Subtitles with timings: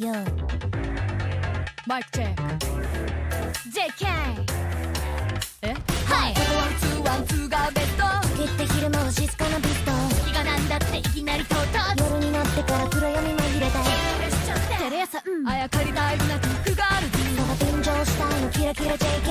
[0.00, 0.12] Yo,
[1.88, 2.36] Mic check.
[3.74, 4.06] JK!
[5.62, 5.74] え
[6.06, 8.04] はいワンツーワンツーがベスト
[8.36, 9.90] 時って昼間は静かなピスト
[10.24, 13.82] 気がなんだっていきなり唐突夜になってから暗闇紛れた
[14.84, 19.27] テレ朝うんあやかりたいなくふがあるそが天井下のキラキラ JK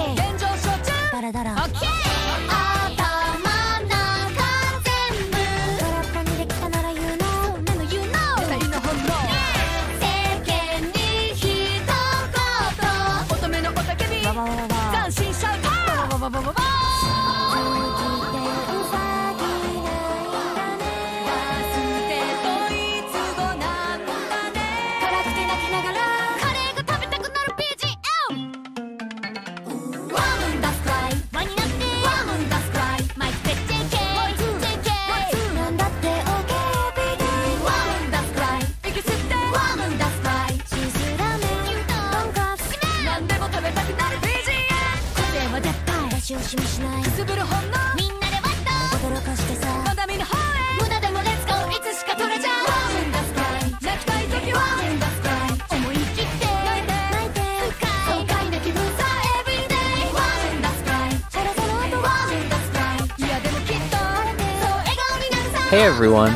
[65.77, 66.35] Hey everyone,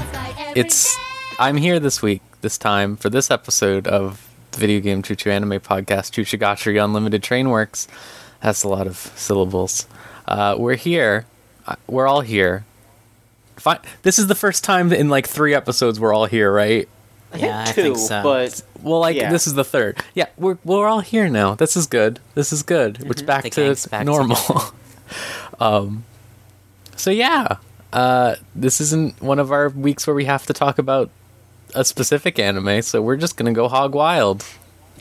[0.56, 0.96] it's
[1.40, 5.32] I'm here this week, this time for this episode of the video game Choo Choo
[5.32, 7.88] Anime Podcast, Choo Choo Gashiri Unlimited Trainworks.
[8.44, 9.88] That's a lot of syllables.
[10.28, 11.26] Uh, we're here.
[11.66, 12.66] Uh, We're all here.
[13.56, 16.88] Fi- This is the first time in like three episodes we're all here, right?
[17.36, 18.22] Yeah, I two, think so.
[18.22, 19.32] but Well, like Yeah.
[19.32, 19.98] this is the third.
[20.14, 21.56] Yeah, we're we're all here now.
[21.56, 22.20] This is good.
[22.36, 23.00] This is good.
[23.08, 24.38] It's back The to back normal.
[25.60, 26.04] um,
[26.96, 27.56] so yeah,
[27.94, 31.10] uh, this isn't one of our weeks where we have to talk about
[31.76, 32.82] a specific anime.
[32.82, 34.46] So we're just gonna go hog wild.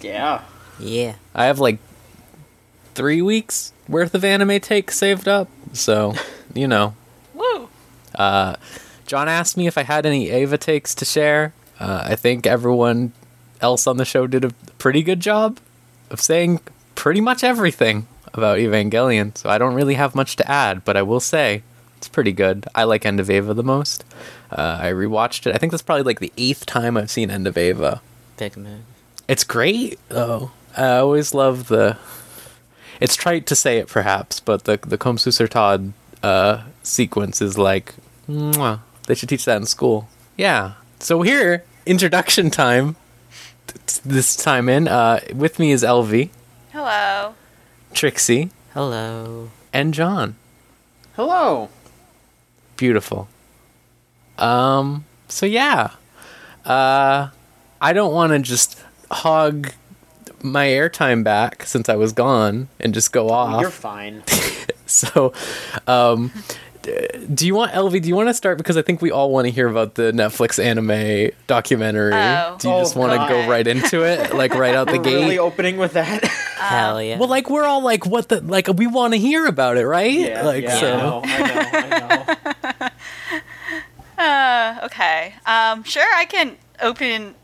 [0.01, 0.43] yeah,
[0.79, 1.15] yeah.
[1.35, 1.79] I have like
[2.95, 5.49] three weeks worth of anime takes saved up.
[5.73, 6.15] So
[6.55, 6.95] you know,
[7.35, 7.69] woo.
[8.15, 8.57] uh,
[9.07, 11.53] John asked me if I had any Eva takes to share.
[11.79, 13.13] Uh, I think everyone
[13.61, 15.59] else on the show did a pretty good job
[16.11, 16.61] of saying
[16.95, 21.03] pretty much everything about Evangelion, so I don't really have much to add, but I
[21.03, 21.63] will say
[22.01, 22.67] it's pretty good.
[22.75, 24.05] I like End of Eva the most.
[24.51, 25.55] Uh, I rewatched it.
[25.55, 28.01] I think that's probably like the eighth time I've seen End of Eva.
[28.39, 28.81] Big move.
[29.29, 30.51] It's great though.
[30.77, 31.99] I always love the.
[33.01, 37.57] It's trite to say it, perhaps, but the the Komm, süsser Tod uh, sequence is
[37.59, 37.95] like,
[38.29, 38.81] mwah.
[39.07, 40.09] they should teach that in school.
[40.37, 40.73] Yeah.
[41.01, 42.97] So here, introduction time.
[43.67, 46.29] T- This time in, uh, with me is LV,
[46.73, 47.35] Hello.
[47.95, 49.51] Trixie, Hello.
[49.73, 50.37] and John.
[51.17, 51.69] Hello.
[52.81, 53.29] Beautiful.
[54.39, 55.05] Um.
[55.29, 55.91] So yeah,
[56.65, 57.29] uh,
[57.79, 59.73] I don't want to just hog
[60.43, 63.61] my airtime back since I was gone and just go off.
[63.61, 64.23] You're fine.
[64.87, 65.33] So,
[65.87, 66.33] um,
[66.83, 68.03] do you want LV?
[68.03, 70.11] Do you want to start because I think we all want to hear about the
[70.11, 72.13] Netflix anime documentary.
[72.13, 72.57] Oh.
[72.59, 75.05] do you just Oh, want to go right into it, like right out the We're
[75.05, 75.15] gate?
[75.15, 76.25] really opening with that.
[76.59, 77.19] Hell yeah.
[77.21, 78.67] well, like we're all like, what the like?
[78.67, 80.11] We want to hear about it, right?
[80.13, 80.93] yeah, like yeah, so.
[80.93, 82.53] I know, I know, I know.
[84.21, 85.35] Uh, okay.
[85.47, 87.35] Um, sure, I can open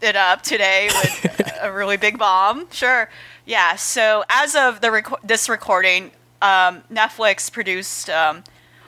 [0.00, 2.70] it up today with a really big bomb.
[2.70, 3.10] Sure.
[3.46, 3.74] Yeah.
[3.74, 8.08] So as of the rec- this recording, um, Netflix produced.
[8.10, 8.44] Um,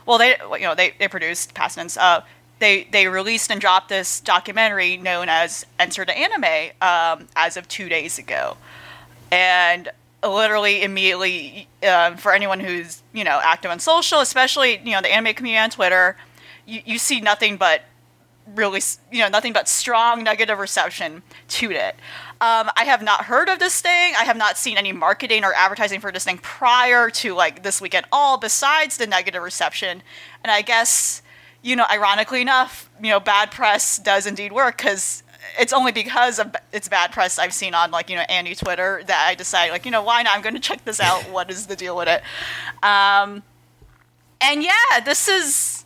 [0.07, 1.97] well, they you know they they produced past tense.
[1.97, 2.23] Uh,
[2.61, 7.67] they they released and dropped this documentary known as Enter the Anime um, as of
[7.67, 8.57] two days ago,
[9.33, 9.89] and
[10.23, 15.13] literally immediately um, for anyone who's you know active on social, especially you know the
[15.13, 16.17] anime community on Twitter,
[16.71, 17.83] you, you see nothing but
[18.55, 18.81] really
[19.13, 21.97] you know nothing but strong negative reception to it.
[22.41, 24.15] Um, I have not heard of this thing.
[24.17, 27.81] I have not seen any marketing or advertising for this thing prior to like this
[27.81, 28.39] week at all.
[28.39, 30.03] Besides the negative reception,
[30.43, 31.23] and I guess
[31.63, 35.23] you know, ironically enough, you know, bad press does indeed work because
[35.59, 39.03] it's only because of it's bad press I've seen on like you know Andy Twitter
[39.07, 41.23] that I decided like you know why not I'm going to check this out.
[41.31, 42.23] what is the deal with it?
[42.83, 43.43] Um,
[44.41, 45.80] and yeah, this is.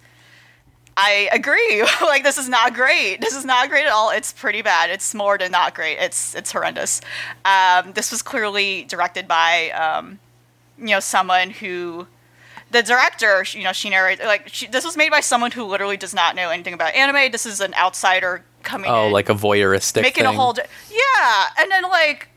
[0.97, 1.83] I agree.
[2.03, 3.21] like this is not great.
[3.21, 4.11] This is not great at all.
[4.11, 4.91] It's pretty bad.
[4.91, 5.99] It's more than not great.
[5.99, 7.01] It's it's horrendous.
[7.45, 10.19] Um, this was clearly directed by um,
[10.79, 12.07] you know someone who
[12.71, 15.97] the director, you know, she narrated like she, this was made by someone who literally
[15.97, 17.31] does not know anything about anime.
[17.33, 20.33] This is an outsider coming Oh, in, like a voyeuristic making thing.
[20.35, 22.29] a whole di- yeah, and then like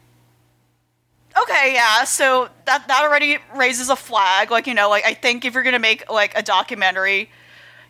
[1.44, 4.50] okay, yeah, so that that already raises a flag.
[4.52, 7.30] Like you know, like I think if you're gonna make like a documentary,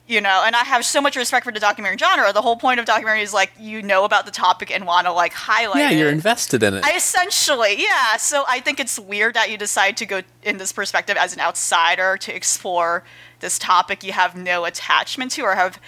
[0.08, 2.80] you know and i have so much respect for the documentary genre the whole point
[2.80, 5.90] of documentary is like you know about the topic and want to like highlight Yeah,
[5.92, 6.86] you're invested in it.
[6.86, 8.18] I essentially, yeah.
[8.18, 11.42] So I think it's weird that you decide to go in this perspective as an
[11.42, 13.04] outsider to explore
[13.40, 15.80] this topic you have no attachment to or have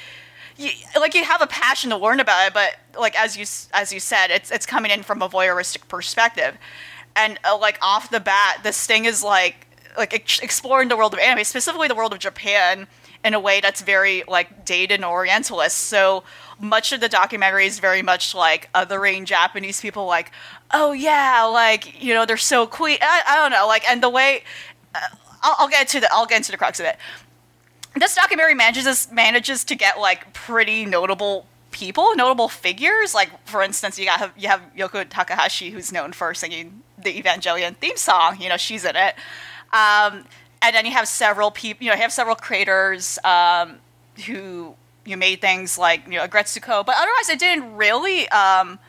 [0.57, 3.94] you, like you have a passion to learn about it, but like as you as
[3.94, 6.57] you said, it's it's coming in from a voyeuristic perspective,
[7.16, 9.68] and uh, like off the bat, this thing is like
[9.98, 12.88] like ex- exploring the world of anime, specifically the world of Japan,
[13.24, 15.77] in a way that's very like dated and orientalist.
[15.77, 16.24] So
[16.60, 20.31] much of the documentary is very much like othering Japanese people, like,
[20.71, 22.98] oh yeah, like you know they're so queen.
[23.01, 24.44] I, I don't know, like, and the way
[24.95, 25.00] uh,
[25.42, 26.98] I'll, I'll get to the I'll get into the crux of it.
[27.95, 33.13] This documentary manages manages to get like pretty notable people, notable figures.
[33.13, 37.75] Like for instance, you got you have Yoko Takahashi, who's known for singing the Evangelion
[37.77, 38.39] theme song.
[38.39, 39.16] You know, she's in it.
[39.71, 40.25] Um,
[40.61, 41.83] and then you have several people.
[41.83, 43.77] You know, you have several creators um,
[44.25, 44.75] who
[45.06, 48.29] you made things like you know Agretsuko, but otherwise it didn't really.
[48.29, 48.79] Um,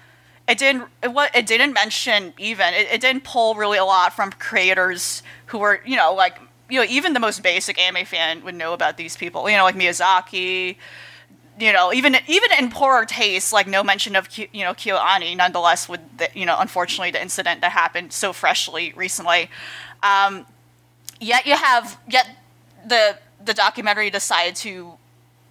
[0.48, 0.84] it didn't.
[1.02, 2.74] It, it didn't mention even.
[2.74, 6.38] It, it didn't pull really a lot from creators who were you know like
[6.68, 9.48] you know even the most basic anime fan would know about these people.
[9.48, 10.76] You know like Miyazaki.
[11.58, 15.36] You know even even in poorer taste, like no mention of you know KyoAni.
[15.36, 19.50] Nonetheless, with the, you know unfortunately the incident that happened so freshly recently.
[20.02, 20.46] Um,
[21.20, 22.28] yet you have yet
[22.86, 24.92] the the documentary decided to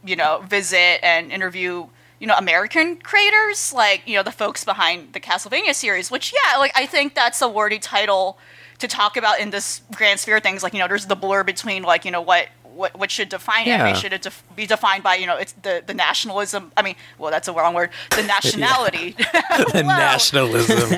[0.03, 1.87] you know visit and interview
[2.19, 6.57] you know American creators like you know the folks behind the Castlevania series which yeah
[6.57, 8.37] like I think that's a worthy title
[8.79, 11.43] to talk about in this grand sphere of things like you know there's the blur
[11.43, 13.83] between like you know what what, what should define Yeah.
[13.83, 16.95] anime should it def- be defined by you know it's the the nationalism I mean
[17.17, 19.11] well that's a wrong word the nationality
[19.73, 20.97] the nationalism.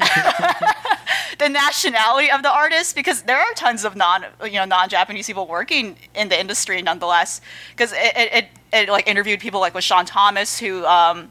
[1.39, 5.27] the nationality of the artist because there are tons of non you know non Japanese
[5.27, 9.73] people working in the industry nonetheless because it, it, it, it like interviewed people like
[9.73, 11.29] with Sean Thomas who um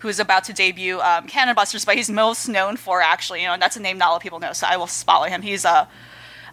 [0.00, 3.54] who's about to debut um, Cannon Busters but he's most known for actually you know
[3.54, 5.42] and that's a name not a lot of people know so I will spotlight him
[5.42, 5.88] he's a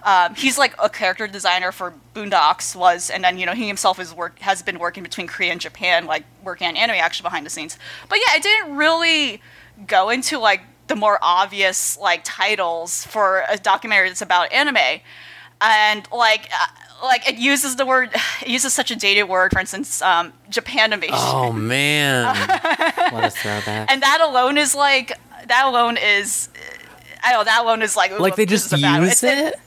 [0.05, 3.99] um, he's like a character designer for Boondocks was, and then you know he himself
[3.99, 7.43] is work has been working between Korea and Japan, like working on anime action behind
[7.43, 7.79] the scenes.
[8.07, 9.41] But yeah, it didn't really
[9.87, 15.01] go into like the more obvious like titles for a documentary that's about anime,
[15.61, 16.67] and like uh,
[17.03, 18.09] like it uses the word
[18.41, 19.51] it uses such a dated word.
[19.51, 21.09] For instance, um, Japanimation.
[21.11, 22.25] oh man.
[23.13, 23.91] What a throwback.
[23.91, 25.11] and that alone is like
[25.47, 26.49] that alone is
[27.23, 29.53] I don't know that alone is like like they just is a bad- use it's-
[29.53, 29.59] it?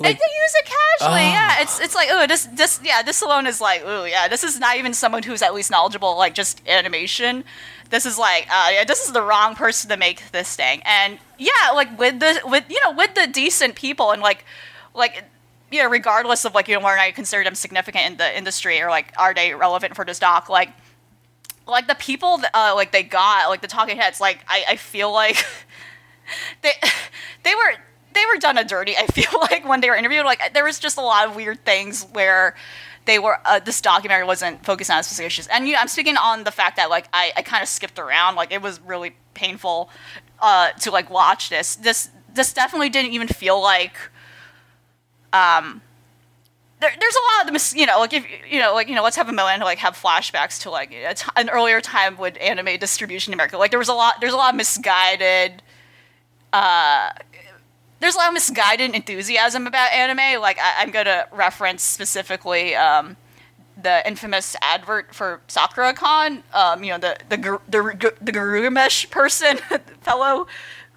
[0.00, 1.32] Like, they use it casually, Oh.
[1.32, 1.60] yeah.
[1.62, 4.58] It's it's like, oh, this this yeah, this alone is like, oh yeah, this is
[4.58, 7.44] not even someone who's at least knowledgeable like just animation.
[7.90, 10.80] This is like, uh, yeah, this is the wrong person to make this thing.
[10.84, 14.44] And yeah, like with the with you know with the decent people and like
[14.94, 15.24] like
[15.70, 18.16] you know regardless of like you know whether or not you consider them significant in
[18.16, 20.70] the industry or like are they relevant for this doc like
[21.66, 24.76] like the people that, uh, like they got like the talking heads like I, I
[24.76, 25.44] feel like
[26.62, 26.72] they
[27.44, 27.74] they were
[28.14, 30.24] they were done a dirty i feel like when they were interviewed.
[30.24, 32.54] Like there was just a lot of weird things where
[33.06, 35.46] they were uh, this documentary wasn't focused on specific issues.
[35.48, 37.98] And you know, i'm speaking on the fact that like i, I kind of skipped
[37.98, 38.36] around.
[38.36, 39.90] Like it was really painful
[40.40, 41.76] uh, to like watch this.
[41.76, 43.96] This this definitely didn't even feel like
[45.32, 45.82] um
[46.80, 48.94] there, there's a lot of the mis- you know like if you know like you
[48.94, 50.94] know let's have a moment to like have flashbacks to like
[51.36, 53.58] an earlier time with anime distribution in America.
[53.58, 55.62] Like there was a lot there's a lot of misguided
[56.52, 57.10] uh
[58.00, 60.40] there's a lot of misguided enthusiasm about anime.
[60.40, 63.16] Like I, I'm gonna reference specifically um
[63.82, 67.36] the infamous advert for Sakura Con, um, you know, the the
[67.68, 69.58] the, the Garugamesh person,
[70.02, 70.46] fellow,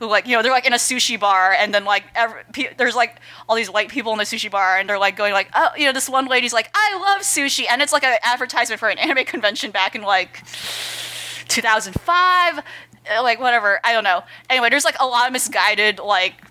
[0.03, 2.73] who like you know they're like in a sushi bar and then like every, pe-
[2.77, 5.49] there's like all these white people in the sushi bar and they're like going like
[5.53, 8.79] oh you know this one lady's like I love sushi and it's like an advertisement
[8.79, 10.43] for an anime convention back in like
[11.47, 14.23] 2005 uh, like whatever i don't know.
[14.49, 16.41] Anyway there's like a lot of misguided like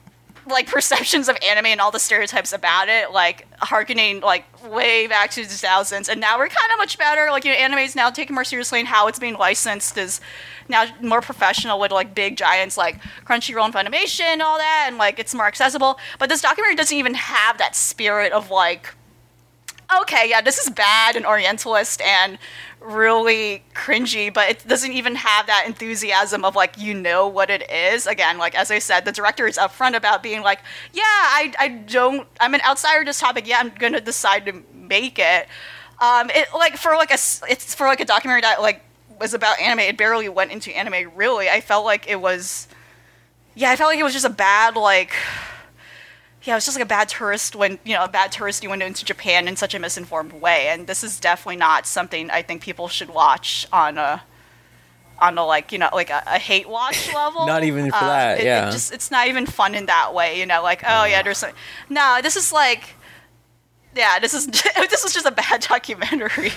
[0.47, 5.31] like perceptions of anime and all the stereotypes about it like harkening like way back
[5.31, 7.31] to the 2000s and now we're kind of much better.
[7.31, 10.21] Like you know anime is now taken more seriously and how it's being licensed is
[10.69, 14.99] now more professional with like big giants like crunchyroll and funimation and all that and
[14.99, 15.99] like it's more accessible.
[16.19, 18.95] But this documentary doesn't even have that spirit of like
[20.01, 22.39] okay, yeah, this is bad and Orientalist and
[22.81, 27.71] really cringy, but it doesn't even have that enthusiasm of like you know what it
[27.71, 28.07] is.
[28.07, 30.61] Again, like as I said, the director is upfront about being like,
[30.93, 33.47] yeah, I, I don't, I'm an outsider to this topic.
[33.47, 35.47] Yeah, I'm gonna decide to make it.
[36.01, 37.19] Um, it like for like a,
[37.49, 38.83] it's for like a documentary that like
[39.21, 39.81] was about anime.
[39.81, 41.13] It barely went into anime.
[41.15, 42.67] Really, I felt like it was,
[43.55, 45.13] yeah, I felt like it was just a bad like
[46.45, 48.69] yeah, it was just like a bad tourist when you know a bad tourist you
[48.71, 52.43] went into Japan in such a misinformed way, and this is definitely not something I
[52.43, 54.23] think people should watch on a
[55.19, 57.47] on a like you know like a, a hate watch level.
[57.47, 58.71] Not even for that, it- it yeah.
[58.71, 60.39] just it's not even fun in that way.
[60.39, 61.51] You know, like oh yeah, there's some,
[61.89, 62.95] no, this is like.
[63.95, 64.47] Yeah, this is
[64.91, 66.51] this was just a bad documentary.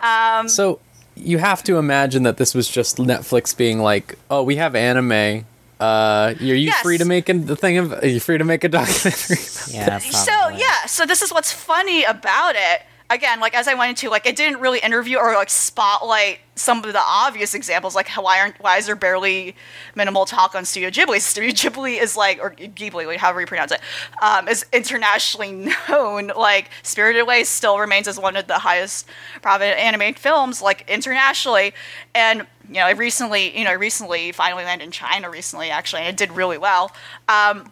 [0.00, 0.80] Um, So
[1.16, 5.46] you have to imagine that this was just Netflix being like, "Oh, we have anime.
[5.84, 6.82] Uh, are you Yes.
[6.82, 7.92] free to make a the thing of?
[7.92, 9.36] Are you free to make a documentary?"
[9.68, 9.98] Yeah.
[9.98, 10.60] so probably.
[10.60, 14.24] yeah so this is what's funny about it again like as i went into like
[14.26, 18.58] it didn't really interview or like spotlight some of the obvious examples like why aren't
[18.60, 19.54] why is there barely
[19.94, 23.72] minimal talk on studio ghibli studio ghibli is like or ghibli like, however you pronounce
[23.72, 23.80] it
[24.22, 25.52] um, is internationally
[25.88, 29.06] known like spirited away still remains as one of the highest
[29.42, 31.74] profit animated films like internationally
[32.14, 36.02] and you know, I recently, you know, I recently finally landed in China recently, actually,
[36.02, 36.92] and it did really well.
[37.28, 37.70] Um,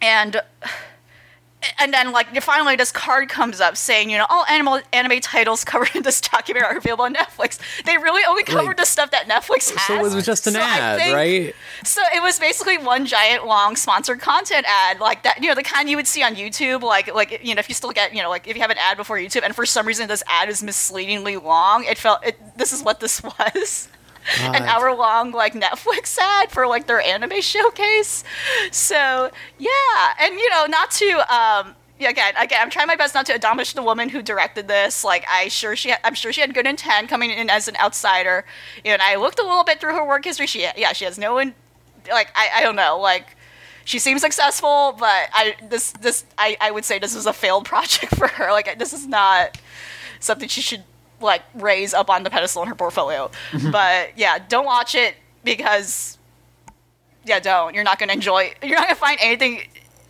[0.00, 0.40] and
[1.78, 5.62] and then like finally this card comes up saying you know all animal anime titles
[5.64, 9.12] covered in this documentary are available on netflix they really only covered Like- the stuff
[9.12, 11.54] that netflix has so it was just an So ad, think- right?
[11.84, 15.62] so it was basically one giant long sponsored content ad like that you know the
[15.62, 18.22] kind you would see on youtube like like you know if you still get you
[18.24, 20.48] know like if you have an ad before youtube and for some reason this ad
[20.48, 23.88] is misleadingly long it felt it, this is what this was
[24.40, 28.24] an hour long like Netflix ad for like their anime showcase.
[28.70, 33.14] So yeah, and you know, not to um yeah, again, again, I'm trying my best
[33.14, 35.04] not to admonish the woman who directed this.
[35.04, 38.44] Like, I sure she, I'm sure she had good intent coming in as an outsider.
[38.84, 40.48] You know, and I looked a little bit through her work history.
[40.48, 41.54] She, yeah, she has no, in,
[42.10, 43.36] like, I, I don't know, like,
[43.84, 47.64] she seems successful, but I, this, this, I, I would say this is a failed
[47.72, 48.50] project for her.
[48.50, 49.58] Like, this is not
[50.18, 50.82] something she should
[51.22, 53.30] like raise up on the pedestal in her portfolio.
[53.70, 55.14] but yeah, don't watch it
[55.44, 56.18] because
[57.24, 57.74] yeah, don't.
[57.74, 58.52] You're not gonna enjoy.
[58.62, 59.62] You're not gonna find anything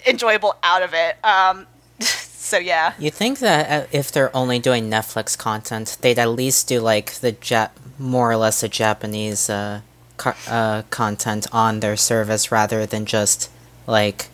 [0.06, 1.16] enjoyable out of it.
[1.24, 1.66] Um,
[2.00, 6.68] so yeah, You think that uh, if they're only doing Netflix content, they'd at least
[6.68, 9.80] do like the Jap- more or less the Japanese uh,
[10.16, 13.50] co- uh, content on their service rather than just
[13.86, 14.28] like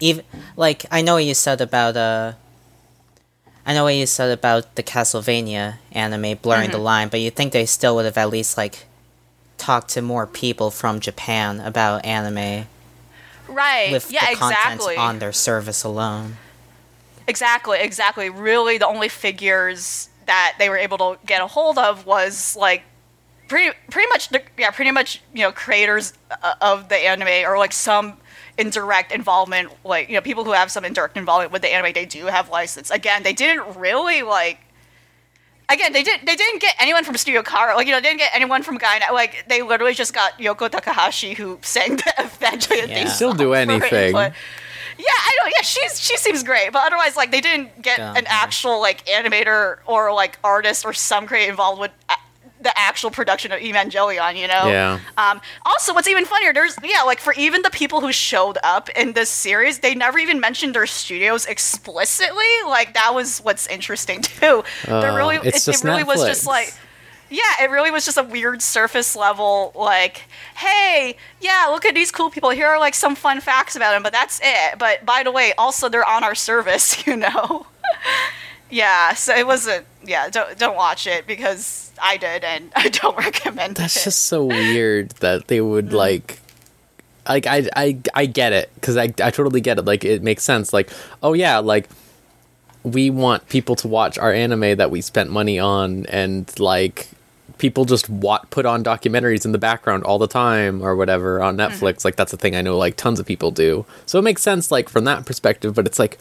[0.00, 0.24] even
[0.56, 2.32] like I know what you said about uh
[3.66, 7.52] I know what you said about the Castlevania anime blurring the line, but you think
[7.52, 8.86] they still would have at least like
[9.58, 12.66] talked to more people from Japan about anime
[13.48, 13.92] right.
[13.92, 14.96] with yeah, the content exactly.
[14.96, 16.36] on their service alone.
[17.28, 18.30] Exactly, exactly.
[18.30, 22.82] Really, the only figures that they were able to get a hold of was like
[23.48, 27.58] pretty, pretty much, the, yeah, pretty much, you know, creators uh, of the anime or
[27.58, 28.16] like some
[28.58, 31.92] indirect involvement, like you know, people who have some indirect involvement with the anime.
[31.92, 32.90] They do have license.
[32.90, 34.58] Again, they didn't really like.
[35.68, 36.26] Again, they didn't.
[36.26, 37.76] They didn't get anyone from Studio Khara.
[37.76, 39.12] Like you know, they didn't get anyone from Gainax.
[39.12, 42.94] Like they literally just got Yoko Takahashi, who sang the Evangelion Yeah.
[42.94, 44.08] theme Still do for anything.
[44.08, 44.32] input.
[44.98, 45.50] Yeah, I know.
[45.56, 48.28] Yeah, she's she seems great, but otherwise, like they didn't get Yeah, an yeah.
[48.42, 52.09] actual like animator or like artist or some creative involved with a-
[52.60, 54.36] the actual production of Evangelion.
[54.36, 54.66] You know.
[54.66, 55.00] Yeah.
[55.16, 55.40] Um.
[55.64, 59.12] Also, what's even funnier, there's yeah, like for even the people who showed up in
[59.12, 62.44] this series, they never even mentioned their studios explicitly.
[62.66, 64.64] Like that was what's interesting too.
[64.88, 66.72] Oh, really, it's it, it really was just like.
[67.32, 70.24] Yeah, it really was just a weird surface level, like,
[70.56, 72.50] hey, yeah, look at these cool people.
[72.50, 74.80] Here are like some fun facts about them, but that's it.
[74.80, 77.68] But by the way, also they're on our service, you know.
[78.70, 79.84] yeah, so it wasn't.
[80.04, 83.98] Yeah, don't don't watch it because I did, and I don't recommend That's it.
[83.98, 86.38] That's just so weird that they would like
[87.28, 90.42] like I I I get it cuz I I totally get it like it makes
[90.42, 90.90] sense like
[91.22, 91.88] oh yeah like
[92.82, 97.08] we want people to watch our anime that we spent money on and like
[97.58, 101.58] people just wa- put on documentaries in the background all the time or whatever on
[101.58, 101.84] Mm-hmm.
[101.84, 104.40] Netflix like that's a thing I know like tons of people do so it makes
[104.40, 106.16] sense like from that perspective but it's like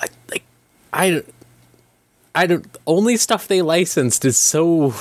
[0.00, 0.42] I, like
[0.92, 1.22] I
[2.34, 4.92] I don't only stuff they licensed is so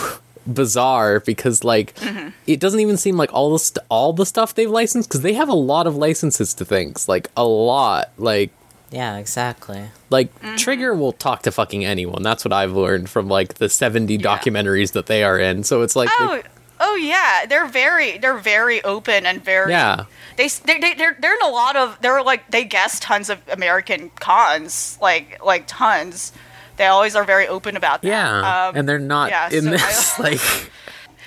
[0.45, 2.29] bizarre because like Mm-hmm.
[2.47, 5.33] it doesn't even seem like all the st- all the stuff they've licensed because they
[5.33, 8.51] have a lot of licenses to things like a lot like
[8.91, 9.85] Yeah, exactly.
[10.09, 10.55] like Mm-hmm.
[10.57, 12.23] Trigger will talk to fucking anyone.
[12.23, 15.63] That's what I've learned from like the 70 documentaries that they are in.
[15.63, 16.41] So it's like they- Oh,
[16.81, 20.05] oh yeah, they're very they're very open and very yeah.
[20.35, 23.39] They they they they're, they're in a lot of they're like they guest tons of
[23.47, 26.33] American cons like like tons.
[26.77, 28.07] They always are very open about that.
[28.07, 28.67] Yeah.
[28.67, 30.71] Um, and they're not yeah, in so I- this like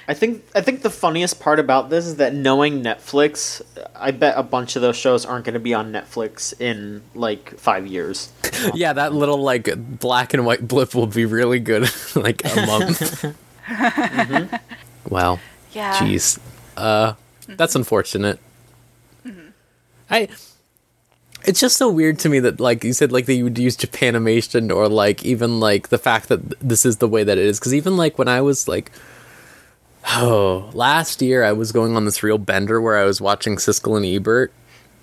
[0.08, 3.60] I think I think the funniest part about this is that knowing Netflix,
[3.94, 7.58] I bet a bunch of those shows aren't going to be on Netflix in like
[7.58, 8.30] five years.
[8.74, 13.24] yeah, that little like black and white blip will be really good like a month.
[15.08, 15.40] Well,
[15.72, 15.96] yeah.
[15.96, 16.38] jeez.
[16.76, 17.14] Uh
[17.48, 18.38] that's unfortunate.
[20.08, 20.28] I
[21.46, 24.74] It's just so weird to me that, like you said, like they would use Japanimation
[24.74, 27.58] or like even like the fact that this is the way that it is.
[27.58, 28.90] Because even like when I was like,
[30.08, 33.96] oh, last year I was going on this real bender where I was watching Siskel
[33.96, 34.52] and Ebert,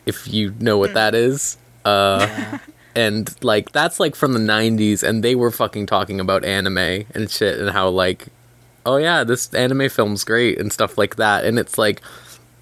[0.06, 1.58] if you know what that is.
[1.86, 2.60] Uh,
[2.96, 7.30] and like that's like from the 90s and they were fucking talking about anime and
[7.30, 8.28] shit and how like
[8.86, 12.02] oh yeah this anime film's great and stuff like that and it's like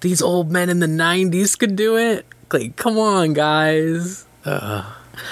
[0.00, 4.24] these old men in the 90s could do it like come on guys.
[4.44, 4.84] Ugh.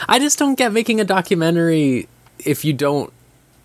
[0.08, 2.08] i just don't get making a documentary
[2.44, 3.12] if you don't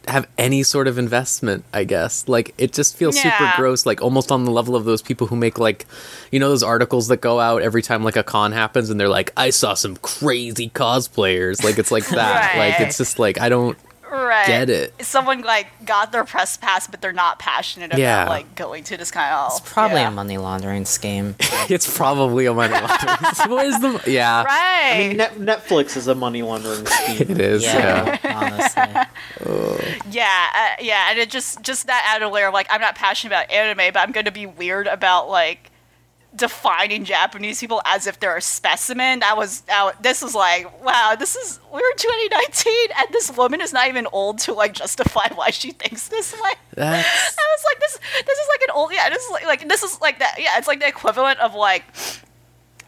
[0.08, 2.28] have any sort of investment i guess.
[2.28, 5.36] Like it just feels super gross like almost on the level of those people who
[5.36, 5.86] make like
[6.32, 9.10] you know those articles that go out every time like a con happens and they're
[9.10, 11.64] like i saw some crazy cosplayers.
[11.64, 12.56] Like it's like that.
[12.58, 13.78] Like it's just like i don't
[14.24, 14.48] right.
[14.48, 14.94] get it.
[15.06, 18.28] Someone like got their press pass, but they're not passionate about Yeah.
[18.30, 19.52] like going to this kind of.
[19.58, 20.08] It's probably yeah.
[20.08, 21.36] a money laundering scheme.
[21.70, 24.92] it's probably a money laundering what is the yeah Right.
[24.94, 27.22] I mean, Net- Netflix is a money laundering scheme.
[27.32, 29.08] it is yeah, Yeah,
[29.44, 30.02] honestly.
[30.12, 33.34] Yeah, uh, yeah, and it just just that added layer of like I'm not passionate
[33.34, 35.72] about anime, but I'm going to be weird about like
[36.36, 39.20] defining Japanese people as if they're a specimen.
[39.20, 43.62] That was that, this was like wow, this is we're in 2019, and this woman
[43.62, 46.52] is not even old to like justify why she thinks this way.
[46.76, 49.70] that's I was like, this this is like an old yeah, this is like, like
[49.70, 51.84] this is like that yeah, it's like the equivalent of like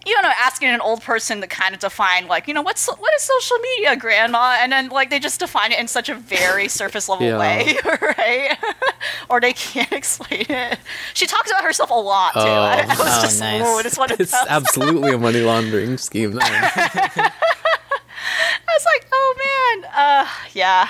[0.07, 3.13] you know, asking an old person to kind of define like, you know, what's what
[3.15, 4.55] is social media, grandma?
[4.59, 7.37] And then like they just define it in such a very surface level Yeah.
[7.37, 8.57] way, right?
[9.29, 10.79] or they can't explain it.
[11.13, 12.39] She talks about herself a lot too.
[12.39, 12.43] Oh.
[12.63, 13.61] I, I was Oh, just nice.
[13.61, 16.37] ooh, I just wanted it's to, absolutely a money laundering scheme.
[16.41, 17.31] I
[18.67, 20.89] was like, oh man, uh, yeah,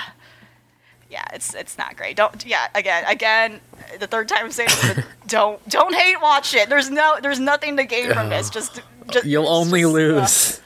[1.10, 2.16] yeah, it's it's not great.
[2.16, 3.60] Don't, yeah, again, again,
[3.98, 6.68] the third time I'm saying it, but don't don't hate watch it.
[6.68, 8.50] There's no, there's nothing to gain from this.
[8.50, 10.60] Just, just you'll only just, uh, lose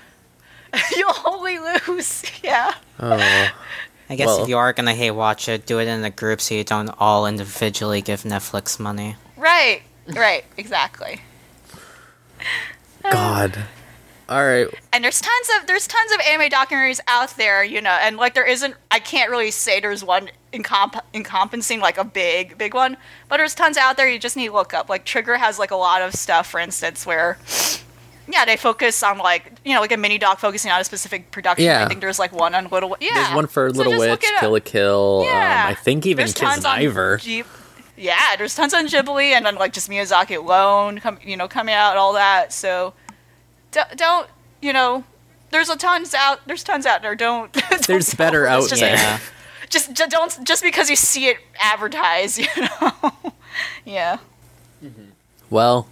[0.97, 2.23] you'll only lose.
[2.43, 2.73] Yeah.
[3.01, 3.49] oh
[4.11, 6.41] I guess Well- if you are gonna hate watch it, do it in a group
[6.41, 9.17] so you don't all individually give Netflix money.
[9.37, 9.83] Right.
[10.09, 10.45] Right.
[10.57, 11.21] Exactly.
[13.11, 13.65] god
[14.29, 17.91] all right And there's tons of there's tons of anime documentaries out there, you know,
[17.91, 22.57] and like there isn't I can't really say there's one encomp- encompassing like a big
[22.57, 22.97] big one,
[23.29, 24.89] but there's tons out there you just need to look up.
[24.89, 27.37] Like Trigger has like a lot of stuff, for instance, where
[28.33, 31.31] yeah, they focus on like you know like a mini doc focusing on a specific
[31.31, 31.65] production.
[31.67, 31.85] Yeah.
[31.85, 33.11] I think there's like one on Little yeah.
[33.15, 35.65] there's one for So little witch Kill la Kill Yeah.
[35.67, 37.21] um, i think even There's Kiznaiver.
[37.21, 37.47] Jeep-
[37.97, 41.75] yeah, there's tons on Ghibli and then like just Miyazaki alone, come, you know, coming
[41.75, 42.53] out all that.
[42.53, 42.95] So
[43.71, 44.29] don't, don't
[44.61, 45.05] you know?
[45.51, 46.41] There's a tons out.
[46.47, 47.15] There's tons out there.
[47.15, 47.53] Don't.
[47.71, 48.97] don't There's better out just- there.
[48.97, 49.19] Yeah.
[49.71, 53.13] Just, ju- don't just because you see it advertised, you know.
[53.87, 54.19] yeah.
[55.49, 55.87] well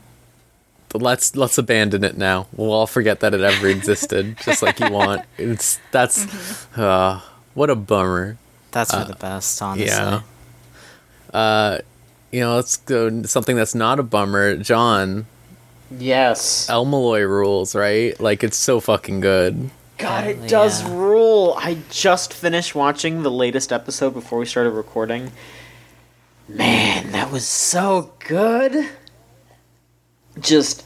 [0.95, 4.91] let's let's abandon it now we'll all forget that it ever existed just like you
[4.91, 6.81] want it's that's Mm-hmm.
[6.81, 7.21] uh
[7.55, 8.37] what a bummer
[8.71, 9.87] That's for the best, honestly.
[9.87, 10.23] yeah
[11.33, 11.79] uh
[12.33, 15.27] you know let's go something that's not a bummer john
[15.99, 16.69] Yes.
[16.71, 20.95] El-Melloi rules right like it's so fucking good God, it does yeah.
[20.97, 21.55] rule.
[21.59, 25.31] I just finished watching the latest episode before we started recording.
[26.49, 28.89] Man, that was so good.
[30.41, 30.85] Just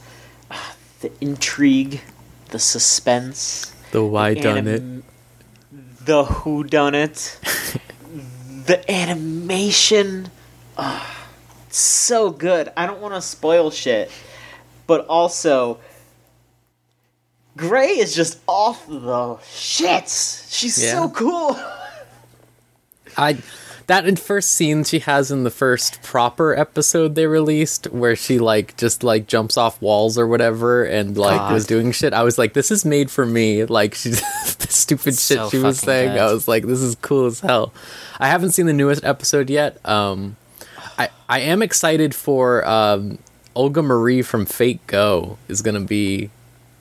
[0.51, 2.01] ah, the intrigue,
[2.49, 4.83] the suspense, the why done it
[6.05, 7.39] the who done it,
[8.67, 10.29] the animation.
[10.77, 11.27] ah,
[11.69, 12.71] so good.
[12.77, 14.11] I don't want to spoil shit,
[14.87, 15.79] but also
[17.57, 20.45] Gray is just off the shits.
[20.53, 20.93] She's Yeah.
[20.93, 21.57] so cool.
[23.17, 23.37] I
[23.87, 28.39] that in first scene she has in the first proper episode they released where she
[28.39, 31.53] like just like jumps off walls or whatever and like God.
[31.53, 32.13] was doing shit.
[32.13, 33.65] I was like, this is made for me.
[33.65, 34.21] Like she's
[34.57, 36.17] the stupid shit So she was saying.
[36.17, 37.73] I was like, this is cool as hell.
[38.19, 39.77] I haven't seen the newest episode yet.
[39.87, 40.35] Um
[40.97, 43.19] I I am excited for um
[43.55, 46.29] Olga Marie from Fate Go is gonna be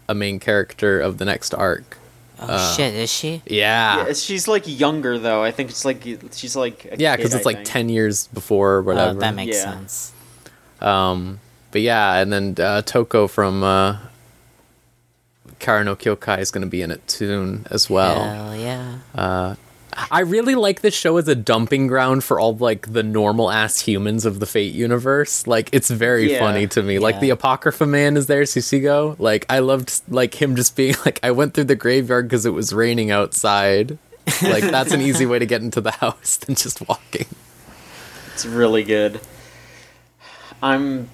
[0.08, 1.98] a main character of the next arc.
[2.38, 3.42] Oh Uh, shit, is she?
[3.46, 4.06] Yeah.
[4.08, 5.42] Yeah, she's like younger though.
[5.42, 7.68] I think it's like she's like a Yeah, because it's I like think.
[7.68, 9.20] ten years before or Oh, whatever.
[9.20, 9.72] that makes Yeah.
[9.72, 10.12] sense.
[10.80, 11.38] Um,
[11.70, 13.98] but yeah, and then uh, Toko from uh,
[15.60, 18.24] Kara no Kyoukai is going to be in it soon as well.
[18.24, 19.54] Hell yeah.
[20.10, 23.80] I really like this show as a dumping ground for all like the normal ass
[23.80, 25.46] humans of the Fate universe.
[25.46, 26.40] Like it's very Yeah.
[26.40, 26.98] funny to me.
[26.98, 29.16] Like the Apocrypha man is there, Shishigou.
[29.18, 32.50] Like I loved like him just being like I went through the graveyard because it
[32.50, 33.98] was raining outside.
[34.42, 37.26] Like that's an easy way to get into the house than just walking.
[38.32, 39.20] It's really good.
[40.62, 41.08] I'm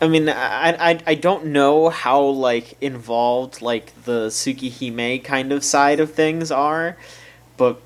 [0.00, 5.64] I mean, I, I I don't know how like involved like the Tsukihime kind of
[5.64, 6.96] side of things are,
[7.56, 7.80] but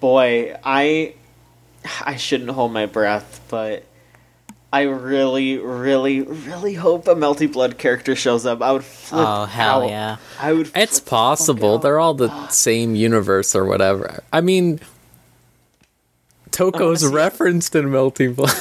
[0.00, 1.14] boy, I
[2.04, 3.84] I shouldn't hold my breath, but
[4.72, 8.60] I really, really, really hope a Melty Blood character shows up.
[8.60, 9.88] I would flip Oh hell out.
[9.88, 10.16] yeah!
[10.40, 10.70] I would.
[10.74, 11.74] It's the possible.
[11.76, 11.82] out.
[11.82, 14.22] They're all the same universe or whatever.
[14.32, 14.80] I mean,
[16.50, 18.52] Toko's referenced in Melty Blood.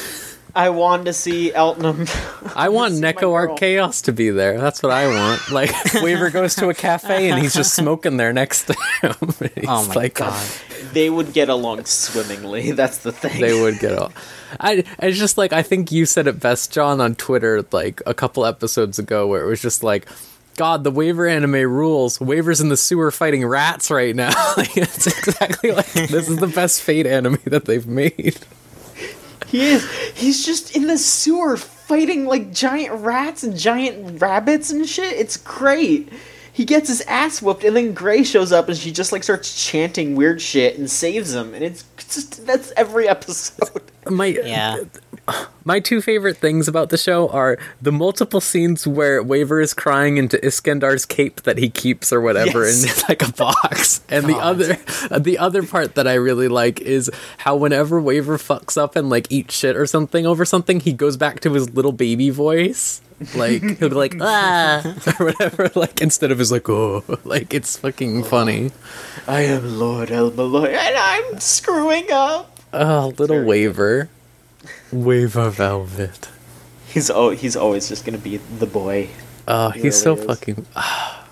[0.56, 2.08] I want to see Elton.
[2.56, 3.34] I want see Neko.
[3.34, 4.60] Arc Chaos to be there.
[4.60, 5.50] That's what I want.
[5.52, 5.72] Like
[6.04, 9.16] Waver goes to a cafe and he's just smoking there next to him.
[9.56, 10.48] He's Oh my like, god!
[10.94, 12.72] they would get along swimmingly.
[12.72, 13.42] That's the thing.
[13.42, 14.14] They would get along.
[14.60, 18.14] I it's just like I think you said it best, John, on Twitter like a
[18.14, 20.08] couple episodes ago, where it was just like.
[20.56, 22.22] God, the Waver anime rules.
[22.22, 24.30] Waver's in the sewer fighting rats right now.
[24.56, 28.38] like, it's exactly like this is the best Fate anime that they've made.
[29.54, 29.88] He is.
[30.16, 35.14] He's just in the sewer fighting like giant rats and giant rabbits and shit.
[35.14, 36.12] It's great.
[36.52, 39.64] He gets his ass whooped, and then Gray shows up, and she just like starts
[39.64, 41.54] chanting weird shit and saves him.
[41.54, 43.82] And it's just that's every episode.
[44.10, 44.78] My Yeah,
[45.64, 50.18] My two favorite things about the show are the multiple scenes where Waver is crying
[50.18, 52.84] into Iskandar's cape that he keeps or whatever Yes.
[52.84, 54.02] in like a box.
[54.10, 54.78] And the other
[55.10, 59.10] uh, the other part that I really like is how whenever Waver fucks up and
[59.10, 63.00] like eats shit or something over something, he goes back to his little baby voice.
[63.36, 64.84] Like he'll be like ah
[65.20, 68.72] or whatever, like instead of his like oh like it's fucking funny.
[69.28, 72.60] I am Lord El-Melloi, and I'm screwing up.
[72.74, 74.10] Oh, little Very Waver.
[74.92, 76.30] Waver Velvet.
[76.88, 79.10] He's oh, he's always just gonna be the boy.
[79.48, 80.26] Oh, He he's so is.
[80.26, 81.28] fucking ah.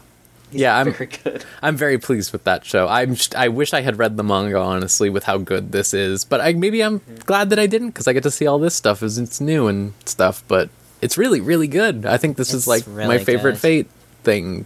[0.51, 1.45] He's Yeah, I'm- very good.
[1.61, 2.87] I'm very pleased with that show.
[2.87, 6.25] I'm just, I wish I had read the manga honestly with how good this is,
[6.25, 7.15] but I maybe I'm mm-hmm.
[7.25, 9.67] glad that I didn't because I get to see all this stuff as it's new
[9.67, 10.43] and stuff.
[10.47, 10.69] But
[11.01, 12.05] it's really really good.
[12.05, 13.59] I think this is It's like my favorite good.
[13.59, 13.87] Fate
[14.23, 14.65] thing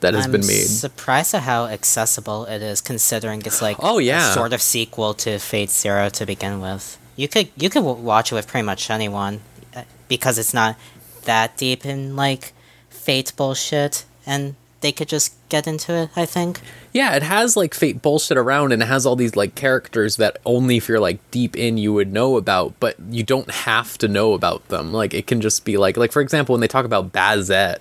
[0.00, 0.36] that has been made.
[0.36, 0.66] I'm been made.
[0.66, 4.30] surprised at how accessible it is, considering it's like Oh, yeah.
[4.30, 6.98] a sort of sequel to Fate Zero to begin with.
[7.16, 9.40] You could you could watch it with pretty much anyone
[9.74, 10.76] uh, because it's not
[11.24, 12.52] that deep in like
[12.90, 16.10] Fate bullshit, and they could just get into it.
[16.16, 16.60] I think.
[16.96, 20.38] Yeah, it has like Fate bullshit around and it has all these like characters that
[20.46, 24.08] only if you're like deep in you would know about, but you don't have to
[24.08, 24.92] know about them.
[24.94, 27.80] Like it can just be like like for example when they talk about Bazette,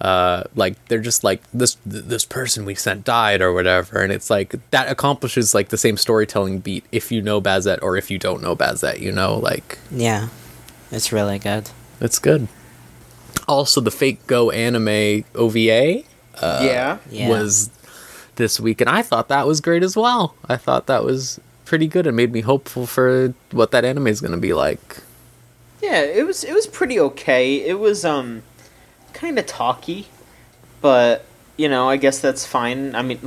[0.00, 4.10] uh like they're just like this th- this person we sent died or whatever and
[4.12, 8.10] it's like that accomplishes like the same storytelling beat if you know Bazette or if
[8.10, 10.28] you don't know Bazette, you know, like Yeah,
[10.90, 11.68] it's really good.
[12.00, 12.48] it's good.
[13.46, 16.02] Also the fake Go anime OVA
[16.42, 16.98] yeah.
[17.10, 17.28] Yeah.
[17.28, 17.70] was
[18.36, 20.34] this week, and I thought that was great as well.
[20.48, 24.20] I thought that was pretty good and made me hopeful for what that anime is
[24.20, 24.98] going to be like.
[25.82, 27.56] Yeah, it was it was pretty okay.
[27.66, 28.42] It was um
[29.12, 30.06] kind of talky,
[30.80, 31.24] but
[31.56, 32.94] you know, I guess that's fine.
[32.94, 33.20] I mean,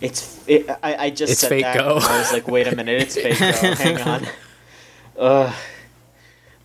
[0.00, 1.76] it's it, I I just It's said Fate that.
[1.76, 1.96] Go.
[1.96, 3.52] and I was like, wait a minute, it's fake go.
[3.74, 4.26] Hang on.
[5.18, 5.54] Ugh.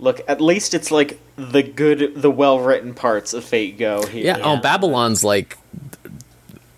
[0.02, 4.26] Look, at least it's like the good, the well written parts of Fate Go here.
[4.28, 5.58] Yeah, oh, Babylon's like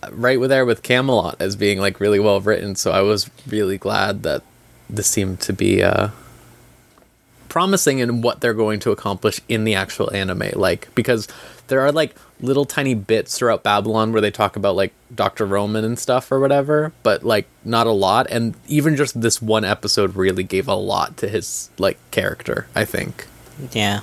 [0.10, 2.76] right with there with Camelot as being like really well written.
[2.76, 4.44] So I was really glad that
[4.90, 6.10] this seemed to be uh,
[7.50, 10.52] promising in what they're going to accomplish in the actual anime.
[10.56, 11.28] Like because
[11.68, 15.46] there are like little tiny bits throughout Babylon where they talk about like Dr.
[15.46, 18.28] Roman and stuff or whatever, but like not a lot.
[18.30, 22.68] And even just this one episode really gave a lot to his like character.
[22.76, 23.28] I think.
[23.72, 24.02] Yeah.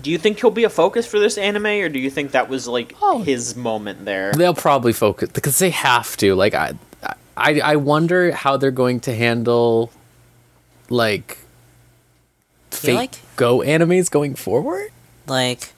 [0.00, 2.48] Do you think he'll be a focus for this anime, or do you think that
[2.48, 3.22] was like Oh.
[3.22, 4.32] his moment there?
[4.32, 6.34] They'll probably focus because they have to.
[6.34, 6.72] Like I,
[7.36, 9.90] I, I wonder how they're going to handle,
[10.88, 11.38] like,
[12.70, 14.90] fake like- Go animes going forward.
[15.26, 15.72] Like,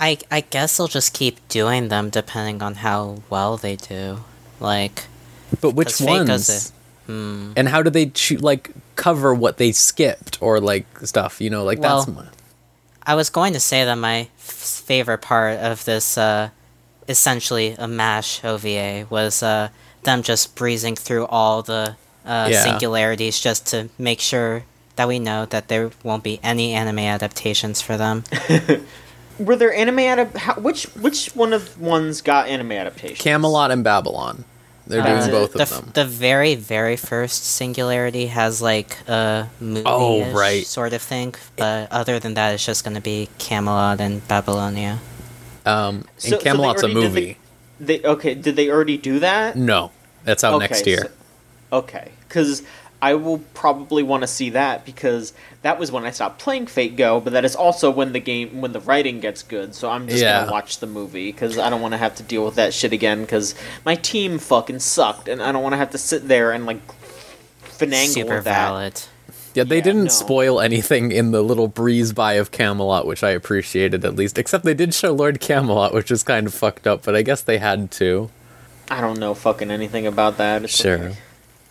[0.00, 4.20] I I guess they'll just keep doing them depending on how well they do.
[4.60, 5.04] Like,
[5.60, 6.72] But which ones?
[7.06, 7.52] hmm.
[7.56, 11.40] And how do they choo- like cover what they skipped or like stuff?
[11.40, 12.06] You know, like that's.
[12.06, 12.26] Well, My,
[13.06, 16.50] I was going to say that my f- favorite part of this, uh,
[17.08, 19.68] essentially a MASH OVA, was uh,
[20.02, 22.62] them just breezing through all the uh, Yeah.
[22.64, 24.64] singularities just to make sure
[24.96, 28.24] that we know that there won't be any anime adaptations for them.
[29.38, 33.20] Were there anime adap- how, which which one of ones got anime adaptations?
[33.20, 34.44] Camelot and Babylon.
[34.86, 35.90] They're Uh, doing both the, of them.
[35.94, 40.64] The very, very first singularity has like a movie Oh, right.
[40.66, 44.98] sort of thing, but other than that, it's just going to be Camelot and Babylonia.
[45.64, 47.36] Um, So- so and they Camelot's a already did the- movie.
[47.80, 48.34] They okay?
[48.34, 49.56] Did they already do that?
[49.56, 49.90] No,
[50.24, 51.10] that's out Okay, next year.
[51.70, 52.62] so- okay, because
[53.02, 55.32] I will probably want to see that because
[55.62, 58.60] that was when I stopped playing Fate Go, but that is also when the game
[58.62, 59.74] when the writing gets good.
[59.74, 60.40] So I'm just Yeah.
[60.40, 62.92] gonna watch the movie because I don't want to have to deal with that shit
[62.94, 63.54] again because
[63.84, 66.80] my team fucking sucked, and I don't want to have to sit there and like
[67.64, 68.44] finagle Super that.
[68.44, 69.02] valid.
[69.54, 70.10] Yeah, they Yeah, didn't no.
[70.10, 74.38] spoil anything in the little breeze by of Camelot, which I appreciated at least.
[74.38, 77.40] Except they did show Lord Camelot, which is kind of fucked up, but I guess
[77.42, 78.30] they had to.
[78.90, 80.64] I don't know fucking anything about that.
[80.64, 80.94] It's Sure.
[80.98, 81.16] okay.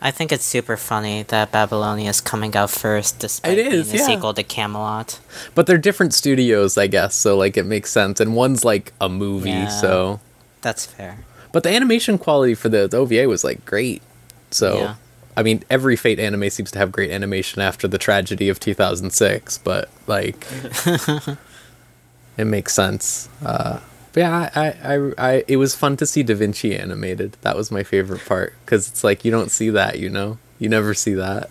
[0.00, 3.96] I think it's super funny that Babylonia is coming out first, despite It is, being
[4.04, 4.14] a yeah.
[4.14, 5.18] sequel to Camelot.
[5.54, 8.20] But they're different studios, I guess, so like it makes sense.
[8.20, 9.68] And one's like a movie, Yeah.
[9.68, 10.20] so.
[10.60, 11.18] That's fair.
[11.52, 14.02] But the animation quality for the, the OVA was like great.
[14.50, 14.94] So, Yeah.
[15.38, 19.58] I mean, every Fate anime seems to have great animation after the tragedy of 2006,
[19.58, 20.46] but like,
[22.36, 23.28] it makes sense.
[23.44, 23.80] Uh,
[24.16, 27.36] but yeah, I, I, I, I, it was fun to see Da Vinci animated.
[27.42, 30.70] That was my favorite part because it's like you don't see that, you know, you
[30.70, 31.50] never see that.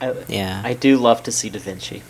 [0.00, 0.62] I, Yeah.
[0.64, 2.02] I do love to see Da Vinci.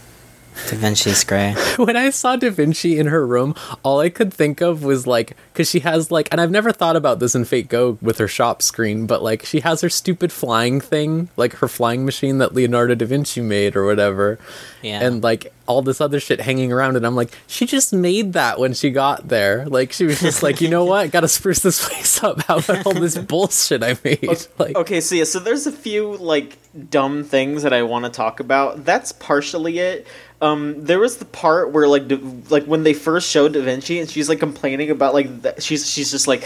[0.69, 1.55] Da Vinci's great.
[1.79, 5.37] when I saw Da Vinci in her room, all I could think of was like,
[5.53, 8.29] because she has like, and I've never thought about this in Fate Go with her
[8.29, 12.55] shop screen, but like, she has her stupid flying thing, like her flying machine that
[12.55, 14.39] Leonardo da Vinci made or whatever,
[14.83, 15.01] Yeah.
[15.01, 18.59] and like all this other shit hanging around, and I'm like, she just made that
[18.59, 19.65] when she got there.
[19.67, 22.43] Like, she was just like, you know what, gotta spruce this place up.
[22.43, 24.21] How about all this bullshit I made?
[24.59, 26.59] Like, Okay, so yeah, so there's a few like
[26.91, 28.85] dumb things that I want to talk about.
[28.85, 30.07] That's partially it.
[30.43, 34.01] Um, there was the part where like Da- like when they first showed Da Vinci
[34.01, 36.45] and she's like complaining about like that she's she's just like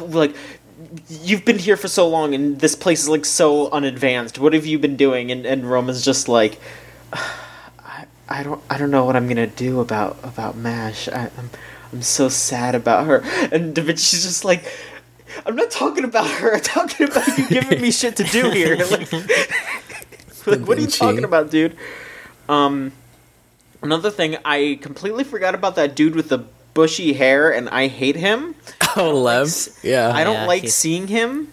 [0.00, 0.34] like
[1.08, 4.38] you've been here for so long and this place is like so unadvanced.
[4.38, 5.30] What have you been doing?
[5.30, 6.60] And and Roman's just like
[7.12, 11.08] I, I don't I don't know what I'm gonna do about about Mash.
[11.08, 11.50] I, I'm
[11.92, 13.22] I'm so sad about her.
[13.50, 14.64] And Da Vinci's just like.
[15.46, 16.54] I'm not talking about her.
[16.56, 18.76] I'm talking about you giving me shit to do here.
[18.90, 19.12] Like,
[20.46, 21.76] like, what are you talking about, dude?
[22.48, 22.90] Um,
[23.82, 26.38] another thing, I completely forgot about that dude with the
[26.74, 28.54] bushy hair, and I hate him.
[28.96, 29.48] oh, Lev,
[29.82, 31.52] yeah, I don't Yeah, like he's- seeing him.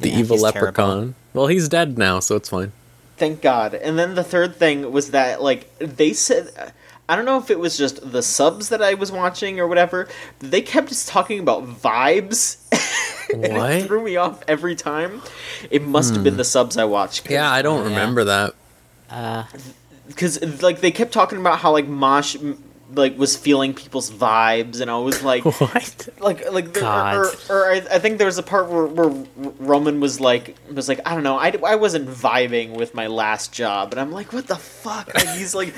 [0.00, 0.60] the Yeah, evil he's terrible.
[0.66, 1.14] leprechaun.
[1.34, 2.72] Well, he's dead now, so it's fine.
[3.16, 3.74] Thank God.
[3.74, 6.72] And then the third thing was that, like, they said.
[7.08, 10.08] I don't know if it was just the subs that I was watching or whatever.
[10.38, 12.56] But they kept just talking about vibes.
[13.32, 13.70] and What?
[13.72, 15.20] it threw me off every time.
[15.70, 17.28] It must have been the subs I watched.
[17.30, 17.88] Yeah, I don't Yeah.
[17.90, 18.54] remember that.
[19.10, 19.44] Uh,
[20.12, 22.36] because like they kept talking about how like Mash
[22.94, 26.08] like was feeling people's vibes, and I was like, What?
[26.20, 29.26] like like the, or, or, or I, I think there was a part where, where
[29.58, 33.52] Roman was like was like I don't know I, I wasn't vibing with my last
[33.52, 35.12] job, and I'm like what the fuck?
[35.14, 35.74] Like, he's like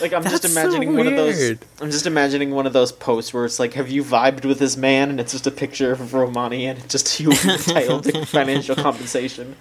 [0.00, 1.58] like I'm just That's so imagining one of those.
[1.80, 4.76] I'm just imagining one of those posts where it's like, have you vibed with this
[4.76, 5.10] man?
[5.10, 9.56] And it's just a picture of Romani, and it's just you entitled to financial compensation.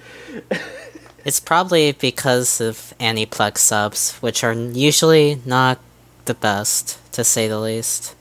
[1.25, 5.79] It's probably because of Aniplex subs, which are usually not
[6.25, 8.15] the best, to say the least.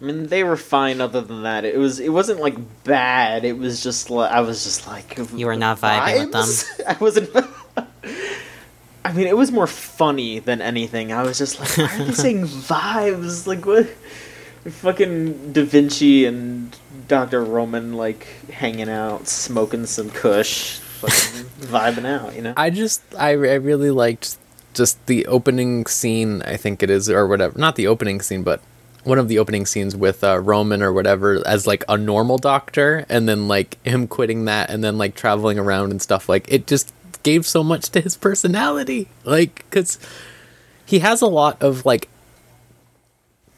[0.00, 1.00] I mean, they were fine.
[1.00, 3.44] Other than that, it was it wasn't like bad.
[3.44, 6.86] It was just like I was just like You were not vibing with them.
[6.86, 7.30] I wasn't.
[9.04, 11.12] I mean, it was more funny than anything.
[11.12, 13.46] I was just like, why are they saying vibes?
[13.46, 13.86] Like what?
[14.66, 16.76] Fucking Da Vinci and
[17.08, 22.34] Doctor Roman like hanging out, smoking some Kush, vibing out.
[22.34, 22.54] You know.
[22.56, 24.36] I just I, I really liked
[24.74, 26.42] just the opening scene.
[26.42, 27.58] I think it is or whatever.
[27.58, 28.60] Not the opening scene, but
[29.04, 33.06] one of the opening scenes with uh, Roman or whatever as like a normal doctor,
[33.08, 36.28] and then like him quitting that, and then like traveling around and stuff.
[36.28, 39.08] Like it just gave so much to his personality.
[39.24, 39.98] Like because
[40.84, 42.08] he has a lot of like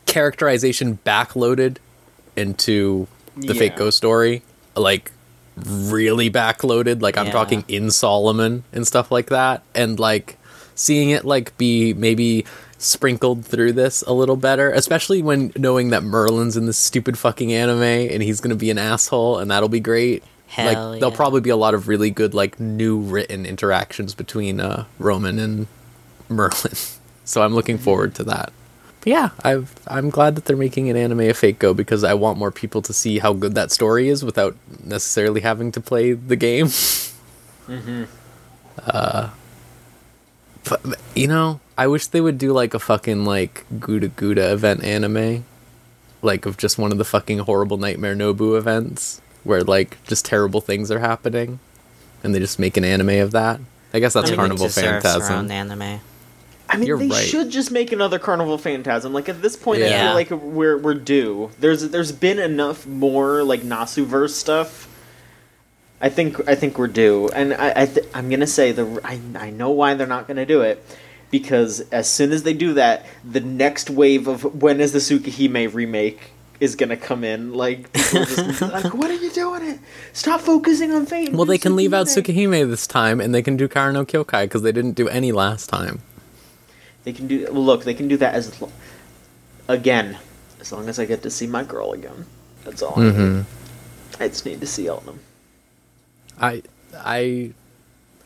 [0.07, 1.77] characterization backloaded
[2.37, 4.43] into the fake ghost story
[4.77, 5.13] like
[5.67, 7.33] really backloaded like i'm Yeah.
[7.33, 10.37] talking in solomon and stuff like that and like
[10.75, 12.45] seeing it like be maybe
[12.79, 17.53] sprinkled through this a little better especially when knowing that merlin's in this stupid fucking
[17.53, 20.23] anime and he's gonna be an asshole and that'll be great.
[20.47, 24.59] Hell like there'll probably be a lot of really good like new written interactions between
[24.61, 25.67] uh roman and
[26.29, 26.73] merlin.
[27.25, 28.53] So i'm looking forward to that
[29.01, 32.15] but yeah, I've, I'm glad that they're making an anime of Fake Go because I
[32.15, 36.13] want more people to see how good that story is without necessarily having to play
[36.13, 36.67] the game.
[36.67, 38.05] mm-hmm.
[38.85, 39.31] Uh,
[40.69, 40.81] but
[41.15, 45.45] you know, I wish they would do like a fucking like Guda Guda event anime,
[46.21, 50.61] like of just one of the fucking horrible Nightmare Nobu events where like just terrible
[50.61, 51.59] things are happening,
[52.23, 53.61] and they just make an anime of that.
[53.93, 55.51] I guess that's I mean, Carnival Phantasm.
[55.51, 56.01] anime.
[56.73, 57.25] I mean, You're they right.
[57.25, 59.13] should just make another Carnival Phantasm.
[59.13, 61.51] Like at this point, I feel like we're we're due.
[61.59, 64.87] There's there's been enough more like Nasuverse stuff
[66.01, 69.21] I think I think we're due, and I, I th- I'm gonna say the I,
[69.35, 70.83] I know why they're not gonna do it
[71.31, 75.75] because as soon as they do that, the next wave of when is the Tsukihime
[75.75, 77.53] remake is gonna come in.
[77.53, 79.63] Like, just like, what are you doing?
[79.63, 79.81] It
[80.15, 81.33] stop focusing on Fate.
[81.33, 84.07] Well, they can leave out Tsukihime." Tsukihime this time, and they can do Kara no
[84.07, 86.01] Kyoukai because they didn't do any last time.
[87.05, 87.85] They can do well, look.
[87.85, 88.73] They can do that as lo-
[89.69, 90.19] again,
[90.61, 92.27] as long as I get to see my girl again.
[92.65, 92.95] That's all.
[92.99, 93.37] I Mm-hmm.
[93.37, 93.45] need.
[94.21, 95.21] I just need to see all of them.
[96.39, 96.63] I,
[96.99, 97.53] I,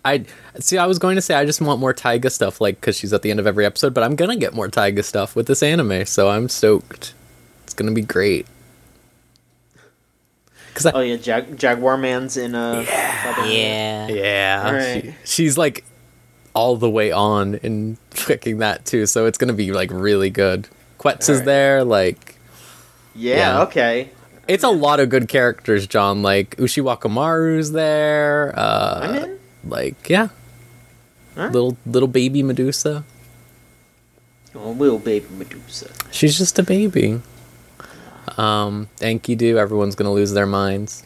[0.05, 0.25] I
[0.59, 0.77] see.
[0.77, 3.23] I was going to say I just want more Taiga stuff, like because she's at
[3.23, 3.95] the end of every episode.
[3.95, 7.15] But I'm gonna get more Taiga stuff with this anime, so I'm stoked.
[7.63, 8.47] It's gonna be great.
[10.75, 14.09] Cause I, Oh yeah, Jag- Jaguar Man's in a yeah, Yeah.
[14.09, 15.05] yeah, Alright.
[15.05, 15.85] she- she's like
[16.55, 19.07] all the way on in picking that too.
[19.07, 20.69] So it's gonna be like really good.
[20.99, 22.37] Quetz is there, like
[23.15, 23.63] yeah, Yeah.
[23.65, 24.11] okay.
[24.49, 25.87] it's a lot of good characters.
[25.87, 28.53] John, like Ushiwakamaru's there.
[28.59, 29.39] Uh, I'm in.
[29.67, 30.29] Like yeah,
[31.37, 33.05] little little baby Medusa.
[34.55, 35.91] Oh, little baby Medusa.
[36.13, 37.21] She's just a baby.
[38.39, 41.05] Um, Enkidu, everyone's gonna lose their minds.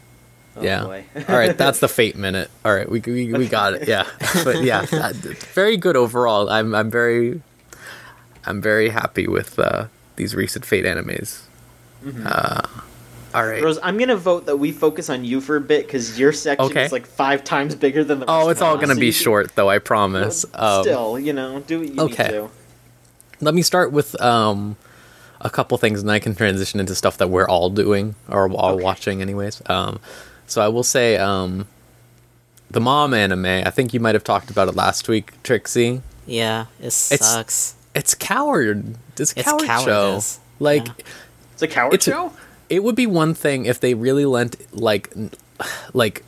[0.58, 0.82] Oh, yeah.
[1.28, 2.50] All right, that's the fate minute.
[2.64, 3.88] All right, we we, we got it.
[3.88, 4.06] Yeah,
[4.44, 5.12] but yeah, uh,
[5.54, 6.48] very good overall.
[6.50, 7.40] I'm I'm very
[8.44, 11.42] I'm very happy with uh, these recent fate animes.
[12.24, 12.62] Uh,
[13.34, 13.62] all right.
[13.62, 16.66] Rose, I'm gonna vote that we focus on you for a bit because your section
[16.66, 16.84] Okay.
[16.84, 18.26] is like five times bigger than the.
[18.28, 19.68] Oh, it's all gonna so be short though.
[19.68, 20.44] I promise.
[20.54, 22.22] Um, Still, you know, do what you okay.
[22.24, 22.50] need to.
[23.40, 24.76] let me start with um
[25.40, 28.74] a couple things and I can transition into stuff that we're all doing or all
[28.74, 28.82] Okay.
[28.82, 29.62] watching anyways.
[29.66, 30.00] Um
[30.48, 31.66] so I will say um
[32.70, 36.02] the mom anime, I think you might have talked about it last week, Trixie.
[36.26, 36.66] Yeah.
[36.80, 37.74] It sucks.
[37.94, 38.96] It's coward.
[39.16, 39.66] It's, It's coward show.
[39.66, 40.38] cowardice.
[40.60, 40.92] Like Yeah.
[41.54, 42.32] It's a coward It's a- show.
[42.68, 45.12] it would be one thing if they really lent like
[45.94, 46.24] like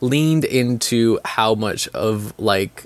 [0.00, 2.84] leaned into how much of like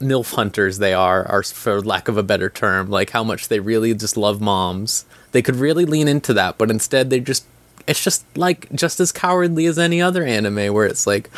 [0.00, 3.60] milf hunters they are or for lack of a better term like how much they
[3.60, 7.44] really just love moms they could really lean into that but instead they just
[7.86, 11.30] it's just like just as cowardly as any other anime where it's like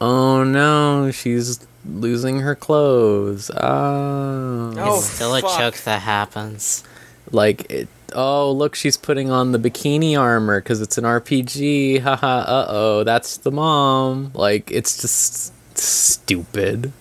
[0.00, 3.60] oh no she's losing her clothes ah.
[3.62, 5.58] oh Oh, it's still a fuck.
[5.58, 6.84] joke that happens.
[7.30, 12.40] like it oh look she's putting on the bikini armor because it's an rpg haha
[12.46, 16.92] uh-oh that's the mom like it's just stupid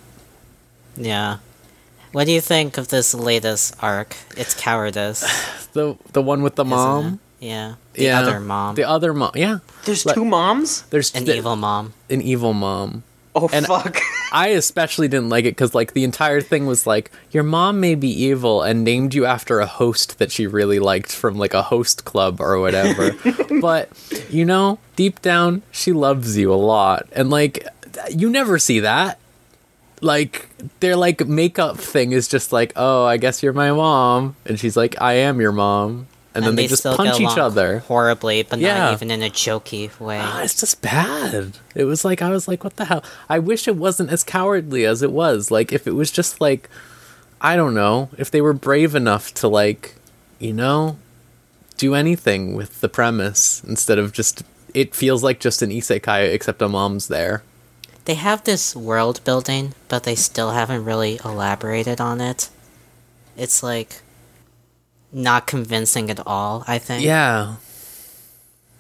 [0.96, 1.38] Yeah.
[2.14, 4.16] What do you think of this latest arc?
[4.36, 5.22] It's cowardice.
[5.74, 7.20] the the one with the isn't mom it?
[7.42, 7.76] Yeah.
[7.94, 8.76] The yeah other mom.
[8.76, 10.84] the other mom yeah There's Like- two moms.
[10.92, 11.94] there's An the- evil mom.
[12.10, 13.04] an evil mom
[13.36, 13.98] Oh And- fuck.
[14.34, 17.96] I especially didn't like it because like the entire thing was like your mom may
[17.96, 21.64] be evil and named you after a host that she really liked from like a
[21.64, 23.12] host club or whatever,
[23.62, 23.90] but
[24.30, 27.66] you know deep down she loves you a lot and like
[28.10, 29.18] you never see that.
[30.02, 30.50] Like
[30.80, 34.76] their like makeup thing is just like oh I guess you're my mom and she's
[34.78, 37.80] like I am your mom and, then they, just punch each other.
[37.80, 38.78] horribly, but Yeah.
[38.78, 40.20] not even in a jokey way.
[40.22, 41.58] Ah, it's just bad.
[41.76, 43.04] It was like I was like, what the hell?
[43.30, 45.52] I wish it wasn't as cowardly as it was.
[45.52, 46.70] Like if it was just like,
[47.42, 49.96] I don't know, if they were brave enough to like,
[50.40, 50.98] you know,
[51.78, 54.44] do anything with the premise instead of just.
[54.74, 57.44] It feels like just an isekai, except a mom's there.
[58.06, 62.50] They have this world building, but they still haven't really elaborated on it.
[63.36, 64.02] It's like
[65.14, 67.04] not convincing at all, I think.
[67.04, 67.56] Yeah,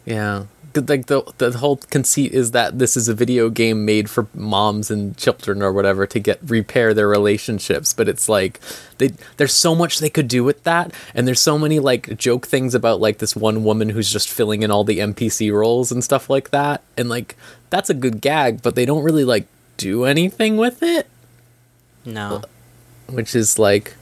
[0.05, 0.45] yeah.
[0.73, 4.89] Like the the whole conceit is that this is a video game made for moms
[4.89, 8.57] and children or whatever to get repair their relationships, but it's like
[8.97, 12.47] they there's so much they could do with that, and there's so many like joke
[12.47, 16.05] things about like this one woman who's just filling in all the NPC roles and
[16.05, 17.35] stuff like that, and like
[17.69, 21.05] that's a good gag, but they don't really like do anything with it,
[22.05, 22.43] No.
[23.09, 23.95] which is like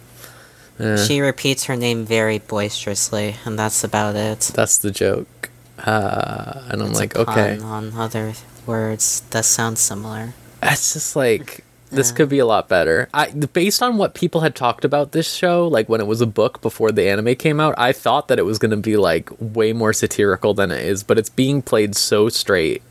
[0.80, 4.52] eh, She repeats her name very boisterously, and that's about it.
[4.56, 5.50] that's the joke.
[5.80, 7.58] Uh, and I'm It's like, okay.
[7.60, 8.34] on other
[8.66, 10.34] words that sound similar.
[10.62, 12.16] It's just like this Yeah.
[12.18, 13.08] could be a lot better.
[13.14, 16.26] I based on what people had talked about this show, like when it was a
[16.28, 19.30] book before the anime came out, I thought that it was going to be like
[19.40, 22.82] way more satirical than it is, but it's being played so straight.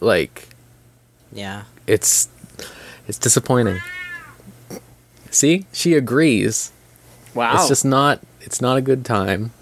[0.00, 0.48] Like
[1.32, 1.62] Yeah.
[1.86, 2.28] it's
[3.08, 3.80] it's disappointing.
[5.30, 5.66] See?
[5.72, 6.72] She agrees.
[7.34, 7.54] Wow.
[7.56, 9.52] It's just not it's not a good time.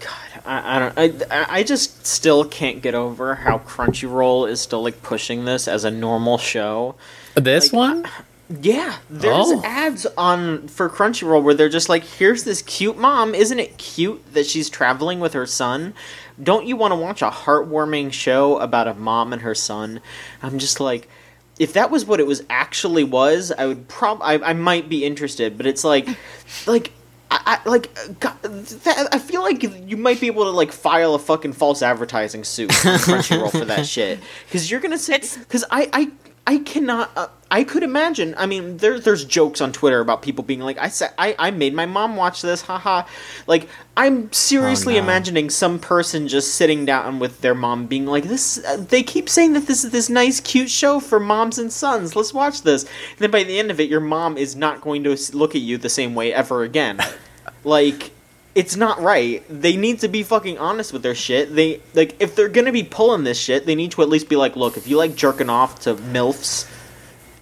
[0.00, 1.22] God, I, I don't.
[1.32, 5.84] I, I just still can't get over how Crunchyroll is still like pushing this as
[5.84, 6.94] a normal show.
[7.34, 8.08] This Like, one?
[8.60, 9.62] Yeah, there's Oh.
[9.64, 13.34] ads on for Crunchyroll where they're just like, "Here's this cute mom.
[13.34, 15.94] Isn't it cute that she's traveling with her son?
[16.42, 20.00] Don't you want to watch a heartwarming show about a mom and her son?"
[20.42, 21.08] I'm just like,
[21.62, 25.04] if that was what it was actually was, I would prob I, I might be
[25.04, 25.56] interested.
[25.56, 26.08] But it's like,
[26.66, 26.92] like.
[27.34, 27.88] I, I like
[28.20, 31.80] God, that, I feel like you might be able to like file a fucking false
[31.80, 36.10] advertising suit on Crunchyroll for that shit because you're gonna say because I I
[36.46, 37.10] I cannot.
[37.16, 38.34] Uh, I could imagine.
[38.36, 41.50] I mean, there, there's jokes on Twitter about people being like, "I said I, I
[41.52, 43.04] made my mom watch this, haha."
[43.46, 45.04] Like, I'm seriously Oh, no.
[45.04, 49.28] imagining some person just sitting down with their mom, being like, "This." Uh, they keep
[49.28, 52.16] saying that this is this nice, cute show for moms and sons.
[52.16, 52.82] Let's watch this.
[52.84, 55.60] And then by the end of it, your mom is not going to look at
[55.60, 56.98] you the same way ever again.
[57.64, 58.10] like.
[58.54, 59.42] It's not right.
[59.48, 61.54] They need to be fucking honest with their shit.
[61.54, 64.36] They like if they're gonna be pulling this shit, they need to at least be
[64.36, 66.68] like, look, if you like jerking off to milfs,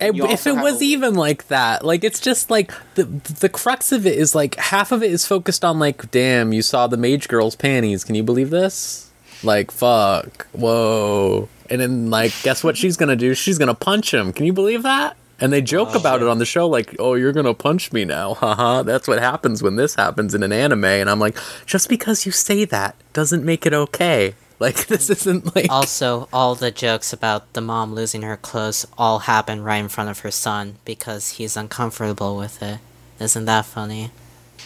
[0.01, 3.49] And You if it was a- even like that, like it's just like the the
[3.49, 6.87] crux of it is like half of it is focused on like, damn, you saw
[6.87, 8.05] the mage girl's panties.
[8.05, 9.11] Can you believe this?
[9.43, 11.49] Like, fuck, whoa.
[11.69, 13.35] And then like, guess what she's gonna do?
[13.35, 14.33] She's gonna punch him.
[14.33, 15.17] Can you believe that?
[15.41, 18.05] And they joke oh, about it on the show, like, "Oh, you're gonna punch me
[18.05, 20.85] now, haha." That's what happens when this happens in an anime.
[20.85, 24.35] And I'm like, just because you say that doesn't make it okay.
[24.61, 25.71] Like, this isn't like.
[25.71, 30.11] Also, all the jokes about the mom losing her clothes all happen right in front
[30.11, 32.79] of her son because he's uncomfortable with it.
[33.19, 34.11] Isn't that funny?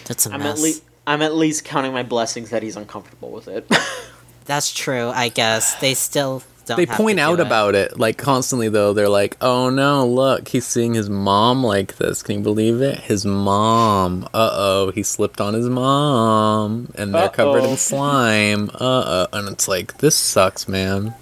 [0.07, 0.59] That's a I'm mess.
[0.59, 3.70] at least I'm at least counting my blessings that he's uncomfortable with it.
[4.47, 5.75] That's true, I guess.
[5.77, 7.47] They still don't they have point to do out it.
[7.47, 11.97] about it like constantly though they're like oh no look he's seeing his mom like
[11.97, 17.29] this can you believe it his mom uh-oh he slipped on his mom and they're
[17.29, 17.71] covered Uh-oh.
[17.73, 21.15] in slime uh-oh and it's like this sucks man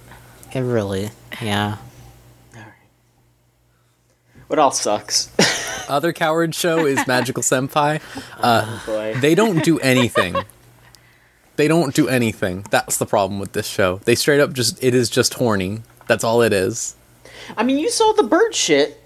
[0.53, 1.09] It really,
[1.41, 1.77] yeah.
[2.55, 2.67] All right,
[4.47, 5.29] what else sucks?
[5.89, 7.99] other coward show is magical senpai
[8.39, 9.13] uh, oh, Boy.
[9.19, 10.35] they don't do anything
[11.55, 14.93] they don't do anything that's the problem with this show they straight up just it
[14.95, 16.95] is just horny that's all it is
[17.57, 19.01] I mean, you saw the bird shit.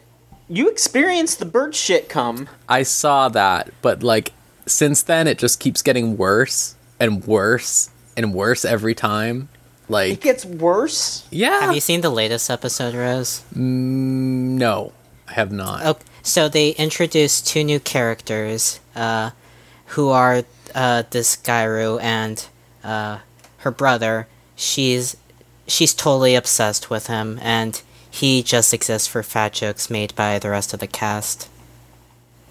[0.48, 2.48] You experienced the bird shit come.
[2.70, 4.32] I saw that, but like
[4.66, 9.50] since then it just keeps getting worse and worse and worse every time.
[9.90, 11.28] Like it gets worse.
[11.32, 11.62] yeah.
[11.62, 13.44] Have you seen the latest episode, Rose?
[13.56, 14.94] no,
[15.28, 15.82] I have not.
[15.86, 19.32] Oh, so they introduced two new characters, uh,
[19.88, 20.44] who are
[20.78, 22.48] uh, this Gairu and
[22.84, 23.18] uh,
[23.58, 24.28] her brother.
[24.56, 25.18] She's
[25.68, 30.50] she's totally obsessed with him, and he just exists for fat jokes made by the
[30.50, 31.50] rest of the cast.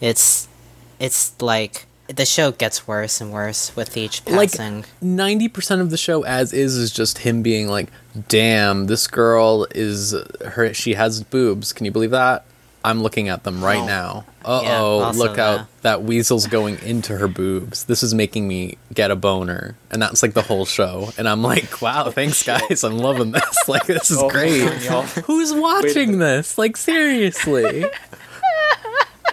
[0.00, 0.48] It's
[0.98, 4.84] it's like the show gets worse and worse with each Like passing.
[5.00, 7.88] ninety percent of the show as is is just him being like,
[8.28, 10.14] "Damn, this girl is
[10.44, 10.74] her.
[10.74, 11.72] She has boobs.
[11.72, 12.44] Can you believe that?
[12.86, 13.86] I'm looking at them right Oh.
[13.86, 14.24] now.
[14.44, 15.58] Uh Yeah, oh, also look out!
[15.58, 15.82] that.
[15.82, 17.84] That weasel's going into her boobs.
[17.84, 21.10] This is making me get a boner, and that's like the whole show.
[21.18, 23.58] And I'm like, wow, thanks guys, I'm loving this.
[23.68, 24.62] Like this is Oh, great.
[25.26, 26.56] Who's watching this?
[26.58, 27.84] Like seriously,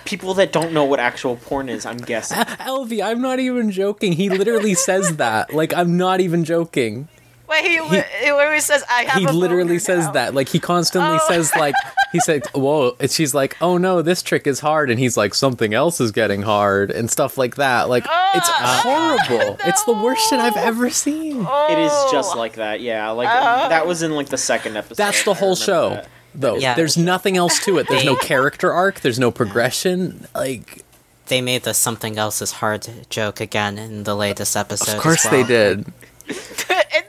[0.06, 2.38] People that don't know what actual porn is, I'm guessing.
[2.38, 4.12] Elvie, I'm not even joking.
[4.14, 5.54] He literally says that.
[5.54, 7.08] Like I'm not even joking.
[7.54, 10.34] Wait, he, li- he literally says, "I have." he a literally boner says now." that
[10.34, 11.28] like he constantly Oh.
[11.28, 11.76] says like
[12.12, 15.34] he said whoa and she's like oh no this trick is hard and he's like
[15.34, 19.94] something else is getting hard and stuff like that like it's Ah, horrible it's the
[19.94, 22.10] worst shit i've ever seen It is Oh.
[22.12, 23.10] just like that, yeah.
[23.12, 24.98] Like that was in like the second episode.
[24.98, 26.08] that's the whole show that.
[26.36, 26.74] though Yeah.
[26.76, 30.84] there's nothing else to it there's no character arc there's no progression like
[31.28, 34.96] They made the something else is hard joke again in the latest episode.
[34.98, 35.80] of course as they did
[36.28, 37.06] in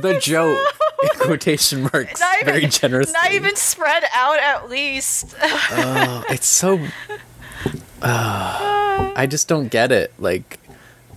[0.02, 0.58] same the joke
[1.02, 5.34] in quotation marks Not even, very generous Not even spread out at least.
[5.42, 6.78] oh, it's so
[8.02, 10.58] uh, i just don't get it like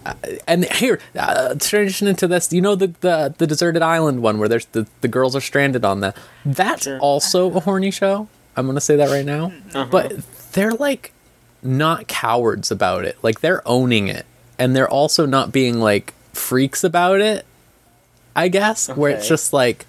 [0.05, 0.13] uh,
[0.47, 4.47] and here uh, transition into this you know the, the the deserted island one where
[4.47, 6.15] there's the, the girls are stranded on that
[6.45, 6.99] that's Sure.
[6.99, 9.85] also a horny show i'm gonna say that right now Uh-huh.
[9.89, 10.13] but
[10.53, 11.11] they're like
[11.63, 14.25] not cowards about it like they're owning it
[14.59, 17.45] and they're also not being like freaks about it
[18.35, 19.85] i guess where it's just like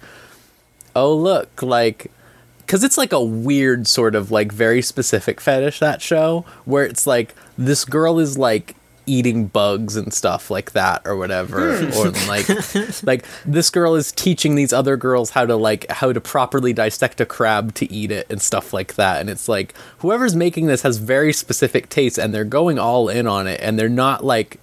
[0.95, 2.11] oh look like
[2.59, 7.07] because it's like a weird sort of like very specific fetish that show where it's
[7.07, 8.75] like this girl is like
[9.07, 11.77] eating bugs and stuff like that or whatever.
[11.77, 11.97] Hmm.
[11.97, 12.47] Or like
[13.03, 17.19] like this girl is teaching these other girls how to like how to properly dissect
[17.21, 19.21] a crab to eat it and stuff like that.
[19.21, 23.25] And it's like whoever's making this has very specific tastes and they're going all in
[23.25, 24.59] on it and they're not like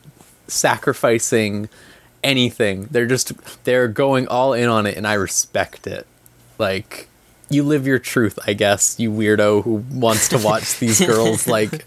[0.47, 1.69] sacrificing
[2.25, 3.33] anything they're just
[3.65, 6.07] they're going all in on it and i respect it
[6.59, 7.09] like
[7.51, 11.85] you live your truth, I guess, you weirdo who wants to watch these girls like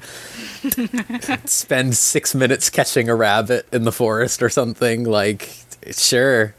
[1.46, 5.04] spend six minutes catching a rabbit in the forest or something.
[5.04, 5.50] Like,
[5.92, 6.56] sure,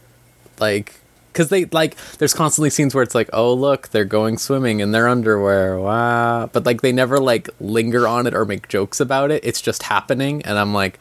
[0.58, 0.94] like.
[1.32, 4.90] Because they like, there's constantly scenes where it's like, oh look, they're going swimming in
[4.90, 6.50] their underwear, wow.
[6.52, 9.44] But like, they never like linger on it or make jokes about it.
[9.44, 10.98] It's just happening, and I'm like,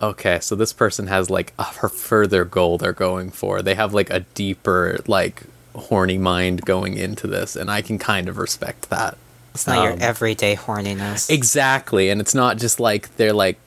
[0.00, 3.62] okay, so this person has like a her further goal they're going for.
[3.62, 5.42] They have like a deeper like
[5.74, 9.16] horny mind going into this, and I can kind of respect that.
[9.54, 11.30] It's not Um, your everyday horniness.
[11.30, 13.58] Exactly, and it's not just like they're like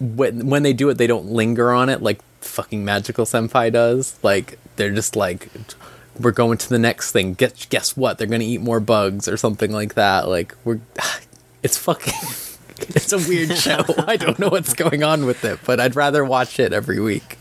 [0.00, 4.16] when when they do it, they don't linger on it like fucking magical senpai does.
[4.22, 5.48] Like they're just like
[6.18, 7.34] we're going to the next thing.
[7.34, 8.18] Guess guess what?
[8.18, 10.28] They're gonna eat more bugs or something like that.
[10.28, 10.80] Like we're
[11.62, 12.14] it's fucking
[12.88, 13.80] it's a weird show.
[14.06, 17.38] I don't know what's going on with it, but I'd rather watch it every week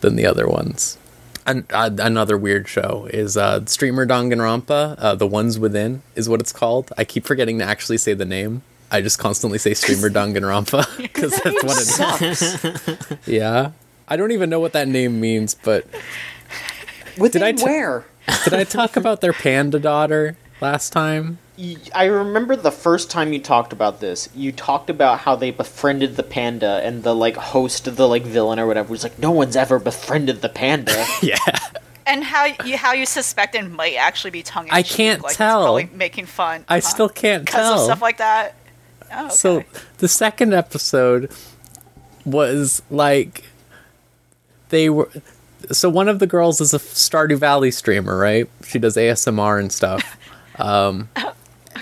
[0.00, 0.98] than the other ones.
[1.46, 4.96] An- uh, another weird show is uh, streamer Danganronpa.
[4.98, 6.92] Uh, the Ones Within is what it's called.
[6.98, 8.62] I keep forgetting to actually say the name.
[8.90, 13.26] I just constantly say streamer Danganronpa because that's what it Sucks.
[13.26, 13.70] Yeah,
[14.08, 15.86] I don't even know what that name means, but
[17.18, 18.04] Within I t- where?
[18.44, 21.38] did I talk about their panda daughter last time?
[21.60, 24.28] Y- I remember the first time you talked about this.
[24.34, 28.22] You talked about how they befriended the panda, and the like host of the like
[28.22, 31.36] villain or whatever was like, "No one's ever befriended the panda." Yeah,
[32.06, 35.32] And how you how you suspect it might actually be tongue in I can't like
[35.32, 35.62] it's tell.
[35.64, 36.64] probably making fun.
[36.68, 37.74] I still can't tell.
[37.74, 38.54] of stuff like that.
[39.12, 39.34] Oh, okay.
[39.34, 39.64] So
[39.98, 41.30] the second episode
[42.24, 43.44] was like
[44.70, 45.10] they were.
[45.72, 48.48] So one of the girls is a Stardew Valley streamer, right?
[48.66, 50.16] She does ASMR and stuff.
[50.58, 51.08] Um,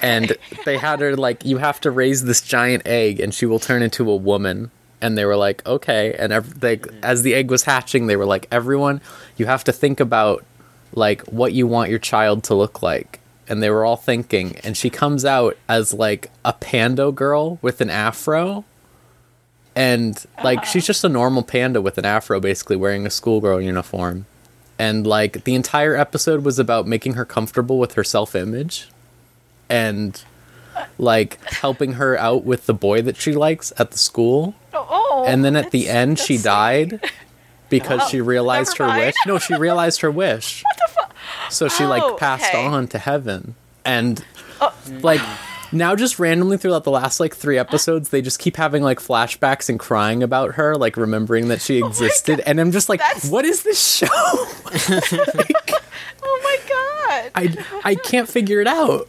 [0.03, 3.59] and they had her like, you have to raise this giant egg, and she will
[3.59, 4.70] turn into a woman.
[5.01, 6.14] And they were like, okay.
[6.18, 9.01] And ev- they, as the egg was hatching, they were like, everyone,
[9.36, 10.44] you have to think about
[10.92, 13.20] like what you want your child to look like.
[13.49, 17.80] And they were all thinking, and she comes out as like a pando girl with
[17.80, 18.64] an afro.
[19.74, 24.26] And like she's just a normal panda with an afro, basically wearing a schoolgirl uniform.
[24.78, 28.88] And like the entire episode was about making her comfortable with her self image
[29.69, 30.23] and
[30.97, 34.55] like helping her out with the boy that she likes at the school.
[34.73, 37.01] oh, And then at the end, she died
[37.69, 39.14] because she oh, realized her wish.
[39.27, 40.62] No, she realized her wish.
[40.64, 41.16] what the fuck?
[41.51, 42.64] So she Oh, like passed okay.
[42.64, 43.55] on to heaven.
[43.85, 44.25] And
[44.61, 44.71] uh,
[45.03, 45.21] like
[45.73, 49.69] now just randomly throughout the last like 3 episodes they just keep having like flashbacks
[49.69, 53.29] and crying about her like remembering that she oh existed and I'm just like That's-
[53.29, 54.07] what is this show?
[56.21, 57.31] Oh my god!
[57.35, 59.09] I I can't figure it out.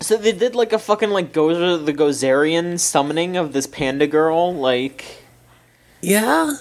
[0.00, 4.54] So they did like a fucking like Gozer the Gozerian summoning of this panda girl,
[4.54, 5.24] like
[6.00, 6.56] Yeah.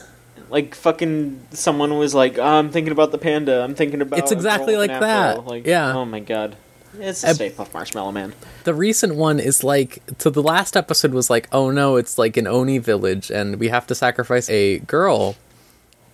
[0.50, 3.62] like fucking someone was like, oh, "I'm thinking about the panda.
[3.64, 5.46] I'm thinking about." It's exactly like that.
[5.46, 5.96] Like, Yeah.
[5.96, 6.56] Oh my god.
[7.00, 8.34] It's a Stay Puft Marshmallow Man.
[8.64, 12.36] The recent one is like so the last episode was like, oh no, it's like
[12.36, 15.36] an Oni village and we have to sacrifice a girl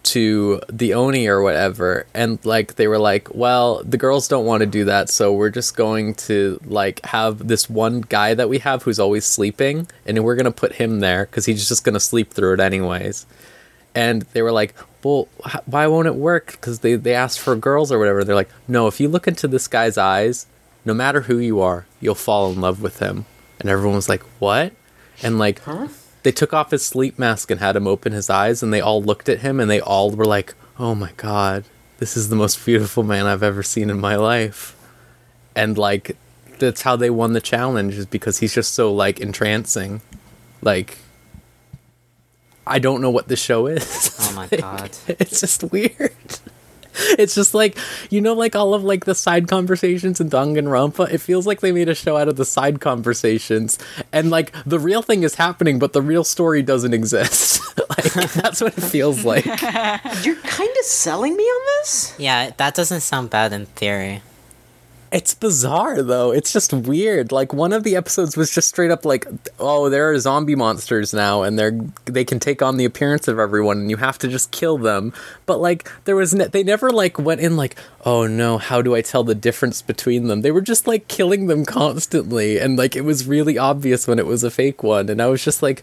[0.06, 2.06] to the Oni or whatever.
[2.14, 5.50] And like they were like, well, the girls don't want to do that, so we're
[5.50, 10.24] just going to like have this one guy that we have who's always sleeping and
[10.24, 13.26] we're to put him there cuz he's just to sleep through it anyways.
[13.94, 16.52] And they were like, well, h- why won't it work?
[16.52, 18.24] Because they, they asked for girls or whatever.
[18.24, 20.48] They're like, no, if you look into this guy's eyes,
[20.84, 23.26] no matter who you are, you'll fall in love with him.
[23.60, 24.74] And everyone was like, what?
[25.24, 25.62] And like,
[26.26, 29.02] they took off his sleep mask and had him open his eyes, and they all
[29.02, 31.66] looked at him and they all were like, oh my god,
[32.00, 34.76] this is the most beautiful man I've ever seen in my life.
[35.56, 36.18] And like,
[36.58, 40.02] that's how they won the challenge, is because he's just so like entrancing.
[40.64, 40.98] Like,
[42.66, 44.18] I don't know what the show is.
[44.20, 44.98] Oh my Like, god.
[45.08, 46.16] it's just weird.
[47.18, 47.78] It's just like
[48.10, 51.12] you know, like all of like the side conversations in Danganronpa.
[51.12, 53.80] It feels like they made a show out of the side conversations,
[54.12, 57.62] and like the real thing is happening, but the real story doesn't exist.
[57.90, 59.46] like that's what it feels like.
[59.46, 62.16] You're kind of selling me on this.
[62.18, 64.22] Yeah, that doesn't sound bad in theory.
[65.16, 66.32] It's bizarre though.
[66.32, 67.32] It's just weird.
[67.32, 69.26] Like one of the episodes was just straight up like,
[69.62, 73.40] "Oh, there are zombie monsters now, and they're they can take on the appearance of
[73.40, 75.14] everyone, and you have to just kill them."
[75.46, 78.94] But like there was ne- they never like went in like, "Oh no, how do
[78.94, 82.98] I tell the difference between them?" They were just like killing them constantly, and like
[82.98, 85.82] it was really obvious when it was a fake one, and I was just like.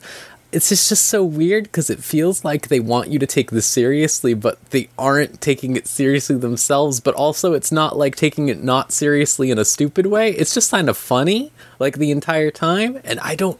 [0.52, 3.66] It's just, just so weird because it feels like they want you to take this
[3.66, 7.00] seriously, but they aren't taking it seriously themselves.
[7.00, 10.30] But also, it's not like taking it not seriously in a stupid way.
[10.30, 13.00] It's just kind of funny, like the entire time.
[13.02, 13.58] And I don't,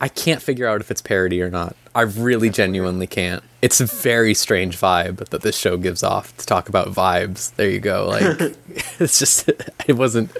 [0.00, 1.76] I can't figure out if it's parody or not.
[1.94, 3.42] I really genuinely can't.
[3.60, 7.52] It's a very strange vibe that this show gives off to talk about vibes.
[7.56, 8.06] There you go.
[8.06, 8.22] Like
[9.00, 9.48] it's just
[9.88, 10.30] it wasn't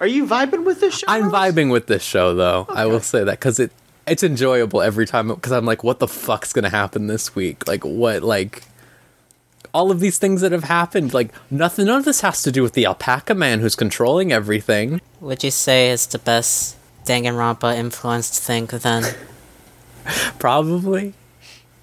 [0.00, 1.06] Are you vibing with this show?
[1.08, 2.66] I'm vibing with this show though.
[2.68, 3.72] I will say that cuz it
[4.06, 7.66] it's enjoyable every time cuz I'm like what the fuck's going to happen this week?
[7.66, 8.64] Like what like
[9.74, 12.62] all of these things that have happened like nothing none of this has to do
[12.62, 15.00] with the alpaca man who's controlling everything.
[15.20, 19.04] Would you say is the best Danganronpa influenced thing then?
[20.38, 21.14] Probably.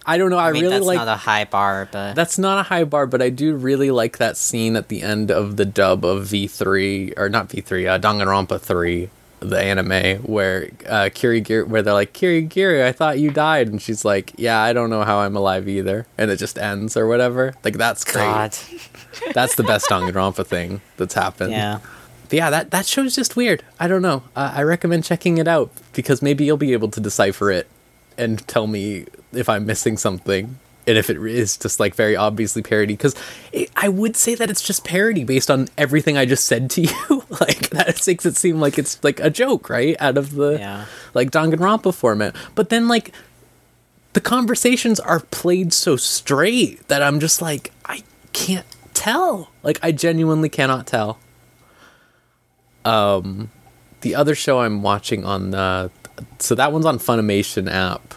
[0.05, 0.37] I don't know.
[0.37, 2.83] I, I mean, really that's like not a high bar, but That's not a high
[2.83, 6.23] bar, but I do really like that scene at the end of the dub of
[6.25, 9.09] V3 or not V3, uh, Danganronpa 3,
[9.39, 14.03] the anime where uh, Kirigiri, where they're like Kirigiri, I thought you died, and she's
[14.03, 17.53] like, Yeah, I don't know how I'm alive either, and it just ends or whatever.
[17.63, 18.15] Like that's great.
[18.23, 18.57] God,
[19.33, 21.51] That's the best Danganronpa thing that's happened.
[21.51, 21.79] yeah.
[22.29, 23.63] But yeah, that that show's just weird.
[23.79, 24.23] I don't know.
[24.35, 27.67] Uh, I recommend checking it out because maybe you'll be able to decipher it
[28.17, 30.59] and tell me if I'm missing something
[30.89, 32.93] and if it is just like very obviously parody.
[32.93, 33.15] Because
[33.77, 37.23] I would say that it's just parody based on everything I just said to you.
[37.39, 39.95] like that makes it seem like it's like a joke, right?
[39.99, 40.85] Out of the Yeah.
[41.13, 42.35] like Danganronpa format.
[42.55, 43.13] But then like
[44.13, 49.51] the conversations are played so straight that I'm just like I can't tell.
[49.63, 51.19] Like I genuinely cannot tell.
[52.85, 53.51] Um
[54.01, 55.89] the other show I'm watching on uh
[56.39, 58.13] so that one's on Funimation app.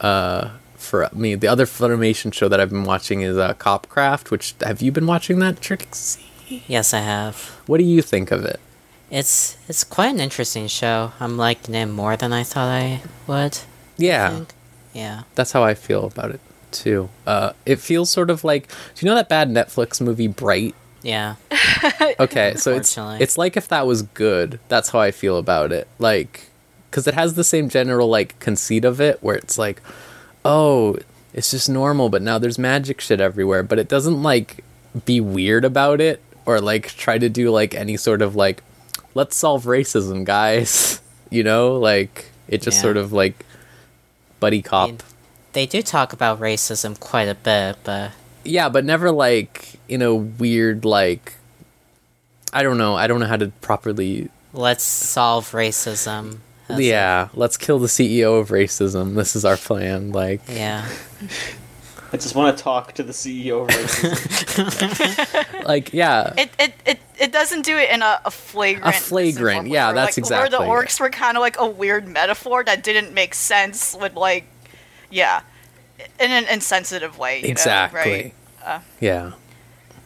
[0.00, 0.50] Uh
[0.80, 4.82] for me, the other Funimation show that I've been watching is uh, Copcraft, which have
[4.82, 6.62] you been watching that Trixie?
[6.66, 7.36] Yes, I have.
[7.66, 8.58] What do you think of it?
[9.10, 11.12] It's it's quite an interesting show.
[11.20, 13.58] I'm liking it more than I thought I would.
[13.96, 14.30] Yeah.
[14.30, 14.54] think.
[14.92, 15.22] Yeah.
[15.34, 17.08] That's how I feel about it too.
[17.26, 18.74] Uh, it feels sort of like, do
[19.04, 20.74] you know that bad Netflix movie Bright?
[21.02, 21.36] Yeah.
[22.20, 24.60] Okay, so it's it's like if that was good.
[24.68, 25.88] That's how I feel about it.
[25.98, 26.50] Like,
[26.90, 29.80] because it has the same general like conceit of it, where it's like,
[30.44, 30.96] oh,
[31.32, 33.62] it's just normal, but now there's magic shit everywhere.
[33.62, 34.64] But it doesn't like
[35.04, 38.62] be weird about it or like try to do like any sort of like,
[39.14, 41.00] let's solve racism, guys.
[41.32, 42.82] You know, like it just Yeah.
[42.82, 43.46] sort of like
[44.40, 44.88] buddy cop.
[44.88, 44.98] mean-
[45.52, 48.10] They do talk about racism quite a bit, but
[48.42, 51.34] yeah but never like in a weird like
[52.54, 56.38] i don't know i don't know how to properly let's solve racism.
[56.70, 60.40] That's yeah let's kill the ceo of racism this is our plan like.
[60.48, 60.86] Yeah.
[62.12, 65.64] I just want to talk to the CEO of racism.
[65.64, 68.96] like yeah It, it, it, it doesn't do it in a, a flagrant.
[68.96, 70.68] A flagrant, yeah, or, that's like, Where exactly the it.
[70.68, 74.44] orcs were kind of like a weird metaphor that didn't make sense with like,
[75.08, 75.42] yeah,
[76.18, 77.42] in an insensitive way.
[77.42, 78.34] You exactly Know, right?
[78.64, 78.80] Uh.
[79.00, 79.32] yeah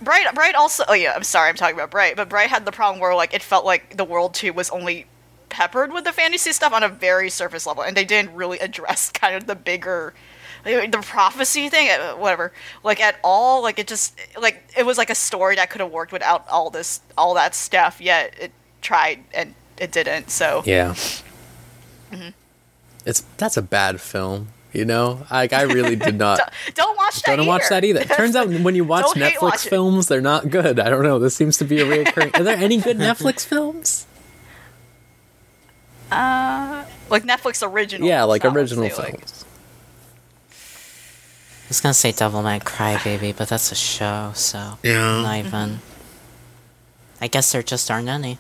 [0.03, 0.85] Bright, Bright also.
[0.87, 3.33] Oh yeah, I'm sorry, I'm talking about Bright, but Bright had the problem where like
[3.33, 5.07] it felt like the world too was only
[5.55, 9.11] peppered with the fantasy stuff on a very surface level, and they didn't really address
[9.23, 10.13] kind of the bigger,
[10.65, 12.53] like, the prophecy thing, uh, whatever,
[12.83, 13.63] like at all.
[13.63, 16.71] Like it just like it was like a story that could have worked without all
[16.71, 18.01] this, all that stuff.
[18.01, 18.53] Yet it
[18.83, 20.31] tried and it didn't.
[20.31, 20.95] So yeah
[22.13, 22.29] Mm-hmm.
[23.07, 27.23] it's that's a bad film you know like i really did not don't, don't watch
[27.23, 27.37] that.
[27.37, 30.49] don't watch that either it turns out when you watch netflix watch films they're not
[30.51, 33.45] good i don't know this seems to be a reoccurring are there any good netflix
[33.45, 34.07] films
[36.15, 38.07] uh, like Netflix original.
[38.09, 39.25] yeah like original say, like-
[41.65, 45.23] I was gonna say Devilman Crybaby, but that's a show, so Yeah.
[45.23, 45.81] not even.
[47.21, 48.39] I guess there just aren't any.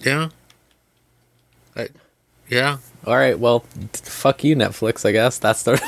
[0.00, 0.28] Yeah.
[1.74, 1.88] I,
[2.48, 2.76] yeah.
[3.06, 3.38] All right.
[3.38, 5.04] Well, fuck you, Netflix.
[5.06, 5.72] I guess that's the.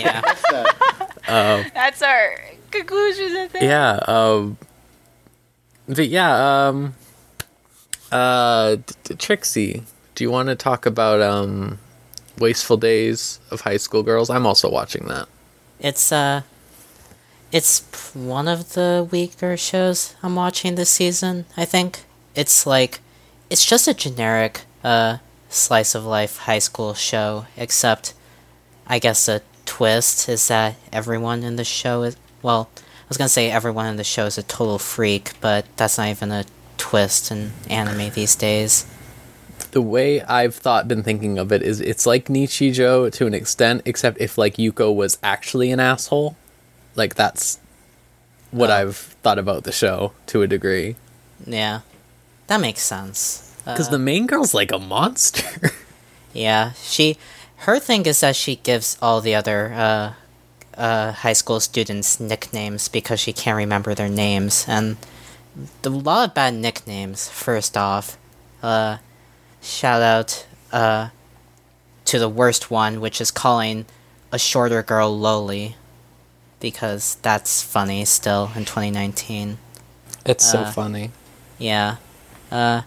[0.00, 0.22] Yeah.
[0.22, 1.70] What's that?
[1.74, 2.40] That's our
[2.70, 3.36] conclusion.
[3.36, 3.64] I think.
[3.64, 3.98] yeah.
[4.06, 4.56] Um.
[5.86, 6.68] But yeah.
[6.68, 6.94] Um.
[8.12, 8.76] Uh.
[9.18, 9.82] Trixie,
[10.14, 11.78] do you want to talk about um,
[12.38, 14.30] wasteful days of high school girls?
[14.30, 15.28] I'm also watching that.
[15.78, 16.42] It's uh
[17.52, 22.04] it's one of the weaker shows I'm watching this season, I think.
[22.34, 23.00] It's like
[23.50, 28.14] it's just a generic uh slice of life high school show, except
[28.86, 33.28] I guess the twist is that everyone in the show is well, I was gonna
[33.28, 36.44] say everyone in the show is a total freak, but that's not even a
[36.78, 38.86] twist in anime these days.
[39.72, 43.82] the way I've thought been thinking of it is it's like Nichijou to an extent,
[43.84, 46.36] except if like Yuko was actually an asshole.
[46.94, 47.58] Like that's
[48.50, 48.74] what Oh.
[48.74, 50.96] I've thought about the show to a degree.
[51.46, 51.80] Yeah.
[52.46, 53.52] That makes sense.
[53.64, 55.72] Because Uh, the main girl's like a monster.
[56.32, 57.16] Yeah, she
[57.64, 60.12] her thing is that she gives all the other uh
[60.76, 64.96] uh high school students nicknames because she can't remember their names and
[65.82, 68.18] the lot of bad nicknames first off.
[68.62, 68.98] Uh
[69.62, 71.08] shout out uh
[72.04, 73.84] to the worst one, which is calling
[74.32, 75.74] a shorter girl Loli,
[76.60, 79.58] because that's funny still in 2019.
[80.24, 81.10] It's so Uh, funny.
[81.58, 81.96] Yeah.
[82.50, 82.82] Uh.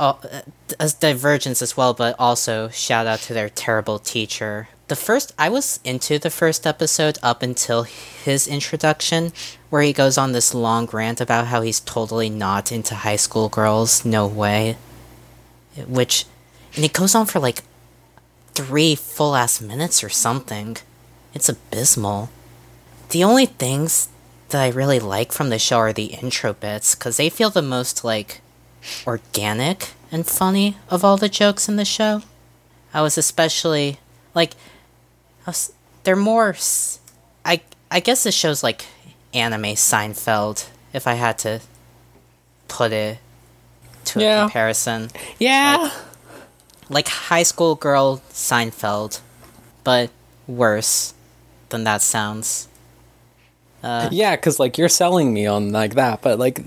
[0.00, 0.40] Oh, uh,
[0.80, 4.68] as Divergence as well, but also shout out to their terrible teacher.
[4.88, 9.32] The first, I was into the first episode up until his introduction,
[9.70, 13.48] where he goes on this long rant about how he's totally not into high school
[13.48, 14.04] girls.
[14.04, 14.76] No way.
[15.86, 16.26] Which,
[16.76, 17.62] and it goes on for like
[18.54, 20.76] three full ass minutes or something.
[21.32, 22.28] It's abysmal.
[23.10, 24.08] The only things
[24.50, 27.62] that I really like from the show are the intro bits, because they feel the
[27.62, 28.42] most, like,
[29.06, 32.22] organic and funny of all the jokes in the show.
[32.92, 33.98] I was especially,
[34.34, 34.52] like,
[35.46, 35.72] was,
[36.04, 36.54] they're more,
[37.44, 38.84] I I guess this show's like
[39.34, 41.60] anime Seinfeld, if I had to
[42.68, 43.18] put it
[44.06, 45.10] to a comparison.
[45.38, 45.90] Yeah.
[46.88, 49.20] Like high school girl Seinfeld,
[49.84, 50.10] but
[50.46, 51.14] worse
[51.68, 52.68] than that sounds.
[53.82, 56.62] Uh, Yeah, because like you're selling me on like that, but like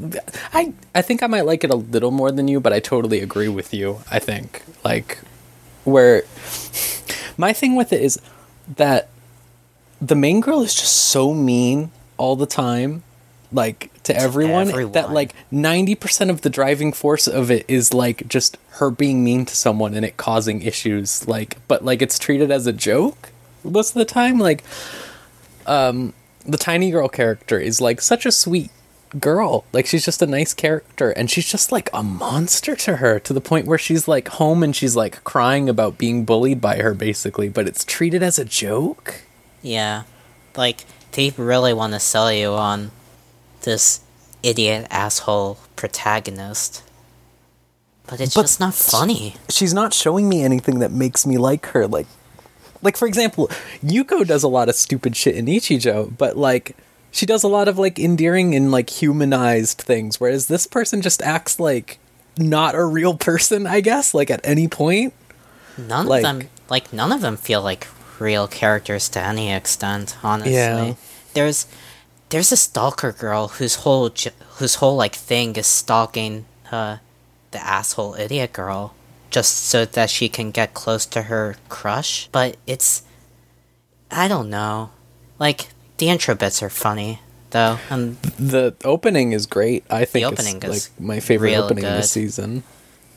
[0.54, 3.20] I I think I might like it a little more than you, but I totally
[3.22, 4.00] agree with you.
[4.12, 5.20] I think like
[5.86, 6.24] where
[7.38, 8.20] my thing with it is
[8.68, 9.10] that
[10.02, 13.04] the main girl is just so mean all the time,
[13.52, 15.14] like to, everyone, that everyone.
[15.14, 19.46] like ninety percent of the driving force of it is like just her being mean
[19.46, 21.28] to someone and it causing issues.
[21.28, 23.32] Like, but like it's treated as a joke
[23.64, 24.40] most of the time.
[24.40, 24.64] Like,
[25.66, 26.14] um
[26.46, 28.70] the tiny girl character is like such a sweet
[29.20, 29.64] girl.
[29.74, 33.34] Like she's just a nice character and she's just like a monster to her to
[33.34, 36.94] the point where she's like home and she's like crying about being bullied by her
[36.94, 39.22] basically, but it's treated as a joke.
[39.62, 40.04] Yeah.
[40.56, 42.92] Like, they really want to sell you on
[43.62, 44.02] this
[44.44, 46.84] idiot asshole protagonist.
[48.08, 49.36] But it's But- just not funny.
[49.50, 52.08] She's not showing me anything that makes me like her like
[52.82, 53.50] like for example,
[53.84, 56.76] Yuko does a lot of stupid shit in Nichijou, but like
[57.16, 61.22] she does a lot of like endearing and like humanized things whereas this person just
[61.22, 61.98] acts like
[62.38, 65.14] not a real person, I guess, like at any point.
[65.78, 67.88] None Like- of them, like, none of them feel like
[68.20, 70.54] real characters to any extent, honestly.
[70.54, 70.94] Yeah.
[71.34, 71.66] There's,
[72.30, 74.10] there's a stalker girl whose whole,
[74.58, 76.98] whose whole, like, thing is stalking, uh,
[77.52, 78.94] the asshole idiot girl
[79.30, 82.28] just so that she can get close to her crush.
[82.32, 83.04] But it's,
[84.12, 84.92] I don't know.
[85.40, 87.22] Like, the intro bits are funny,
[87.52, 89.84] though, and The opening is great.
[89.90, 92.00] I think the opening it's is like my favorite opening good.
[92.00, 92.64] this season.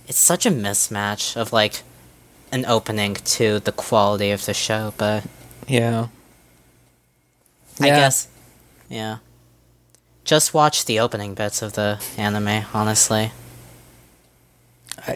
[0.07, 1.83] it's such a mismatch of, like,
[2.53, 5.24] an opening to the quality of the show, but
[5.66, 6.07] Yeah.
[7.81, 7.97] I Yeah.
[7.97, 8.29] guess.
[8.89, 9.18] Yeah.
[10.24, 13.33] Just watch the opening bits of the anime, honestly.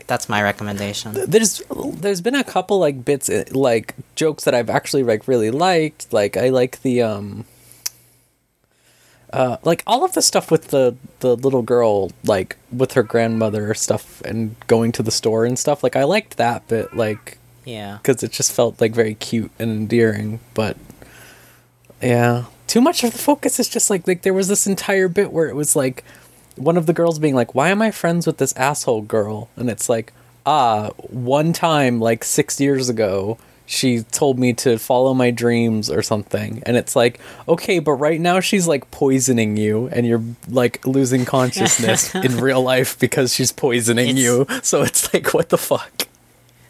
[0.07, 1.13] That's my recommendation.
[1.27, 5.51] There's there's been a couple like bits eh, like jokes that I've actually like really
[5.51, 6.13] liked.
[6.13, 7.45] Like I like the um
[9.33, 13.73] uh like all of the stuff with the the little girl like with her grandmother
[13.75, 15.83] stuff and going to the store and stuff.
[15.83, 17.99] Like I liked that bit like Yeah.
[18.03, 20.41] because it just felt like very cute and endearing.
[20.55, 20.77] But
[22.03, 25.33] yeah, too much of the focus is just like like there was this entire bit
[25.33, 26.05] where it was like
[26.57, 29.71] one of the girls being like, "Why am I friends with this asshole girl?" And
[29.71, 30.13] it's like,
[30.45, 33.39] ah, one time like six years ago.
[33.67, 36.63] She told me to follow my dreams or something.
[36.67, 41.25] And it's like, okay, but right now she's like poisoning you and you're like losing
[41.25, 44.47] consciousness in real life because she's poisoning It's- you.
[44.63, 46.07] So it's like, what the fuck?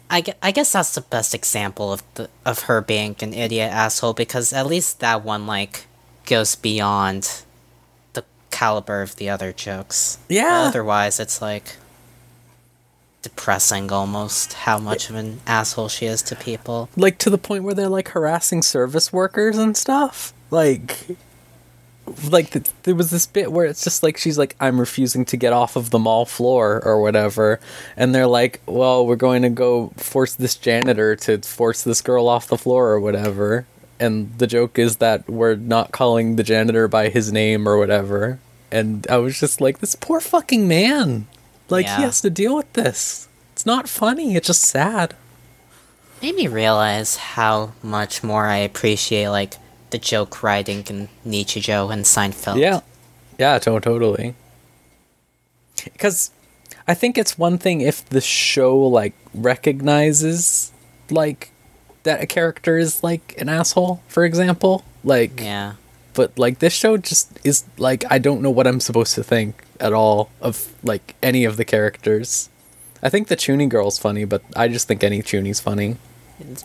[0.09, 4.13] I, I guess that's the best example of the of her being an idiot asshole
[4.13, 5.87] because at least that one like
[6.27, 7.41] goes beyond
[8.13, 10.19] the caliber of the other jokes.
[10.29, 10.65] Yeah.
[10.67, 11.77] Otherwise, it's like
[13.23, 16.89] depressing almost how much of an asshole she is to people.
[16.95, 20.33] like to the point where they're like harassing service workers and stuff.
[20.51, 21.07] Like
[22.29, 25.37] like th- there was this bit where it's just like she's like i'm refusing to
[25.37, 27.59] get off of the mall floor or whatever.
[27.95, 32.27] And they're like well we're going to go force this janitor to force this girl
[32.27, 33.65] off the floor or whatever.
[33.99, 38.39] And the joke is that we're not calling the janitor by his name or whatever.
[38.69, 41.27] And i was just like this poor fucking man
[41.69, 41.97] like Yeah.
[41.97, 45.15] he has to deal with this it's not funny it's just sad
[46.21, 49.55] made me realize how much more I appreciate like
[49.89, 52.57] the joke writing in Nichijou and Seinfeld.
[52.59, 52.79] Yeah,
[53.37, 54.33] yeah, to- totally.
[55.83, 56.31] Because
[56.87, 60.71] I think it's one thing if the show like recognizes
[61.09, 61.51] like
[62.03, 64.83] that a character is like an asshole, for example.
[65.03, 65.73] Like, Yeah.
[66.13, 69.63] but like this show just is like I don't know what I'm supposed to think
[69.83, 72.49] at all of like any of the characters.
[73.03, 75.97] I think the Chuuni girl's funny, but I just think any Chuuni's funny.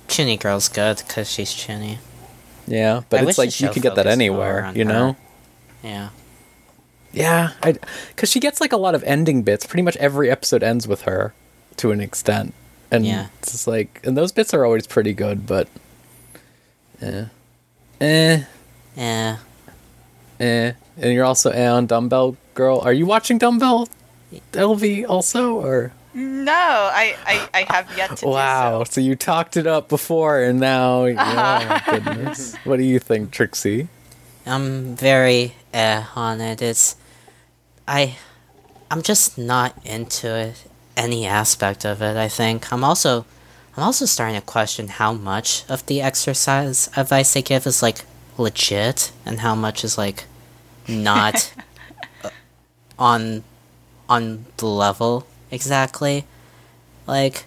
[0.09, 1.99] Chuuni girl's good because she's Chuuni.
[2.67, 4.93] Yeah, but I it's like you can get that anywhere, you her.
[4.93, 5.17] know?
[5.83, 6.11] Yeah.
[7.13, 7.53] Yeah,
[8.15, 9.67] because she gets like a lot of ending bits.
[9.67, 11.33] Pretty much every episode ends with her,
[11.79, 12.53] to an extent,
[12.91, 13.29] and Yeah.
[13.41, 15.47] it's just like, and those bits are always pretty good.
[15.47, 15.69] But,
[17.01, 17.25] eh,
[18.01, 18.43] eh,
[18.95, 19.37] Yeah.
[20.39, 20.73] eh.
[21.01, 22.81] And you're also eh on Dumbbell Girl.
[22.81, 23.89] Are you watching Dumbbell,
[24.51, 28.81] Elvie also, or No, I, I, I have yet to wow?
[28.81, 28.91] do so.
[28.95, 32.57] So you talked it up before, and now, oh goodness.
[32.65, 33.87] What do you think, Trixie?
[34.45, 36.61] I'm very eh on it.
[36.61, 36.97] It's
[37.87, 38.17] I
[38.91, 40.65] I'm just not into it
[40.97, 42.73] any aspect of it, I think.
[42.73, 43.25] I'm also
[43.77, 48.05] I'm also starting to question how much of the exercise advice they give is like
[48.37, 50.25] legit and how much is like
[50.89, 51.55] not
[52.99, 53.45] on
[54.09, 56.25] on the level exactly.
[57.07, 57.45] Like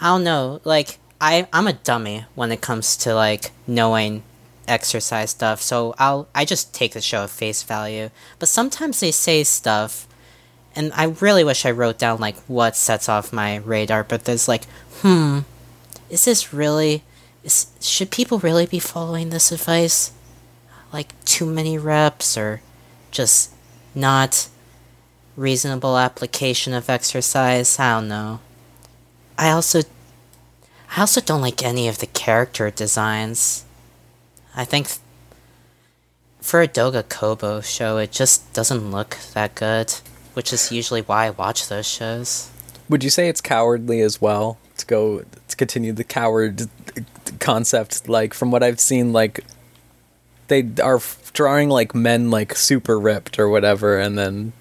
[0.00, 4.22] I don't know, like I I'm a dummy when it comes to like knowing
[4.68, 8.10] exercise stuff, so I'll I just take the show at face value.
[8.38, 10.06] But sometimes they say stuff
[10.74, 14.48] and I really wish I wrote down like what sets off my radar, but there's
[14.48, 14.64] like,
[15.02, 15.40] hmm,
[16.08, 17.02] is this really
[17.44, 20.12] is should people really be following this advice?
[20.92, 22.60] Like too many reps or
[23.10, 23.52] just
[23.94, 24.48] not
[25.36, 27.78] reasonable application of exercise?
[27.78, 28.40] I don't know.
[29.38, 29.82] I also
[30.96, 33.64] I also don't like any of the character designs.
[34.54, 35.00] I think th-
[36.40, 39.90] for a Doga Kobo show, it just doesn't look that good,
[40.34, 42.50] which is usually why I watch those shows.
[42.90, 46.68] Would you say it's cowardly as well to go to continue the coward
[47.38, 48.06] concept?
[48.06, 49.44] Like from what I've seen, like
[50.48, 51.00] they are
[51.32, 54.52] drawing like men like super ripped or whatever, and then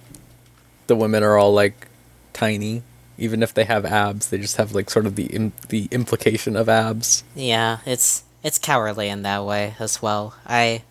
[0.92, 1.88] the women are all like
[2.34, 2.84] tiny.
[3.18, 6.58] Even if they have abs, they just have like sort of the Im- the implication
[6.58, 7.24] of abs.
[7.34, 10.36] Yeah, it's it's cowardly in that way as well.
[10.46, 10.84] I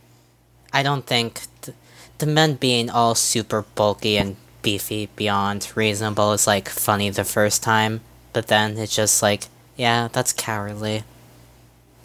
[0.73, 1.77] I don't think th-
[2.17, 7.63] the men being all super bulky and beefy beyond reasonable is like funny the first
[7.63, 8.01] time,
[8.33, 11.03] but then it's just like, yeah, that's cowardly.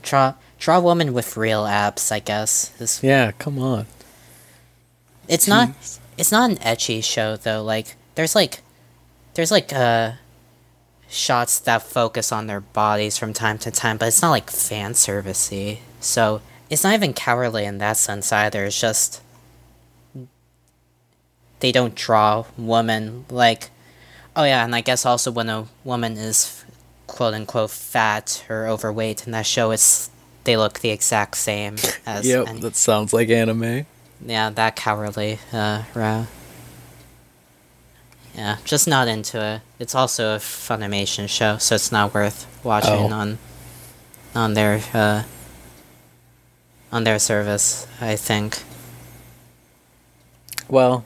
[0.02, 2.72] Draw draw a woman with real abs, I guess.
[2.82, 3.86] Is Yeah, come on.
[5.30, 6.00] it's not Jeez.
[6.18, 7.64] It's not an ecchi show though.
[7.64, 8.60] Like there's like
[9.34, 10.14] there's like uh
[11.10, 14.94] shots that focus on their bodies from time to time, but it's not like fan
[14.94, 15.80] servicey.
[16.00, 18.66] So it's not even cowardly in that sense either.
[18.66, 19.22] It's just
[21.60, 23.70] they don't draw women like
[24.36, 26.64] oh yeah, and I guess also when a woman is
[27.08, 30.10] quote unquote fat or overweight in that show, it's
[30.44, 33.86] they look the exact same as Yep, any- that sounds like anime.
[34.24, 36.28] Yeah, that cowardly uh, row.
[38.36, 39.62] Yeah, just not into it.
[39.80, 43.16] It's also a Funimation show, so it's not worth watching Oh.
[43.16, 43.38] on
[44.36, 45.24] on their uh,
[46.92, 47.88] on their service.
[48.02, 48.62] I think.
[50.68, 51.06] Well,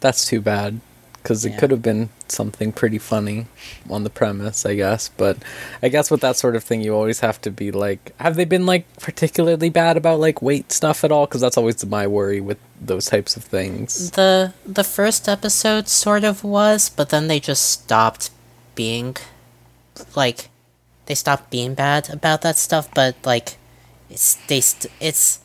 [0.00, 0.80] that's too bad
[1.26, 1.58] because it Yeah.
[1.58, 3.46] could have been something pretty funny
[3.90, 5.10] on the premise, I guess.
[5.16, 5.38] But
[5.82, 8.44] I guess with that sort of thing, you always have to be like, have they
[8.44, 11.26] been like particularly bad about like weight stuff at all?
[11.26, 14.12] Because that's always my worry with those types of things.
[14.12, 18.30] The the first episode sort of was, but then they just stopped
[18.76, 19.16] being
[20.14, 20.48] like
[21.06, 23.56] they stopped being bad about that stuff, but like
[24.08, 25.40] it's they st- it's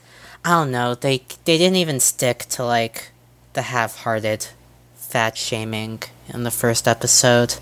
[0.46, 3.10] I don't know, they they didn't even stick to like
[3.54, 4.46] the half-hearted
[5.12, 6.02] fat shaming
[6.34, 7.56] in the first episode.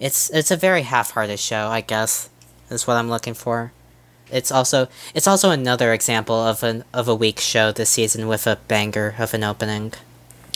[0.00, 2.28] It's it's a very half-hearted show, I guess.
[2.70, 3.72] Is what I'm looking for.
[4.30, 8.46] It's also it's also another example of an of a weak show this season with
[8.46, 9.94] a banger of an opening.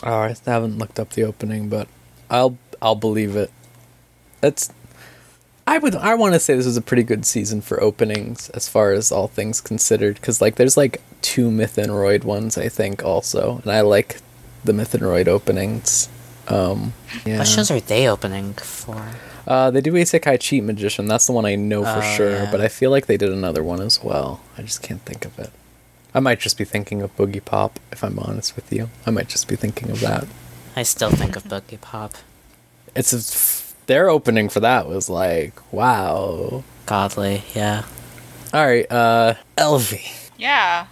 [0.03, 1.87] Oh, I haven't looked up the opening, but
[2.29, 3.51] I'll I'll believe it.
[4.43, 4.71] It's
[5.65, 8.69] I would I want to say this is a pretty good season for openings as
[8.69, 12.69] far as all things considered because like there's like two Myth and Mythanoid ones I
[12.69, 14.19] think also, and I like
[14.65, 16.09] the Mythanoid openings.
[16.49, 16.93] Um,
[17.25, 17.39] yeah.
[17.39, 19.03] What shows are they opening for?
[19.47, 21.07] Uh, they do Isekai Cheat Magician.
[21.07, 22.31] That's the one I know for Oh, sure.
[22.33, 22.51] yeah.
[22.51, 24.41] But I feel like they did another one as well.
[24.57, 25.51] I just can't think of it.
[26.15, 27.73] I might just be thinking of Boogiepop.
[27.91, 30.27] If I'm honest with you, I might just be thinking of that.
[30.77, 32.15] I still think of Boogiepop.
[32.95, 36.63] It's a, their opening for that was like wow.
[36.87, 37.85] Godly, yeah.
[38.53, 40.31] All right, uh, Elvie.
[40.39, 40.87] Yeah.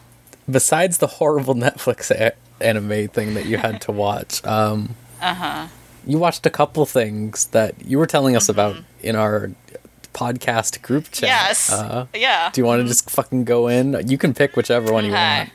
[0.51, 5.67] Besides the horrible Netflix a- anime thing that you had to watch, um, Uh huh.
[6.07, 9.51] you watched a couple things that you were telling us about in our
[10.13, 11.29] podcast group chat.
[11.29, 11.73] Yes.
[11.73, 12.51] Uh, yeah.
[12.53, 14.09] do you want to just fucking go in?
[14.09, 15.39] You can pick whichever one you Okay.
[15.39, 15.51] want.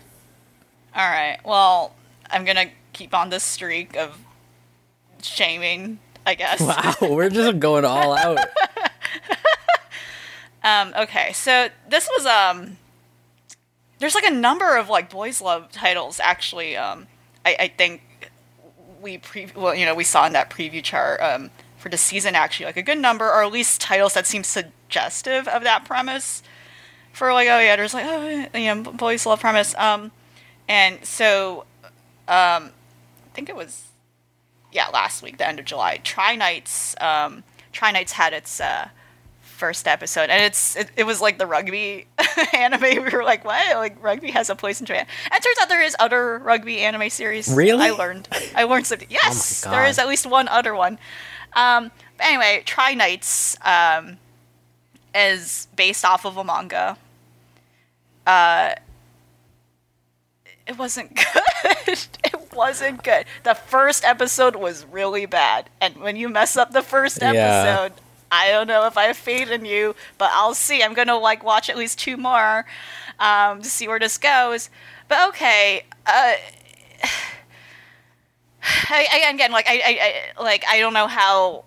[0.95, 1.37] All right.
[1.43, 1.93] Well,
[2.31, 4.17] I'm gonna keep on this streak of
[5.21, 6.59] shaming I guess.
[6.61, 8.39] Wow, we're just going all out.
[10.63, 12.77] Um, okay, so this was um,
[14.05, 16.77] there's like a number of like boys love titles actually.
[16.77, 17.07] Um,
[17.43, 18.03] I, I think
[19.01, 22.35] we pre well you know we saw in that preview chart um for the season
[22.35, 26.43] actually like a good number or at least titles that seem suggestive of that premise.
[27.13, 29.73] For like oh yeah, there's like oh you know boys love premise.
[29.73, 30.11] Um,
[30.67, 31.61] and so
[32.27, 33.87] um, I think it was
[34.71, 35.97] yeah last week the end of July.
[36.03, 38.89] Try Knights um, Try Knights had its uh
[39.55, 42.05] first episode and it's it, it was like the rugby
[42.53, 42.81] anime.
[42.81, 43.75] We were like what?
[43.77, 45.07] Like rugby has a place in japan.
[45.31, 47.85] And it turns out there is other rugby anime series Really?
[47.87, 49.71] i learned i learned something yes God.
[49.73, 50.99] there is at least one other one.
[51.55, 54.17] Um but anyway Try Knights um
[55.15, 56.97] is based off of a manga.
[58.27, 58.73] Uh
[60.67, 61.99] it wasn't good.
[62.23, 63.25] It wasn't good.
[63.43, 67.89] The first episode was really bad and when you mess up the first Yeah.
[68.35, 70.83] I don't know if I have faith in you, but I'll see.
[70.83, 72.65] I'm gonna like watch at least two more
[73.19, 74.69] um, to see where this goes.
[75.07, 76.33] But okay, uh,
[78.89, 79.99] I, again, like I, I,
[80.39, 81.65] I, like I don't know how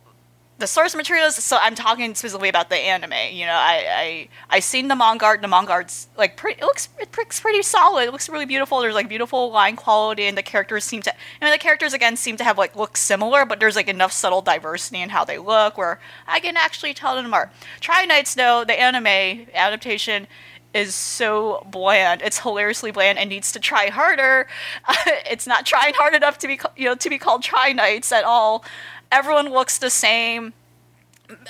[0.58, 1.36] the source materials.
[1.36, 3.12] So I'm talking specifically about the anime.
[3.32, 5.40] You know, I, I, I seen the manga art.
[5.40, 6.60] The manga art's like pretty.
[6.60, 8.08] It looks, it looks pretty solid.
[8.08, 8.80] It looks really beautiful.
[8.80, 11.14] There's like beautiful line quality, and the characters seem to.
[11.14, 14.12] I mean, the characters again seem to have like look similar, but there's like enough
[14.12, 17.50] subtle diversity in how they look where I can actually tell them apart.
[17.80, 20.26] Try Knights though, the anime adaptation
[20.74, 22.20] is so bland.
[22.22, 24.46] It's hilariously bland and needs to try harder.
[25.06, 28.24] it's not trying hard enough to be, you know, to be called Try Knights at
[28.24, 28.64] all.
[29.10, 30.52] Everyone looks the same.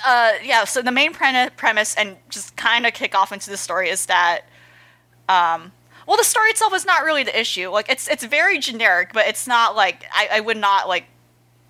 [0.05, 0.63] Uh, yeah.
[0.65, 4.05] So the main pre- premise and just kind of kick off into the story is
[4.07, 4.41] that,
[5.27, 5.71] um,
[6.07, 7.69] well, the story itself is not really the issue.
[7.69, 11.05] Like it's it's very generic, but it's not like I, I would not like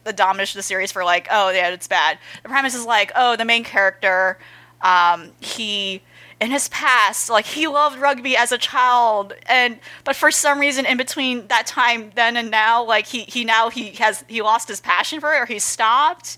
[0.06, 2.18] the domination of the series for like, oh yeah, it's bad.
[2.44, 4.40] The premise is like, oh, the main character,
[4.82, 6.02] um, he
[6.42, 10.86] in his past, like he loved rugby as a child, and but for some reason
[10.86, 14.68] in between that time then and now, like he he now he has he lost
[14.68, 16.38] his passion for it or he stopped.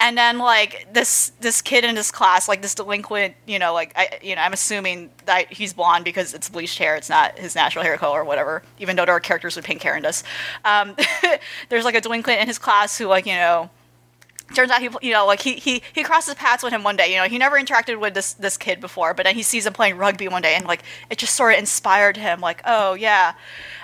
[0.00, 3.92] And then like this this kid in his class, like this delinquent, you know, like
[3.96, 7.54] I you know, I'm assuming that he's blonde because it's bleached hair, it's not his
[7.54, 10.22] natural hair color or whatever, even though there are characters with pink hair in this.
[10.64, 10.94] Um,
[11.68, 13.70] there's like a delinquent in his class who like, you know,
[14.54, 17.12] turns out he you know like he, he he crosses paths with him one day
[17.12, 19.72] you know he never interacted with this this kid before but then he sees him
[19.72, 23.34] playing rugby one day and like it just sort of inspired him like oh yeah.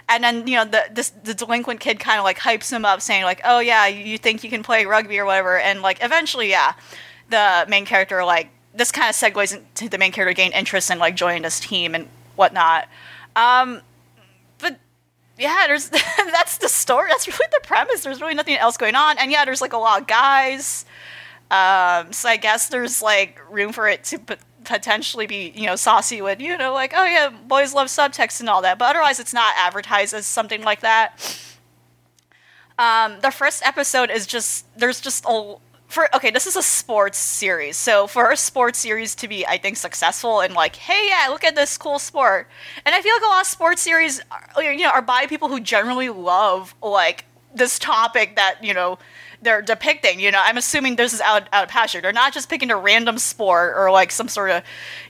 [0.07, 3.01] And then you know the this the delinquent kid kind of like hypes him up
[3.01, 6.51] saying like oh yeah you think you can play rugby or whatever and like eventually
[6.51, 6.75] yeah
[7.31, 10.99] the main character like this kind of segues into the main character gain interest in
[10.99, 12.89] like joining this team and whatnot.
[13.35, 13.81] Um
[15.39, 17.09] yeah, there's that's the story.
[17.11, 18.03] That's really the premise.
[18.03, 20.85] There's really nothing else going on, and yeah, there's like a lot of guys.
[21.51, 25.77] Um, so I guess there's like room for it to p- potentially be you know
[25.77, 29.21] saucy with you know like oh yeah, boys love subtext and all that, but otherwise
[29.21, 31.39] it's not advertised as something like that.
[32.79, 35.57] Um, the first episode is just there's just a
[35.95, 37.77] for okay, this is a sports series.
[37.77, 41.45] So for a sports series to be, I think, successful and like, hey, yeah, look
[41.45, 42.49] at this cool sport.
[42.85, 44.21] And I feel like a lot of sports series,
[44.57, 47.25] are, you know, are by people who generally love like
[47.55, 48.99] this topic that you know
[49.45, 50.19] they're depicting.
[50.19, 52.03] You know, I'm assuming this is out out of passion.
[52.03, 54.63] They're not just picking a random sport or like some sort of,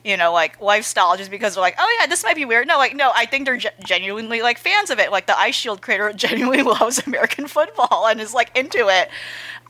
[0.05, 2.69] you know, like lifestyle just because they're like, oh yeah, this might be weird.
[2.69, 5.11] No, like no, I think they're ge- genuinely like fans of it.
[5.11, 9.09] Like the Eyeshield creator genuinely loves American football and is like into it.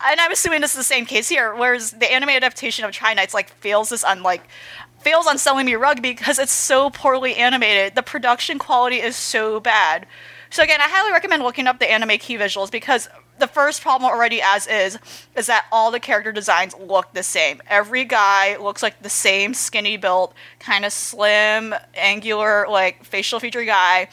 [0.07, 1.55] And I'm assuming this is the same case here.
[1.55, 4.43] Whereas the anime adaptation of Try Knights like fails this on like
[4.99, 7.95] fails on selling me rugby because it's so poorly animated.
[7.95, 10.07] The production quality is so bad.
[10.51, 13.09] So again, I highly recommend looking up the anime key visuals because
[13.39, 14.99] the first problem already as is
[15.37, 17.61] is that all the character designs look the same.
[17.67, 23.65] Every guy looks like the same skinny built, kind of slim, angular, like facial feature
[23.65, 24.09] guy.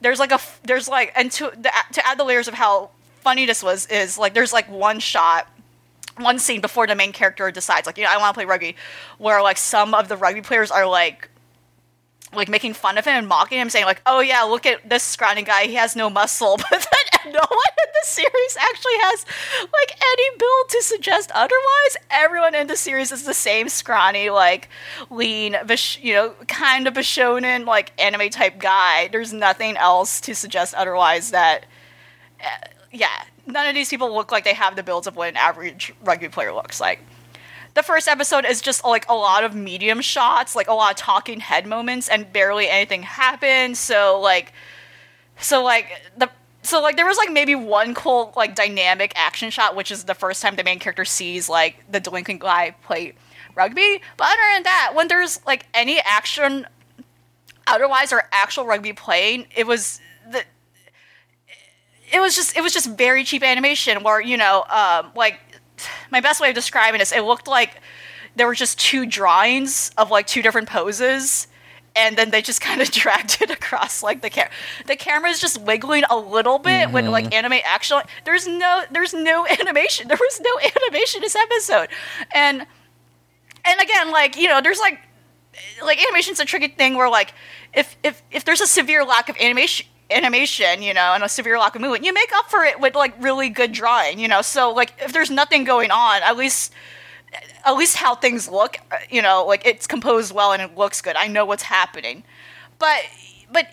[0.00, 3.46] There's like a there's like and to the, to add the layers of how funny
[3.46, 5.48] this was is like there's like one shot
[6.18, 8.76] one scene before the main character decides like you know I want to play rugby
[9.18, 11.28] where like some of the rugby players are like
[12.34, 15.02] like making fun of him and mocking him saying like oh yeah look at this
[15.02, 15.64] scrawny guy.
[15.64, 16.58] He has no muscle.
[16.70, 19.24] But then no one in the series actually has
[19.60, 21.96] like any build to suggest otherwise.
[22.10, 24.68] Everyone in the series is the same scrawny like
[25.10, 29.08] lean Vish- you know kind of a shonen like anime type guy.
[29.08, 31.66] There's nothing else to suggest otherwise that
[32.40, 35.36] uh, yeah none of these people look like they have the builds of what an
[35.36, 37.00] average rugby player looks like
[37.74, 40.96] the first episode is just like a lot of medium shots, like a lot of
[40.96, 43.78] talking head moments, and barely anything happens.
[43.78, 44.52] So like,
[45.38, 46.30] so like the
[46.62, 50.14] so like there was like maybe one cool like dynamic action shot, which is the
[50.14, 53.14] first time the main character sees like the delinquent guy play
[53.54, 54.00] rugby.
[54.16, 56.66] But other than that, when there's like any action
[57.66, 60.00] otherwise or actual rugby playing, it was
[60.30, 60.44] the
[62.12, 65.40] it was just it was just very cheap animation where you know um, like
[66.10, 67.80] my best way of describing this it looked like
[68.36, 71.46] there were just two drawings of like two different poses
[71.94, 74.50] and then they just kind of dragged it across like the camera
[74.86, 77.34] the camera is just wiggling a little bit when like mm-hmm.
[77.34, 81.88] anime action there's no there's no animation there was no animation this episode.
[82.34, 82.66] And
[83.64, 84.98] and again like you know there's like
[85.84, 87.34] like animation's a tricky thing where like
[87.74, 91.58] if if if there's a severe lack of animation animation you know and a severe
[91.58, 94.42] lack of movement you make up for it with like really good drawing you know?
[94.42, 96.72] So like if there's nothing going on at least
[97.64, 101.00] at least how things look uh, you know like it's composed well and it looks
[101.00, 101.16] good.
[101.16, 102.24] I know what's happening.
[102.78, 103.02] But
[103.50, 103.68] but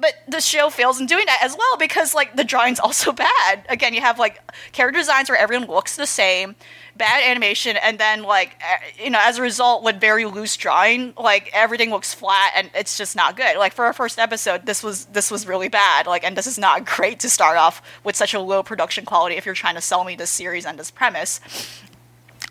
[0.00, 3.64] but the show fails in doing that as well because like the drawing's also bad.
[3.68, 4.40] Again you have like
[4.72, 6.56] character designs where everyone looks the same
[6.96, 11.14] bad animation and then like eh, you know as a result with very loose drawing
[11.16, 13.56] like everything looks flat and it's just not good.
[13.56, 16.06] Like for our first episode this was this was really bad.
[16.06, 19.36] Like and this is not great to start off with such a low production quality
[19.36, 21.40] if you're trying to sell me this series and this premise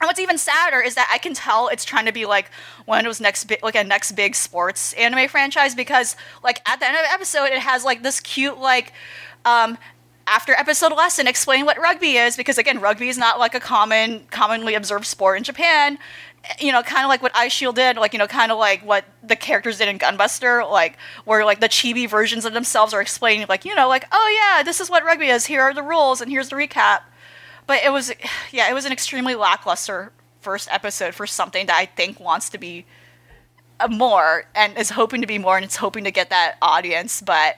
[0.01, 2.49] and what's even sadder is that I can tell it's trying to be like
[2.85, 6.79] one of those next big, like a next big sports anime franchise because like at
[6.79, 8.93] the end of the episode it has like this cute like
[9.45, 9.77] um
[10.25, 14.25] after episode lesson explain what rugby is because again rugby is not like a common
[14.31, 15.97] commonly observed sport in Japan.
[16.57, 19.03] You know kind of like what Eyeshield did like you know kind of like what
[19.21, 23.47] the characters did in Gunbuster like where like the chibi versions of themselves are explaining
[23.49, 25.47] like you know like oh yeah this is what rugby is.
[25.47, 27.01] Here are the rules and here's the recap
[27.69, 28.11] but it was
[28.51, 30.11] yeah it was an extremely lackluster
[30.41, 32.85] first episode for something that i think wants to be
[33.79, 37.21] uh, more and is hoping to be more and it's hoping to get that audience
[37.21, 37.57] but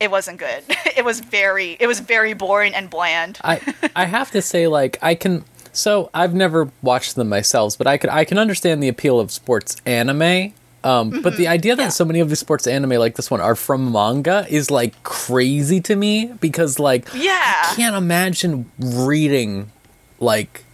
[0.00, 0.64] it wasn't good
[0.96, 3.60] it was very it was very boring and bland I
[3.94, 7.96] I have to say like I can so I've never watched them myself, but I
[7.96, 10.52] could I can understand the appeal of sports anime.
[10.84, 13.54] Um, but the idea that so many of the sports anime like this one are
[13.54, 17.30] from manga is like crazy to me because like Yeah.
[17.70, 19.70] I can't imagine reading
[20.18, 20.64] like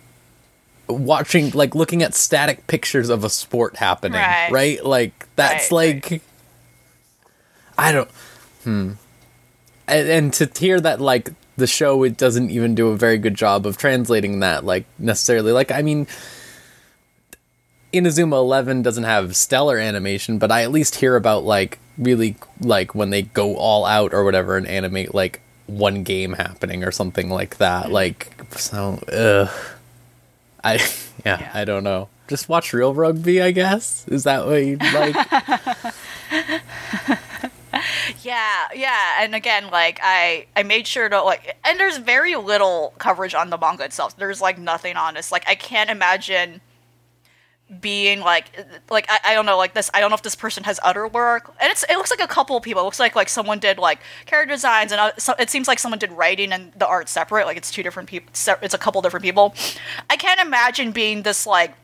[0.89, 4.51] watching like looking at static pictures of a sport happening, Right.
[4.51, 4.85] right?
[4.85, 6.11] Like that's Right, right.
[6.11, 6.23] like
[7.77, 8.11] I don't
[8.65, 8.93] hmm.
[9.87, 13.35] And, and to hear that like the show it doesn't even do a very good
[13.35, 16.07] job of translating that like necessarily like I mean
[17.93, 22.95] Inazuma 11 doesn't have stellar animation, but I at least hear about like really like
[22.95, 27.31] when they go all out or whatever and animate like one game happening or something
[27.31, 27.85] like that.
[27.85, 27.93] Mm-hmm.
[27.93, 29.51] Like so ugh.
[30.63, 30.75] I
[31.25, 31.51] yeah, Yeah.
[31.55, 32.09] I don't know.
[32.29, 34.07] Just watch real rugby, I guess.
[34.09, 35.95] Is that what you like?
[38.23, 42.93] Yeah, yeah, and again, like I, I made sure to like, and there's very little
[42.99, 44.17] coverage on the manga itself.
[44.17, 45.31] There's like nothing on this.
[45.31, 46.61] Like I can't imagine
[47.81, 49.91] being like, like I, I don't know, like this.
[49.93, 52.27] I don't know if this person has other work, and it's it looks like a
[52.27, 52.83] couple of people.
[52.83, 55.79] It looks like like someone did like character designs, and uh, so, it seems like
[55.79, 57.47] someone did writing and the art separate.
[57.47, 58.31] Like it's two different people.
[58.63, 59.55] It's a couple different people.
[60.09, 61.75] I can't imagine being this like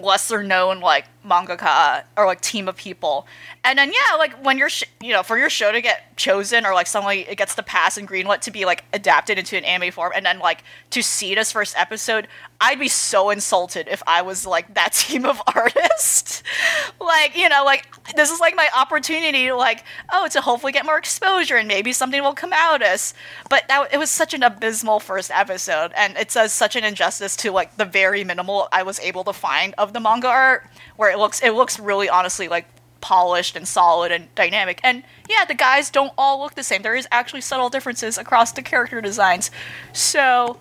[0.00, 3.26] lesser known like mangaka or like team of people.
[3.64, 6.64] And then yeah like when you're sh- you know for your show to get chosen
[6.64, 9.64] or like suddenly it gets the pass and greenlit to be like adapted into an
[9.64, 12.26] anime form and then like to see this first episode
[12.60, 16.42] i'd be so insulted if i was like that team of artists.
[17.00, 20.84] Like you know like this is like my opportunity to like oh to hopefully get
[20.84, 23.14] more exposure and maybe something will come out of this.
[23.48, 27.36] But that it was such an abysmal first episode and it does such an injustice
[27.36, 30.66] to like the very minimal i was able to find of the manga art
[30.96, 32.66] where it looks it looks really honestly like
[33.00, 34.80] polished and solid and dynamic.
[34.82, 36.82] And yeah the guys don't all look the same.
[36.82, 39.50] There is actually subtle differences across the character designs.
[39.92, 40.58] So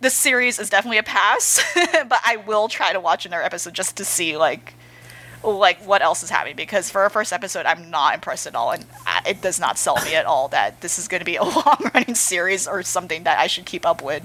[0.00, 3.96] this series is definitely a pass but i will try to watch another episode just
[3.96, 4.74] to see like
[5.42, 8.70] like what else is happening because for a first episode i'm not impressed at all
[8.70, 11.36] and I- it does not sell me at all that this is going to be
[11.36, 14.24] a long running series or something that i should keep up with.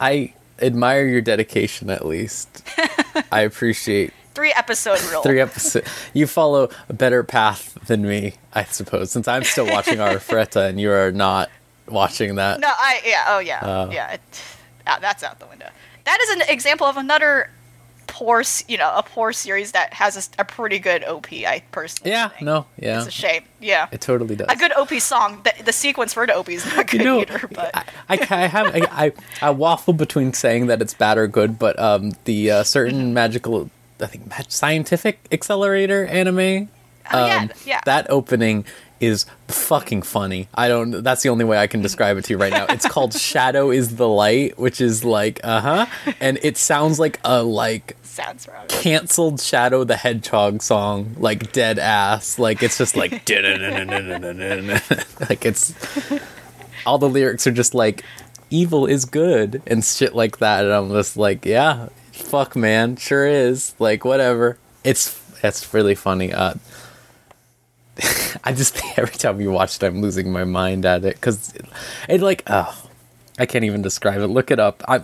[0.00, 2.62] I admire your dedication at least.
[3.32, 5.88] I appreciate three episode rule three episodes.
[6.14, 10.68] You follow a better path than me, I suppose, since I'm still watching our Fretta
[10.68, 11.50] and you are not
[11.88, 12.60] watching that.
[12.60, 13.90] No, I yeah, oh yeah, Oh.
[13.90, 14.12] yeah.
[14.12, 14.20] It,
[14.86, 15.68] ah, that's out the window.
[16.04, 17.50] That is an example of another
[18.08, 21.32] poor, you know, a poor series that has a pretty good OP.
[21.32, 22.42] I personally Yeah, think.
[22.42, 22.98] no, yeah.
[22.98, 23.44] it's a shame.
[23.60, 24.48] Yeah, It totally does.
[24.50, 25.40] a good OP song.
[25.44, 28.18] The, the sequence for the OP is not good you know, either, but I, I,
[28.30, 32.12] I have I, I, I waffle between saying that it's bad or good, but um,
[32.24, 33.70] the uh, certain magical,
[34.02, 36.68] I think, scientific accelerator anime,
[37.12, 37.80] Oh, yeah, um, yeah.
[37.84, 38.64] that opening
[39.00, 40.48] is fucking funny.
[40.54, 41.02] I don't.
[41.02, 42.66] That's the only way I can describe it to you right now.
[42.68, 45.86] It's called "Shadow is the Light," which is like, uh huh,
[46.20, 48.66] and it sounds like a like Sounds wrong.
[48.68, 52.38] canceled Shadow the Hedgehog song, like dead ass.
[52.38, 53.10] Like it's just like
[55.28, 55.74] like it's
[56.86, 58.04] all the lyrics are just like
[58.50, 60.64] evil is good and shit like that.
[60.64, 63.74] And I'm just like, yeah, fuck man, sure is.
[63.78, 64.58] Like whatever.
[64.84, 66.32] It's that's really funny.
[66.32, 66.54] Uh,
[68.44, 71.66] I just every time you watch it, I'm losing my mind at it because it,
[72.08, 72.88] it like oh,
[73.38, 74.28] I can't even describe it.
[74.28, 74.82] Look it up.
[74.86, 75.02] I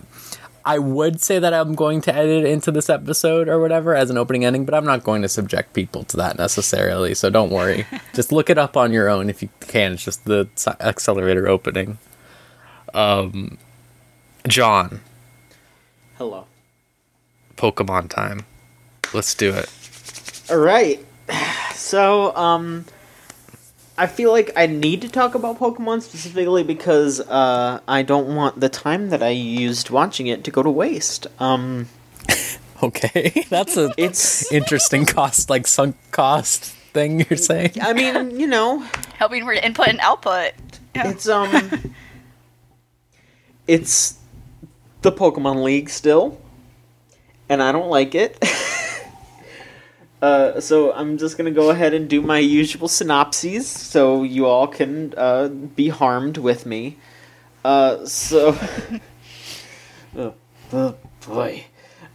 [0.65, 4.09] I would say that I'm going to edit it into this episode or whatever as
[4.09, 7.15] an opening ending, but I'm not going to subject people to that necessarily.
[7.15, 7.87] So don't worry.
[8.13, 9.93] just look it up on your own if you can.
[9.93, 10.47] It's just the
[10.81, 11.97] accelerator opening.
[12.93, 13.57] Um,
[14.47, 15.01] John,
[16.19, 16.48] Hello.
[17.59, 18.45] Pokemon time.
[19.13, 19.69] Let's do it.
[20.49, 21.05] All right.
[21.73, 22.85] So, um,
[23.97, 28.59] I feel like I need to talk about Pokemon specifically because uh, I don't want
[28.59, 31.25] the time that I used watching it to go to waste.
[31.39, 31.87] Um,
[32.83, 34.51] Okay, that's a it's.
[34.51, 36.63] interesting cost, like sunk cost
[36.93, 37.71] thing you're saying.
[37.81, 38.79] I mean, you know,
[39.15, 40.51] Helping for input and output.
[40.95, 41.09] Yeah.
[41.09, 41.93] it's um,
[43.67, 44.17] it's
[45.01, 46.39] the Pokemon League still,
[47.49, 48.37] and I don't like it.
[50.21, 54.67] Uh, so I'm just gonna go ahead and do my usual synopses, so you all
[54.67, 56.97] can uh, be harmed with me.
[57.63, 58.57] Uh, so,
[60.17, 60.33] oh,
[60.73, 60.95] oh
[61.25, 61.63] boy,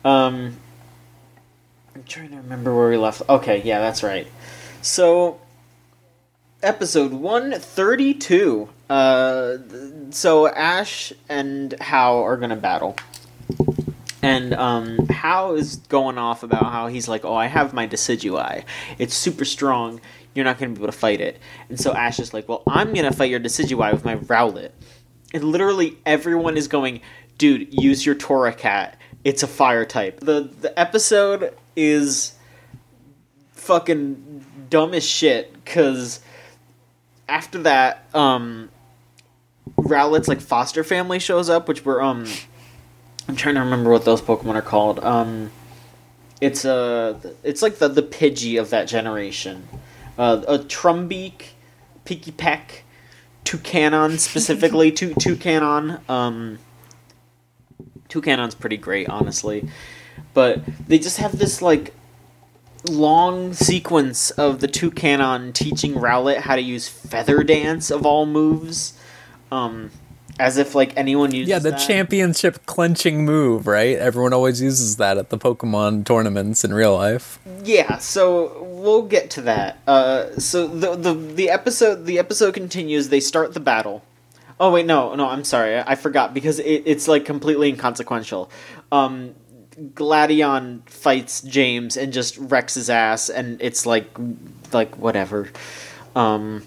[0.04, 0.56] um,
[1.94, 3.22] I'm trying to remember where we left.
[3.26, 4.26] Okay, yeah, that's right.
[4.82, 5.40] So,
[6.62, 8.68] episode one thirty two.
[8.90, 9.56] Uh,
[10.10, 12.96] so Ash and Hau are gonna battle.
[14.24, 18.64] And um, Hau is going off about how he's like, "Oh, I have my Decidueye.
[18.98, 20.00] It's super strong.
[20.34, 21.38] You're not going to be able to fight it."
[21.68, 24.70] And so Ash is like, "Well, I'm going to fight your Decidueye with my Rowlet."
[25.34, 27.02] And literally everyone is going,
[27.36, 28.94] "Dude, use your Torracat.
[29.24, 32.32] It's a fire type." The the episode is
[33.52, 36.20] fucking dumb as shit because
[37.28, 38.70] after that, um,
[39.78, 42.26] Rowlet's like foster family shows up, which were um
[43.28, 44.98] I'm trying to remember what those Pokemon are called.
[45.00, 45.50] Um,
[46.40, 49.68] it's a, it's like the the Pidgey of that generation.
[50.18, 51.50] Uh, a Trumbeak,
[52.04, 52.82] Pikipek,
[53.44, 54.92] Toucannon specifically.
[54.92, 56.08] Tu Toucannon.
[56.08, 56.58] Um,
[58.08, 59.68] Toucannon's pretty great, honestly,
[60.34, 61.94] but they just have this like
[62.88, 68.98] long sequence of the Toucannon teaching Rowlet how to use Feather Dance of all moves.
[69.50, 69.90] Um,
[70.38, 71.76] as if like anyone uses Yeah, the that.
[71.86, 73.96] championship clenching move, right?
[73.96, 77.38] Everyone always uses that at the Pokemon tournaments in real life.
[77.62, 79.78] Yeah, so we'll get to that.
[79.86, 83.08] Uh, so the the the episode the episode continues.
[83.10, 84.02] They start the battle.
[84.60, 88.50] Oh wait, no, no, I'm sorry, I, I forgot because it, it's like completely inconsequential.
[88.92, 89.34] Um,
[89.94, 94.08] Gladion fights James and just wrecks his ass, and it's like
[94.72, 95.48] like whatever.
[96.14, 96.62] Um,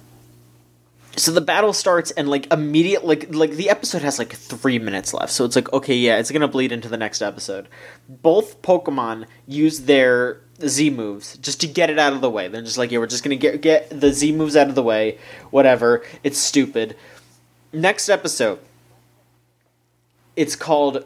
[1.17, 5.13] so the battle starts and like immediate like like the episode has like three minutes
[5.13, 5.31] left.
[5.31, 7.67] So it's like okay yeah it's gonna bleed into the next episode.
[8.07, 12.47] Both pokemon use their z moves just to get it out of the way.
[12.47, 14.83] They're just like yeah we're just gonna get get the z moves out of the
[14.83, 15.17] way
[15.49, 16.03] whatever.
[16.23, 16.95] It's stupid.
[17.73, 18.59] Next episode.
[20.35, 21.03] It's called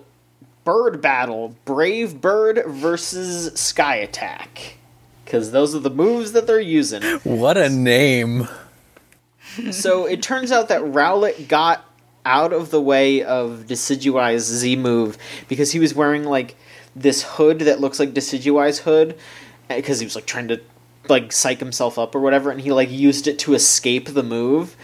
[0.65, 4.75] bird battle brave bird versus sky attack.
[5.23, 7.01] Because those are the moves that they're using.
[7.23, 8.49] What a name.
[9.71, 11.85] So it turns out that Rowlet got
[12.25, 15.17] out of the way of Decidueye's Z move
[15.47, 16.55] because he was wearing like
[16.95, 19.17] this hood that looks like Decidueye's hood
[19.69, 20.61] eh, because he was like trying to
[21.09, 24.75] like psych himself up or whatever and he like used it to escape the move.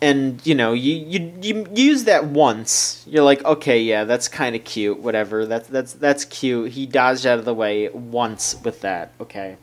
[0.00, 3.04] And you know you you, you use that once.
[3.06, 5.46] You're like okay yeah that's kind of cute whatever.
[5.46, 6.72] That's that's that's cute.
[6.72, 9.12] He dodged out of the way once with that.
[9.20, 9.56] Okay.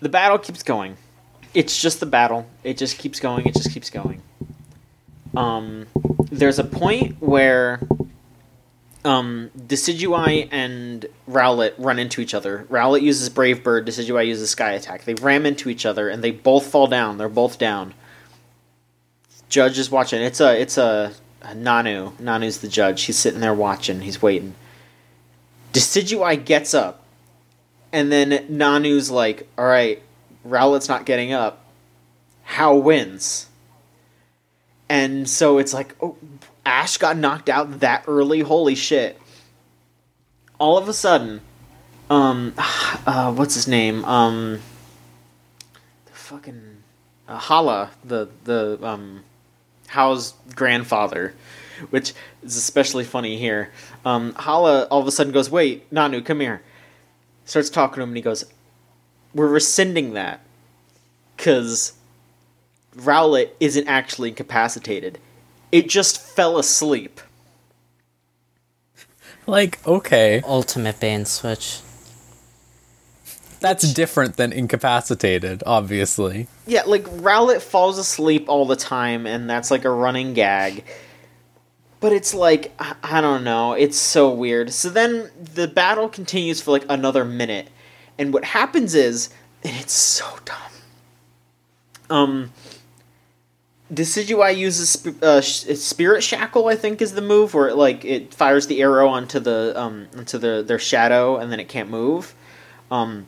[0.00, 0.96] The battle keeps going
[1.54, 2.46] it's just the battle.
[2.64, 3.46] It just keeps going.
[3.46, 4.22] It just keeps going.
[5.36, 5.86] Um,
[6.30, 7.80] there's a point where
[9.04, 12.66] um, Decidueye and Rowlet run into each other.
[12.70, 13.86] Rowlet uses Brave Bird.
[13.86, 15.04] Decidueye uses Sky Attack.
[15.04, 17.18] They ram into each other and they both fall down.
[17.18, 17.94] They're both down.
[19.48, 20.22] Judge is watching.
[20.22, 21.12] It's a it's a,
[21.42, 22.12] a Nanu.
[22.16, 23.02] Nanu's the judge.
[23.02, 24.00] He's sitting there watching.
[24.00, 24.54] He's waiting.
[25.74, 27.02] Decidueye gets up,
[27.92, 30.02] and then Nanu's like, "All right,
[30.44, 31.64] Rowlet's not getting up.
[32.44, 33.46] Hau wins?"
[34.88, 36.16] And so it's like, oh,
[36.66, 38.40] Ash got knocked out that early.
[38.40, 39.18] Holy shit!
[40.58, 41.40] All of a sudden,
[42.10, 44.04] um, uh, what's his name?
[44.04, 44.60] Um,
[46.04, 46.82] the fucking
[47.26, 49.24] uh, Hala, the the um,
[49.88, 51.34] Hau's grandfather,
[51.90, 52.12] which
[52.42, 53.72] is especially funny here.
[54.04, 56.62] Um, Hala all of a sudden goes, "Wait, Nanu, come here."
[57.44, 58.44] Starts talking to him, and he goes,
[59.34, 60.40] "We're rescinding that
[61.36, 61.92] because
[62.96, 65.18] Rowlet isn't actually incapacitated.
[65.70, 67.20] It just fell asleep."
[69.46, 71.80] Like, okay, Ultimate bane switch.
[73.60, 76.46] that's different than incapacitated, obviously.
[76.66, 80.84] Yeah, like Rowlet falls asleep all the time, and that's like a running gag.
[82.00, 84.72] But it's like I, I don't know, it's so weird.
[84.72, 87.68] So then the battle continues for like another minute,
[88.18, 89.28] and what happens is,
[89.64, 90.56] and it's so dumb.
[92.10, 92.52] Um,
[93.92, 98.66] Decidueye uses uh, Spirit Shackle, I think, is the move where it like it fires
[98.66, 102.34] the arrow onto the um onto the their shadow, and then it can't move.
[102.90, 103.26] Um,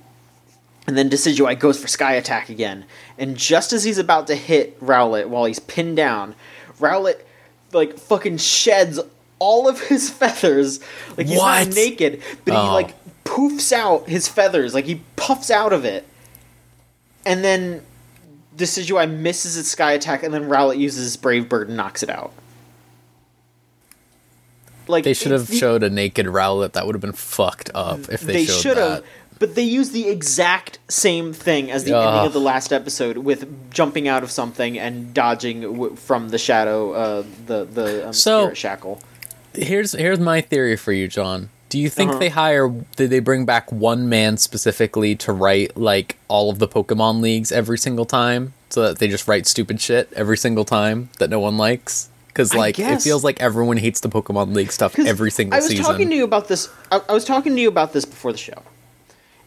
[0.86, 2.84] and then Decidueye goes for Sky Attack again.
[3.18, 6.34] And just as he's about to hit Rowlet while he's pinned down,
[6.78, 7.20] Rowlet,
[7.72, 9.00] like, fucking sheds
[9.38, 10.80] all of his feathers.
[11.16, 11.68] Like, he's What?
[11.68, 12.74] not naked, but he, Oh.
[12.74, 12.94] like,
[13.24, 14.74] poofs out his feathers.
[14.74, 16.06] Like, he puffs out of it.
[17.26, 17.82] And then
[18.56, 22.32] Decidueye misses its Sky Attack, and then Rowlet uses Brave Bird and knocks it out.
[24.86, 26.72] Like, They should have showed a naked Rowlet.
[26.72, 28.90] That would have been fucked up if they, they showed should that.
[28.90, 29.04] have
[29.40, 33.70] but they used the exact same thing as the ending of the last episode with
[33.72, 38.42] jumping out of something and dodging w- from the shadow uh, the the um, So-
[38.44, 39.00] spirit shackle
[39.54, 41.48] Here's here's my theory for you, John.
[41.74, 42.20] Do you think Uh-huh.
[42.20, 46.68] they hire did they bring back one man specifically to write like all of the
[46.68, 51.08] Pokemon leagues every single time so that they just write stupid shit every single time
[51.18, 52.10] that no one likes?
[52.32, 55.52] Cuz like it feels like everyone hates the Pokemon League stuff every single season.
[55.52, 55.84] I was season.
[55.84, 58.38] talking to you about this I, I was talking to you about this before the
[58.38, 58.62] show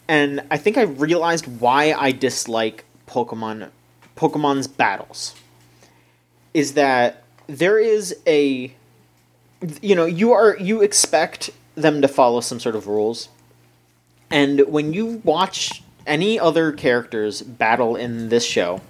[0.06, 3.70] and I think I realized why I dislike Pokemon
[4.18, 5.34] Pokemon's battles
[6.52, 8.74] is that there is a
[9.80, 11.48] you know you are you expect
[11.82, 13.28] them to follow some sort of rules.
[14.30, 18.80] And when you watch any other characters battle in this show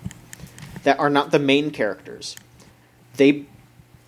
[0.85, 2.37] that are not the main characters
[3.17, 3.45] they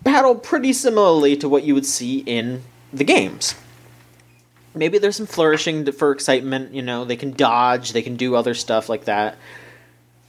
[0.01, 2.63] battle pretty similarly to what you would see in
[2.93, 3.55] the games.
[4.73, 8.53] Maybe there's some flourishing for excitement you know they can dodge they can do other
[8.53, 9.37] stuff like that.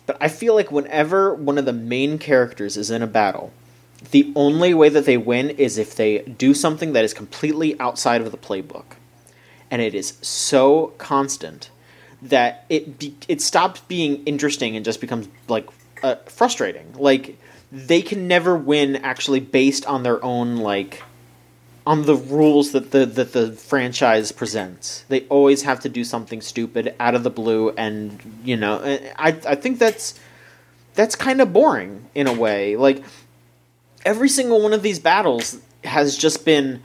[0.04, 3.52] But i feel like whenever one of the main characters is in a battle
[4.10, 8.20] the only way that they win is if they do something that is completely outside
[8.20, 8.96] of the playbook
[9.70, 11.70] and it is so constant
[12.20, 15.68] that it be, it stops being interesting and just becomes like
[16.02, 17.38] uh, frustrating like
[17.70, 21.02] they can never win actually based on their own like
[21.86, 25.04] on the rules that the that the franchise presents.
[25.08, 28.80] They always have to do something stupid out of the blue, and you know,
[29.18, 30.18] I I think that's
[30.94, 32.76] that's kind of boring in a way.
[32.76, 33.02] Like
[34.04, 36.82] every single one of these battles has just been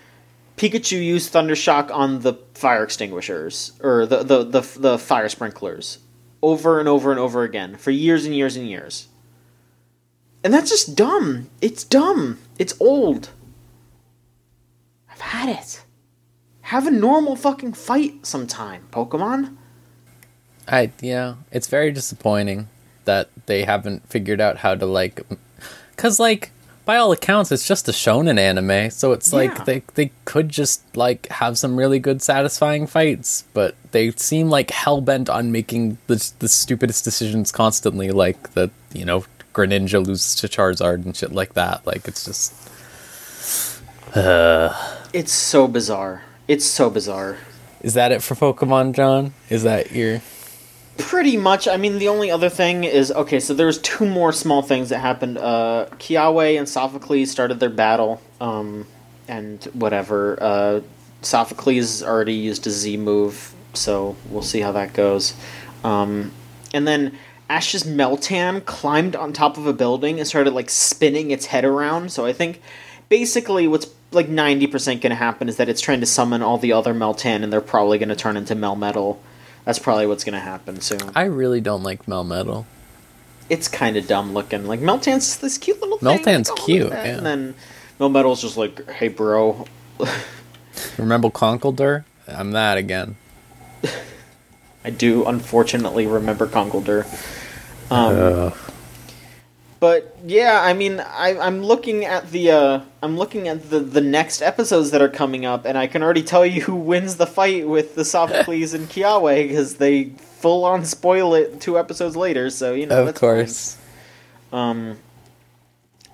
[0.58, 6.00] Pikachu used Thundershock on the fire extinguishers or the the the, the fire sprinklers
[6.42, 9.08] over and over and over again for years and years and years.
[10.44, 11.50] And that's just dumb.
[11.62, 12.40] It's dumb.
[12.58, 13.30] It's old.
[15.10, 15.84] I've had it.
[16.62, 19.56] Have a normal fucking fight sometime, Pokemon.
[20.68, 22.68] I yeah, it's very disappointing
[23.06, 25.22] that they haven't figured out how to like
[25.96, 26.52] cuz like
[26.88, 29.38] by all accounts it's just a shonen anime, so it's Yeah.
[29.40, 34.50] like they they could just like have some really good satisfying fights, but they seem
[34.50, 40.34] like hell-bent on making the the stupidest decisions constantly like the, you know, Greninja loses
[40.36, 41.86] to Charizard and shit like that.
[41.86, 42.54] Like it's just
[44.16, 44.74] uh.
[45.14, 46.24] It's so bizarre.
[46.48, 47.38] It's so bizarre.
[47.82, 49.34] Is that it for Pokemon, John?
[49.50, 50.22] Is that your
[50.98, 51.68] Pretty much.
[51.68, 53.40] I mean, the only other thing is okay.
[53.40, 55.38] So there's two more small things that happened.
[55.38, 58.86] Uh, Kiawe and Sophocles started their battle, um,
[59.28, 60.38] and whatever.
[60.42, 60.82] Uh,
[61.22, 65.34] Sophocles already used a Z move, so we'll see how that goes.
[65.84, 66.32] Um,
[66.74, 67.18] and then
[67.50, 72.12] Ash's Meltan climbed on top of a building and started like spinning its head around.
[72.12, 72.62] So I think
[73.08, 76.58] basically what's like ninety percent going to happen is that it's trying to summon all
[76.58, 79.18] the other Meltan, and they're probably going to turn into Melmetal.
[79.68, 81.02] That's probably what's going to happen soon.
[81.14, 82.64] I really don't like Melmetal.
[83.50, 84.66] it's kind of dumb looking.
[84.66, 86.08] Like Meltan's this cute little thing.
[86.20, 87.04] Meltan's like, oh, cute, yeah.
[87.04, 87.56] And then
[88.00, 89.66] Melmetal's just like, hey, bro.
[90.98, 92.06] Remember Conkeldurr?
[92.30, 93.18] I'm that again.
[94.86, 97.04] I do unfortunately remember Conkeldurr.
[97.92, 98.54] Um,
[99.80, 104.02] but yeah, I mean, I, I'm looking at the uh, I'm looking at the the
[104.02, 107.28] next episodes that are coming up, and I can already tell you who wins the
[107.28, 112.50] fight with the Sophocles and Kiawe because they full on spoil it two episodes later.
[112.50, 113.30] So you know, of that's fine.
[113.30, 113.78] course.
[114.52, 114.98] Um,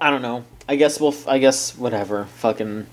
[0.01, 0.43] I don't know.
[0.67, 1.15] I guess we'll.
[1.27, 2.25] I guess whatever.
[2.25, 2.87] Fucking.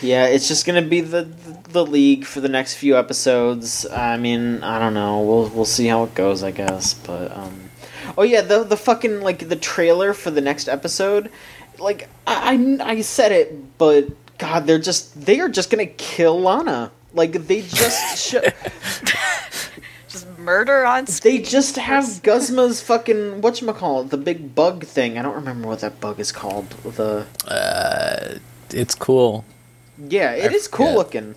[0.00, 3.84] Yeah, it's just gonna be the, the the league for the next few episodes.
[3.86, 5.20] I mean, I don't know.
[5.20, 6.42] We'll we'll see how it goes.
[6.42, 7.69] I guess, but um.
[8.20, 11.30] Oh yeah, the the fucking like the trailer for the next episode.
[11.78, 16.38] Like I I, I said it, but God, they're just they are just gonna kill
[16.38, 16.92] Lana.
[17.14, 18.42] Like they just show.
[20.06, 21.36] Just murder on screen.
[21.36, 25.16] They just have Guzma's fucking whatchamacallit, the big bug thing.
[25.16, 26.68] I don't remember what that bug is called.
[26.84, 28.38] The uh,
[28.70, 29.46] It's cool.
[29.96, 30.98] Yeah, it I is cool forget.
[30.98, 31.34] looking.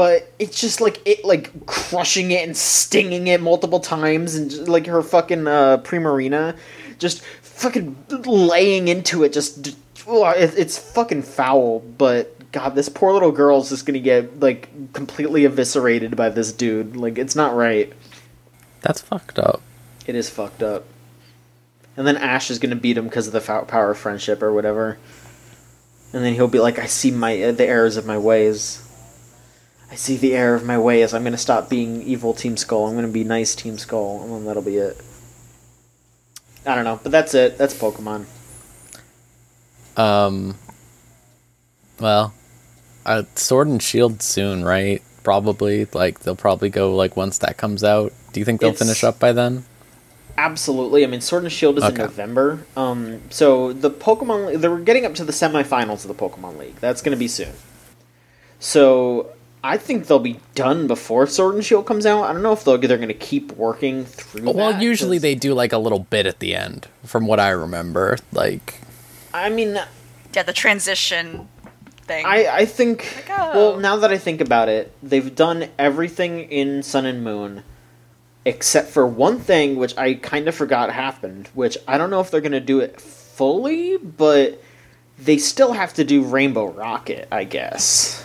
[0.00, 4.66] But it's just like it like crushing it and stinging it multiple times and just,
[4.66, 6.56] like her fucking uh Primarina
[6.98, 9.76] just fucking laying into it just
[10.08, 14.70] ugh, it, it's fucking foul, but god, this poor little girl's just to get like
[14.94, 16.96] completely eviscerated by this dude.
[16.96, 17.92] Like it's not right.
[18.80, 19.60] That's fucked up.
[20.06, 20.86] It is fucked up.
[21.98, 24.50] And then Ash is gonna beat him because of the fou- power of friendship or
[24.50, 24.96] whatever.
[26.14, 28.86] And then he'll be like, "I see my uh, the errors of my ways.
[29.90, 31.12] I see the error of my way ways.
[31.12, 32.86] I'm gonna stop being evil Team Skull.
[32.86, 34.96] I'm gonna be nice Team Skull, and then that'll be it."
[36.64, 37.58] I don't know, but that's it.
[37.58, 38.26] That's Pokemon.
[39.96, 40.56] Um.
[41.98, 42.32] Well,
[43.04, 45.02] uh, Sword and Shield soon, right?
[45.22, 45.86] Probably.
[45.92, 48.12] Like they'll probably go like once that comes out.
[48.32, 49.64] Do you think they'll It's- finish up by then?
[50.38, 51.04] Absolutely.
[51.04, 52.64] I mean, Sword and Shield is in November.
[52.74, 56.76] Um, so the Pokemon, they're getting up to the semifinals of the Pokemon League.
[56.76, 57.52] That's going to be soon.
[58.58, 62.22] So I think they'll be done before Sword and Shield comes out.
[62.24, 64.44] I don't know if they'll, they're going to keep working through.
[64.50, 67.38] Well, that, usually 'cause- they do like a little bit at the end, from what
[67.40, 68.16] I remember.
[68.32, 68.80] Like,
[69.34, 69.78] I mean,
[70.34, 71.48] Yeah, the transition
[72.06, 72.24] thing.
[72.26, 73.26] I I think.
[73.28, 73.50] Like, oh.
[73.72, 77.62] Well, now that I think about it, they've done everything in Sun and Moon.
[78.46, 82.30] Except for one thing, which I kind of forgot happened, which I don't know if
[82.30, 84.62] they're going to do it fully, but
[85.18, 88.24] they still have to do Rainbow Rocket, I guess.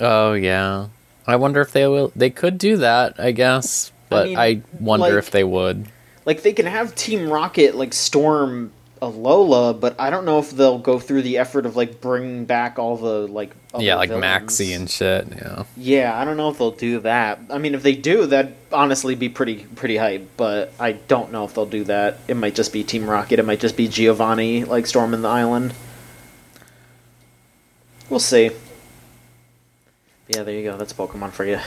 [0.00, 0.88] Oh yeah,
[1.26, 2.12] I wonder if they will.
[2.16, 5.86] They could do that, I guess, but I, mean, wonder like- if they would.
[6.24, 10.78] Like they can have Team Rocket like storm Alola, but I don't know if they'll
[10.78, 14.22] go through the effort of like bringing back all the like Yeah, like villains.
[14.22, 15.28] Maxie and shit.
[15.36, 15.64] Yeah.
[15.76, 17.38] yeah, I don't know if they'll do that.
[17.48, 20.26] I mean, if they do, that'd honestly be pretty pretty hype.
[20.36, 22.18] But I don't know if they'll do that.
[22.26, 23.38] It might just be Team Rocket.
[23.38, 25.74] It might just be Giovanni like storming the island.
[28.08, 28.50] We'll see.
[30.28, 30.76] Yeah, there you go.
[30.76, 31.60] That's Pokemon for you.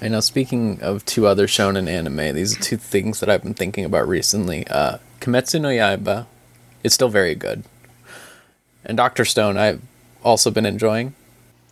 [0.00, 0.20] I know.
[0.20, 4.06] Speaking of two other shonen anime, these are two things that I've been thinking about
[4.06, 4.66] recently.
[4.68, 6.26] Uh, Kimetsu no Yaiba
[6.84, 7.64] is still very good,
[8.84, 9.82] and Doctor Stone I've
[10.22, 11.14] also been enjoying.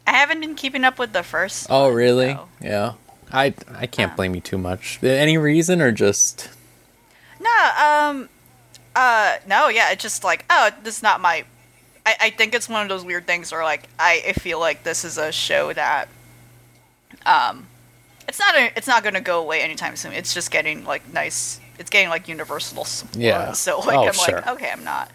[0.06, 1.66] I haven't been keeping up with the first.
[1.68, 2.26] Oh, one, really?
[2.34, 2.48] though.
[2.60, 2.92] Yeah.
[3.32, 5.02] I I can't blame you too much.
[5.02, 6.48] Any reason or just
[7.40, 8.28] No, um,
[8.94, 11.44] uh, no, yeah, it's just like, oh, this is not my.
[12.06, 14.84] I, I think it's one of those weird things where, like, I, I feel like
[14.84, 16.08] this is a show that,
[17.26, 17.66] um,
[18.28, 20.12] it's not a, it's not gonna go away anytime soon.
[20.12, 21.60] It's just getting like nice.
[21.78, 23.16] It's getting like universal support.
[23.16, 23.52] Yeah.
[23.52, 24.36] So like, Oh, I'm sure.
[24.36, 25.10] like, okay, I'm not.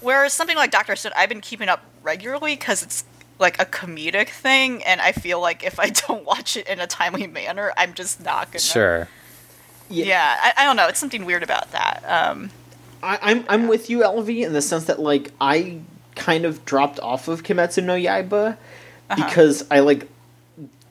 [0.00, 3.04] Whereas something like Doctor Stone, I've been keeping up regularly because it's
[3.38, 6.86] like a comedic thing, and I feel like if I don't watch it in a
[6.86, 8.60] timely manner, I'm just not gonna.
[8.60, 9.08] sure?
[9.90, 10.88] Yeah, I, I don't know.
[10.88, 12.02] It's something weird about that.
[12.06, 12.50] Um,
[13.02, 15.80] I, I'm I'm with you, Elvie, in the sense that like I
[16.14, 18.56] kind of dropped off of Kimetsu no Yaiba
[19.10, 19.14] Uh-huh.
[19.26, 20.08] because I like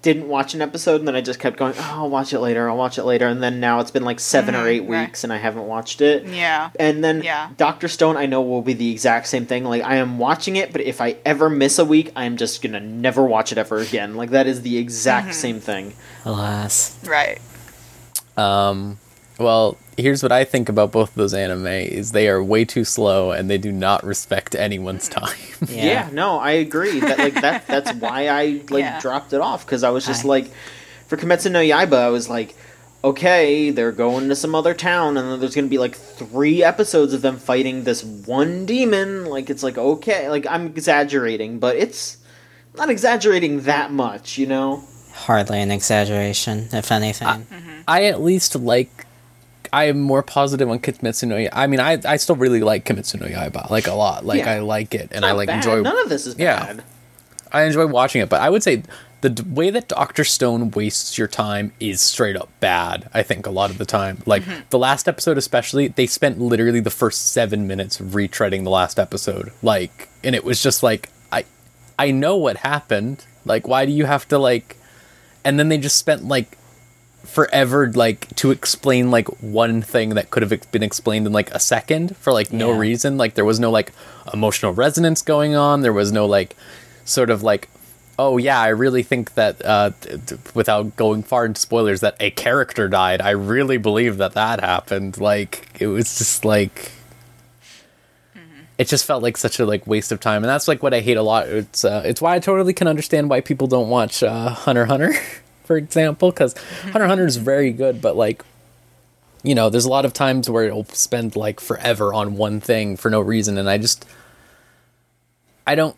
[0.02, 2.70] didn't watch an episode and then I just kept going, oh, I'll watch it later,
[2.70, 5.08] I'll watch it later, and then now it's been like 7 or Mhm, eight right.
[5.08, 6.26] weeks and I haven't watched it.
[6.26, 6.72] yeah.
[6.78, 7.48] And then Yeah.
[7.56, 9.64] Doctor Stone, I know will be the exact same thing.
[9.64, 12.82] Like I am watching it, but if I ever miss a week, I'm just gonna
[12.82, 14.16] never watch it ever again.
[14.16, 15.34] Like that is the exact Mm-hmm.
[15.36, 15.94] same thing.
[16.26, 16.98] Alas.
[17.06, 17.40] Right.
[18.36, 18.98] Um,
[19.40, 22.84] well, here's what I think about both of those anime: is they are way too
[22.84, 25.38] slow and they do not respect anyone's time.
[25.70, 26.10] Yeah.
[26.12, 27.00] no, I agree.
[27.00, 29.00] That like that that's why I like Yeah.
[29.00, 30.52] dropped it off because I was just I- like
[31.08, 32.54] for Kimetsu no Yaiba, I was like,
[33.04, 37.14] okay, they're going to some other town and then there's gonna be like three episodes
[37.14, 39.26] of them fighting this one demon.
[39.26, 42.18] Like it's like okay, like I'm exaggerating, but it's
[42.76, 44.84] not exaggerating that much, you know.
[45.14, 47.46] Hardly an exaggeration, if anything.
[47.88, 49.06] I at least like.
[49.74, 51.50] I am more positive on Kimetsu no Yaiba.
[51.52, 54.24] I mean, I I still really like Kimetsu no Yaiba like a lot.
[54.24, 54.52] Like Yeah.
[54.52, 55.58] I like it, and I like bad.
[55.58, 55.82] enjoy.
[55.82, 56.60] None of this is Yeah.
[56.64, 56.84] bad.
[57.52, 58.84] I enjoy watching it, but I would say
[59.22, 63.10] the d- way that Doctor Stone wastes your time is straight up bad.
[63.14, 64.62] I think a lot of the time, like mm-hmm.
[64.70, 69.52] the last episode especially, they spent literally the first seven minutes retreading the last episode,
[69.64, 71.46] like, and it was just like I,
[71.98, 73.26] I know what happened.
[73.44, 74.78] Like, why do you have to like?
[75.44, 76.58] And then they just spent like
[77.24, 81.60] forever like to explain like one thing that could have been explained in like a
[81.60, 82.78] second for like no Yeah.
[82.80, 83.18] reason.
[83.18, 83.92] Like there was no like
[84.34, 85.82] emotional resonance going on.
[85.82, 86.56] There was no like
[87.06, 87.70] sort of like
[88.20, 92.16] oh yeah i really think that uh t- t- without going far into spoilers that
[92.20, 93.20] a character died.
[93.22, 95.18] I really believe that that happened.
[95.18, 96.92] Like it was just like
[98.78, 100.44] it just felt like such a like waste of time.
[100.44, 101.48] And that's like what i hate a lot.
[101.48, 105.14] It's uh, it's why i totally can understand why people don't watch uh, hunter hunter
[105.64, 108.44] for example because hunter x hunter is very good but like
[109.44, 112.96] you know there's a lot of times where it'll spend like forever on one thing
[112.98, 114.06] for no reason and i just
[115.66, 115.96] i don't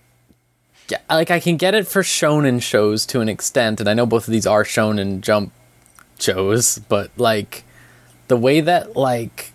[0.89, 4.05] yeah, like I can get it for shonen shows to an extent, and I know
[4.05, 5.51] both of these are shonen jump
[6.19, 7.63] shows, but like
[8.27, 9.51] the way that like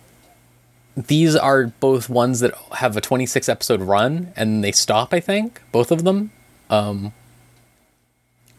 [0.95, 5.61] these are both ones that have a 26 episode run and they stop, I think,
[5.71, 6.31] both of them.
[6.69, 7.13] Um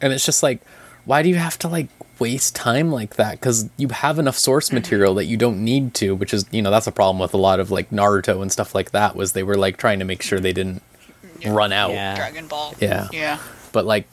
[0.00, 0.60] and it's just like
[1.04, 1.88] why do you have to like
[2.18, 6.14] waste time like that cuz you have enough source material that you don't need to,
[6.14, 8.74] which is, you know, that's a problem with a lot of like Naruto and stuff
[8.74, 10.82] like that was they were like trying to make sure they didn't
[11.44, 12.14] run out Yeah.
[12.16, 12.74] Dragon Ball.
[12.80, 13.08] Yeah.
[13.12, 13.38] Yeah.
[13.72, 14.06] but like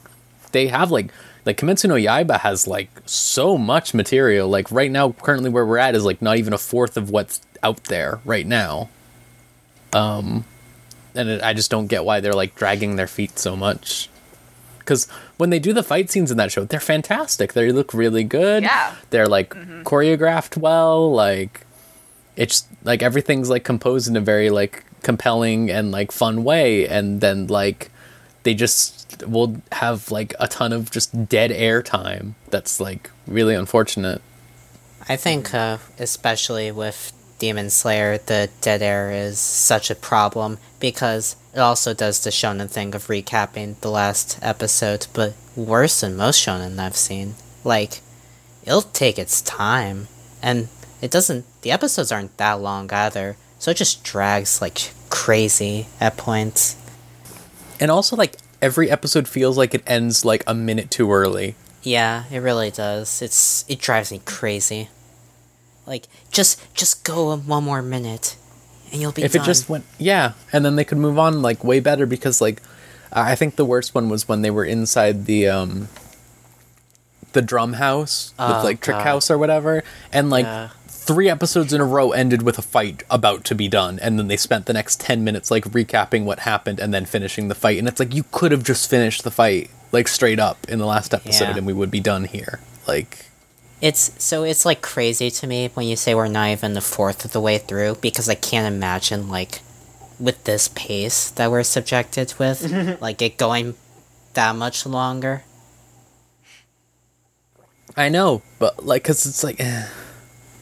[0.51, 1.11] they have like
[1.45, 4.47] like Kimetsu no Yaiba has like so much material.
[4.49, 7.41] Like right now, currently where we're at is like not even a fourth of what's
[7.63, 8.89] out there right now.
[9.93, 10.45] Um,
[11.15, 14.09] and it, I just don't get why they're like dragging their feet so much.
[14.89, 15.07] Because
[15.37, 17.53] when they do the fight scenes in that show, they're fantastic.
[17.53, 18.63] They look really good.
[18.63, 18.95] Yeah.
[19.11, 19.51] they're like
[19.83, 21.11] choreographed well.
[21.11, 21.61] Like
[22.35, 27.21] it's like everything's like composed in a very like compelling and like fun way and
[27.21, 27.91] then like
[28.41, 33.53] they just will have like a ton of just dead air time that's like really
[33.53, 34.21] unfortunate
[35.07, 41.35] I think, uh, especially with Demon Slayer, the dead air is such a problem because
[41.53, 46.43] it also does the shonen thing of recapping the last episode, but worse than most
[46.45, 47.35] shonen I've seen.
[47.63, 48.01] Like,
[48.63, 50.07] it'll take its time,
[50.41, 50.67] and
[51.01, 51.45] it doesn't.
[51.61, 56.75] The episodes aren't that long either, so it just drags like crazy at points.
[57.79, 62.25] and also like every episode feels like it ends like a minute too early Yeah,
[62.29, 63.21] it really does.
[63.21, 64.89] It's it drives me crazy.
[65.87, 68.35] Like just just go one more minute,
[68.91, 69.41] and you'll be if done.
[69.41, 72.61] it just went yeah and then they could move on like way better because like
[73.11, 75.87] i think the worst one was when they were inside the um
[77.33, 79.03] the drum house Oh, with like trick God.
[79.03, 80.69] house or whatever and like Yeah.
[80.87, 84.27] three episodes in a row ended with a fight about to be done and then
[84.27, 87.77] they spent the next 10 minutes like recapping what happened and then finishing the fight
[87.77, 90.85] and it's like you could have just finished the fight like straight up in the
[90.85, 91.57] last episode Yeah.
[91.57, 93.25] and we would be done here like
[93.81, 97.23] It's so it's like crazy to me when you say we're not even the fourth
[97.23, 99.61] of the way through because I can't imagine like
[100.19, 103.75] with this pace that we're subjected with, like it going
[104.33, 105.43] that much longer.
[107.95, 109.87] I know, but like, cause it's like, eh.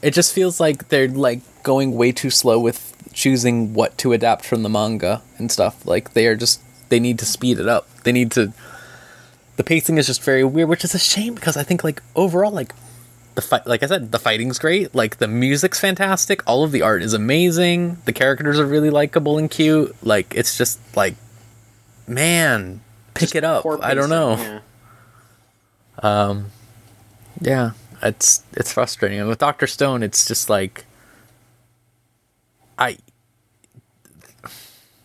[0.01, 4.45] it just feels like they're like going way too slow with choosing what to adapt
[4.45, 5.85] from the manga and stuff.
[5.85, 7.89] Like they are just they need to speed it up.
[8.03, 8.53] They need to.
[9.57, 12.51] The pacing is just very weird, which is a shame because I think like overall
[12.51, 12.73] like
[13.37, 14.95] the fight, like I said, the fighting's great.
[14.95, 16.41] Like the music's fantastic.
[16.47, 17.99] All of the art is amazing.
[18.05, 19.95] The characters are really likable and cute.
[20.03, 21.13] Like it's just like,
[22.07, 22.81] man,
[23.13, 23.63] pick Just it up.
[23.83, 24.37] I don't know.
[24.37, 24.59] yeah.
[25.99, 26.47] Um,
[27.39, 29.19] yeah, it's it's frustrating.
[29.19, 30.85] And with Doctor Stone, it's just like
[32.79, 32.97] I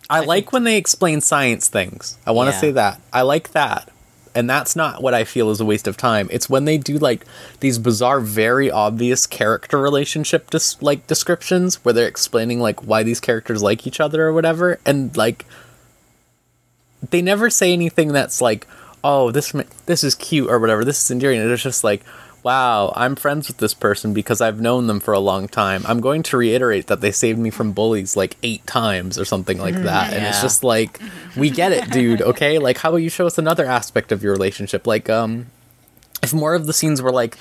[0.08, 2.16] I, like when they explain science things.
[2.26, 2.60] I want to Yeah.
[2.60, 3.00] say that.
[3.12, 3.90] I like that.
[4.34, 6.28] And that's not what I feel is a waste of time.
[6.30, 7.26] It's when they do like
[7.60, 13.20] these bizarre, very obvious character relationship dis- like descriptions where they're explaining like why these
[13.20, 15.44] characters like each other or whatever, and like
[17.10, 18.66] they never say anything that's like,
[19.04, 19.52] "Oh, this
[19.86, 20.84] this is cute" or whatever.
[20.84, 21.40] This is endearing.
[21.40, 22.02] It's just like,
[22.42, 26.00] "Wow, I'm friends with this person because I've known them for a long time." I'm
[26.00, 29.76] going to reiterate that they saved me from bullies like eight times or something like
[29.76, 31.00] that, and it's just like,
[31.36, 32.22] we get it, dude.
[32.22, 34.86] Okay, like how about you show us another aspect of your relationship?
[34.86, 35.46] Like, um,
[36.22, 37.36] if more of the scenes were like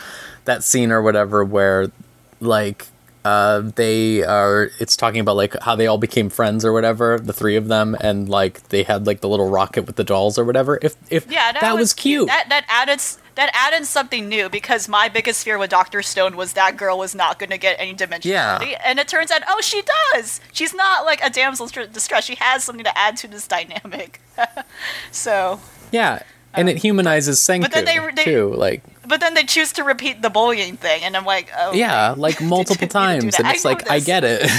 [0.45, 1.91] that scene or whatever where
[2.39, 2.87] like
[3.23, 7.33] uh they are it's talking about like how they all became friends or whatever the
[7.33, 10.43] three of them and like they had like the little rocket with the dolls or
[10.43, 12.99] whatever if if Yeah, that, that, was, cute That that added
[13.41, 17.15] that added something new because my biggest fear with Doctor Stone was that girl was
[17.15, 19.81] not going to get any dimensionality, and it turns out, oh, she
[20.13, 20.39] does.
[20.53, 22.25] She's not like a damsel in distress.
[22.25, 24.21] She has something to add to this dynamic.
[25.11, 25.59] so,
[25.91, 26.21] yeah
[26.53, 29.73] and it um, humanizes Senku but then they- they- too like but then they choose
[29.73, 33.25] to repeat the bullying thing, and I'm like, oh, yeah like multiple didn't need to
[33.25, 33.45] do times that.
[33.45, 34.49] and it's know like I get it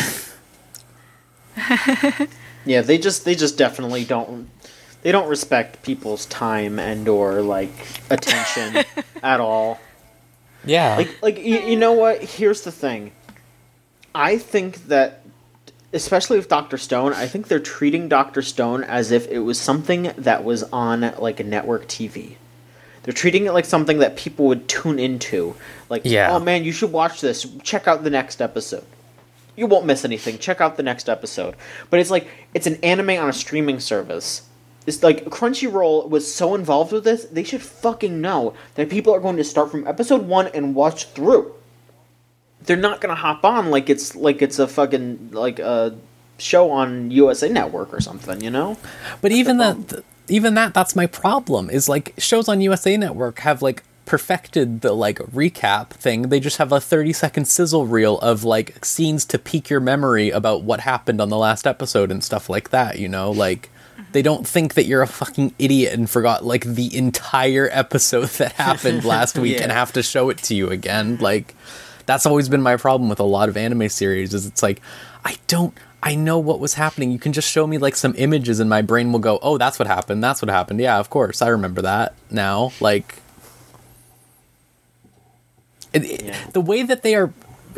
[2.64, 4.48] Yeah, they just they just definitely don't
[5.02, 7.70] they don't respect people's time and or like
[8.10, 8.84] attention
[9.22, 9.80] at all.
[10.64, 10.96] Yeah.
[10.96, 12.22] Like, like you, you know what?
[12.22, 13.12] Here's the thing.
[14.14, 15.22] I think that,
[15.92, 20.12] especially with Doctor Stone, I think they're treating Doctor Stone as if it was something
[20.18, 22.36] that was on like a network TV.
[23.02, 25.56] They're treating it like something that people would tune into.
[25.88, 26.30] Like, Yeah.
[26.30, 27.44] oh man, you should watch this.
[27.64, 28.84] Check out the next episode.
[29.56, 30.38] You won't miss anything.
[30.38, 31.56] Check out the next episode.
[31.90, 34.42] But it's like it's an anime on a streaming service.
[34.86, 39.20] It's like Crunchyroll was so involved with this, they should fucking know that people are
[39.20, 41.54] going to start from episode one and watch through.
[42.62, 45.96] They're not gonna hop on like it's like it's a fucking like a
[46.38, 48.76] show on USA Network or something, you know?
[49.20, 51.70] But even that, th- even that, that's my problem.
[51.70, 56.22] Is like shows on USA Network have like perfected the like recap thing.
[56.22, 60.30] They just have a thirty second sizzle reel of like scenes to pique your memory
[60.30, 62.98] about what happened on the last episode and stuff like that.
[62.98, 63.70] You know, like
[64.12, 68.52] they don't think that you're a fucking idiot and forgot like the entire episode that
[68.66, 71.16] happened last week and have to show it to you again.
[71.18, 71.54] Like
[72.06, 74.34] that's always been my problem with a lot of anime series.
[74.34, 74.80] Is it's like
[75.24, 75.76] I don't.
[76.04, 77.12] I know what was happening.
[77.12, 79.78] You can just show me like some images and my brain will go, "Oh, that's
[79.78, 80.22] what happened.
[80.24, 81.40] That's what happened." Yeah, of course.
[81.42, 82.72] I remember that now.
[82.80, 83.16] Like
[85.92, 86.36] it, it- Yeah.
[86.52, 87.32] the way that they are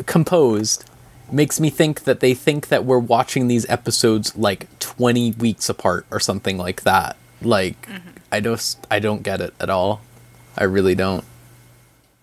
[0.05, 0.85] composed
[1.31, 6.05] makes me think that they think that we're watching these episodes like 20 weeks apart
[6.11, 7.17] or something like that.
[7.41, 8.09] Like mm-hmm.
[8.31, 10.01] I just I don't get it at all.
[10.57, 11.23] I really don't.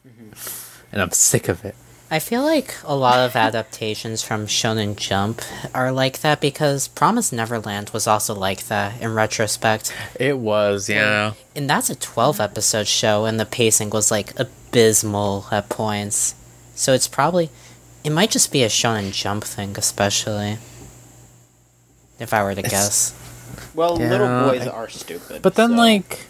[0.06, 0.86] Mm-hmm.
[0.92, 1.74] And I'm sick of it.
[2.12, 5.40] I feel like a lot of adaptations from Shonen Jump
[5.74, 9.94] are like that because Promise Neverland was also like that in retrospect.
[10.20, 11.32] It was, yeah.
[11.56, 16.34] And that's a 12 episode show, and the pacing was like abysmal at points.
[16.74, 17.48] So it's probably.
[18.04, 20.58] It might just be a Shonen Jump thing, especially.
[22.18, 23.14] If I were to It's- guess.
[23.74, 25.42] Well, Yeah, little boys I- are stupid.
[25.42, 26.26] But then so- like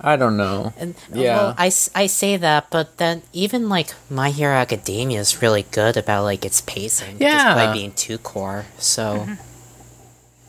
[0.00, 0.74] I don't know.
[0.78, 1.36] And, Yeah.
[1.36, 5.64] Well, I, s- I say that, but then even like My Hero Academia is really
[5.70, 7.16] good about like its pacing.
[7.18, 7.54] Yeah.
[7.54, 8.66] Despite being too core.
[8.78, 9.26] So.
[9.26, 9.32] Mm-hmm.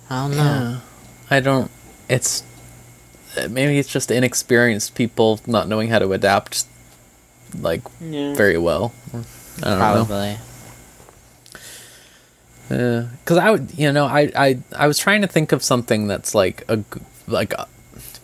[0.10, 0.44] I don't know.
[0.44, 0.80] Yeah.
[1.30, 1.72] I don't
[2.10, 2.44] it's
[3.49, 6.65] maybe it's just inexperienced people not knowing how to adapt
[7.60, 8.34] like Yeah.
[8.35, 8.94] very well.
[9.63, 10.05] I don't know.
[10.05, 10.38] Probably.
[12.69, 16.35] because I would, you know, I, I, I was trying to think of something that's
[16.35, 16.84] like a
[17.27, 17.67] like, a,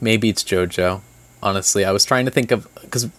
[0.01, 1.01] maybe it's JoJo.
[1.41, 3.09] Honestly, I was trying to think of because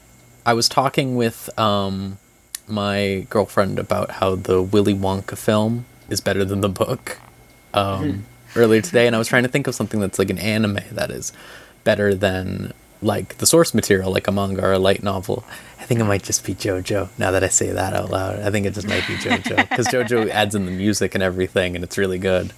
[0.46, 2.18] I was talking with um
[2.66, 7.18] my girlfriend about how the Willy Wonka film is better than the book
[7.72, 8.24] um
[8.56, 11.10] earlier today, and I was trying to think of something that's like an anime that
[11.10, 11.32] is
[11.84, 12.72] better than
[13.04, 15.44] like the source material, like a manga or a light novel.
[15.78, 17.10] I think it might just be JoJo.
[17.18, 19.86] Now that I say that out loud, I think it just might be JoJo because
[19.88, 22.52] JoJo adds in the music and everything, and it's really good.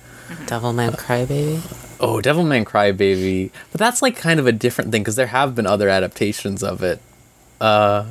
[0.47, 1.60] Devilman Crybaby?
[2.01, 5.66] Oh, Devilman Crybaby, but that's like kind of a different thing because there have been
[5.66, 7.01] other adaptations of it.
[7.60, 8.06] Uh,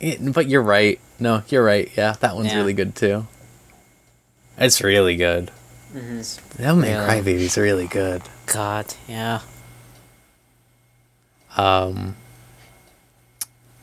[0.00, 1.00] it- but you're right.
[1.18, 1.90] No, you're right.
[1.96, 2.56] Yeah, that one's Yeah.
[2.58, 3.26] really good too.
[4.58, 5.50] It's really good.
[5.94, 7.22] Devilman Really?
[7.22, 8.22] Crybaby's really good.
[8.46, 9.40] God, yeah.
[11.56, 12.16] Um.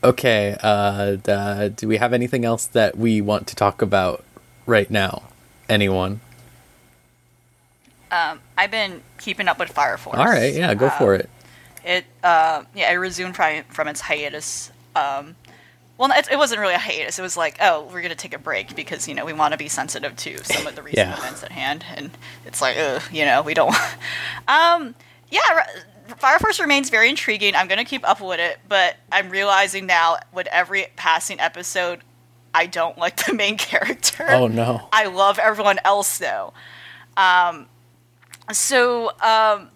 [0.03, 0.57] Okay.
[0.61, 4.23] Uh, uh, do we have anything else that we want to talk about
[4.65, 5.23] right now?
[5.69, 6.21] Anyone?
[8.09, 10.17] Um, I've been keeping up with Fire Force.
[10.17, 10.53] All right.
[10.53, 11.29] Yeah, go Uh, for it.
[11.85, 14.71] It uh, yeah, it resumed from from its hiatus.
[14.95, 15.35] Um,
[15.97, 17.17] well, it, it wasn't really a hiatus.
[17.17, 19.57] It was like, oh, we're gonna take a break because you know we want to
[19.57, 21.17] be sensitive to some of the recent Yeah.
[21.17, 22.11] events at hand, and
[22.45, 23.73] it's like, ugh, you know, we don't.
[24.47, 24.93] um,
[25.31, 25.63] yeah,
[26.17, 27.55] Fire Force remains very intriguing.
[27.55, 32.01] I'm gonna keep up with it, but I'm realizing now with every passing episode,
[32.53, 34.25] I don't like the main character.
[34.29, 34.87] Oh no.
[34.91, 36.53] I love everyone else though.
[37.17, 37.67] Um,
[38.51, 39.69] so um,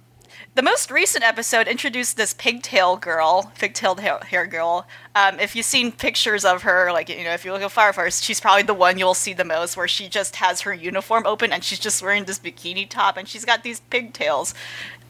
[0.55, 4.87] the most recent episode introduced this pigtail girl, pigtailed hair, hair girl.
[5.13, 7.91] Um, if you've seen pictures of her, like you know, if you look at Fire
[7.91, 11.25] Force, she's probably the one you'll see the most, where she just has her uniform
[11.25, 14.53] open and she's just wearing this bikini top and she's got these pigtails.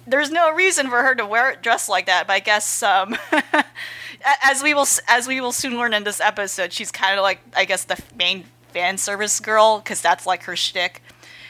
[0.07, 3.18] There's no reason for her to wear it dressed like that, but I guess um,
[4.44, 7.40] as we will as we will soon learn in this episode, she's kind of like
[7.56, 11.02] I guess the main fan service girl because that's like her shtick,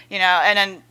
[0.10, 0.42] you know.
[0.44, 0.84] And then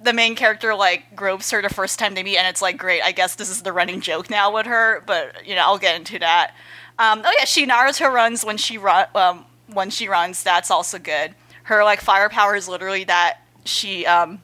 [0.00, 3.02] the main character like gropes her the first time they meet, and it's like great.
[3.02, 5.96] I guess this is the running joke now with her, but you know I'll get
[5.96, 6.54] into that.
[6.98, 10.42] Um, oh yeah, she Naruto runs when she run um, when she runs.
[10.42, 11.34] That's also good.
[11.64, 14.40] Her like firepower is literally that she um,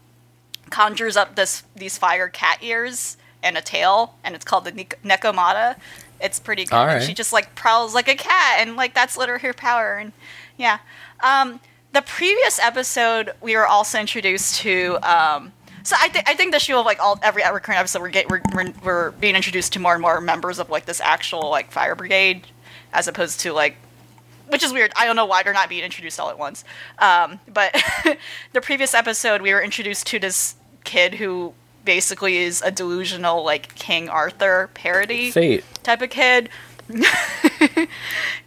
[0.71, 4.99] conjures up this these fire cat ears and a tail, and it's called the Nek-
[5.05, 5.77] Nekomata.
[6.21, 6.77] It's pretty good.
[6.77, 7.03] Right.
[7.03, 9.97] She just like prowls like a cat, and like that's literally her power.
[9.97, 10.13] And
[10.57, 10.79] yeah,
[11.23, 11.61] um,
[11.93, 14.99] the previous episode we were also introduced to.
[15.03, 15.53] Um,
[15.83, 18.29] so I, th- I think the show of like all every current episode we're, get,
[18.29, 21.71] we're we're we're being introduced to more and more members of like this actual like
[21.71, 22.47] fire brigade,
[22.93, 23.77] as opposed to like
[24.49, 24.93] which is weird.
[24.97, 26.65] I don't know why they're not being introduced all at once.
[26.99, 27.81] Um, but
[28.53, 30.57] the previous episode, we were introduced to this
[30.91, 31.55] kid who
[31.85, 35.65] basically is a delusional, like King Arthur parody Fate.
[35.83, 36.49] type of kid.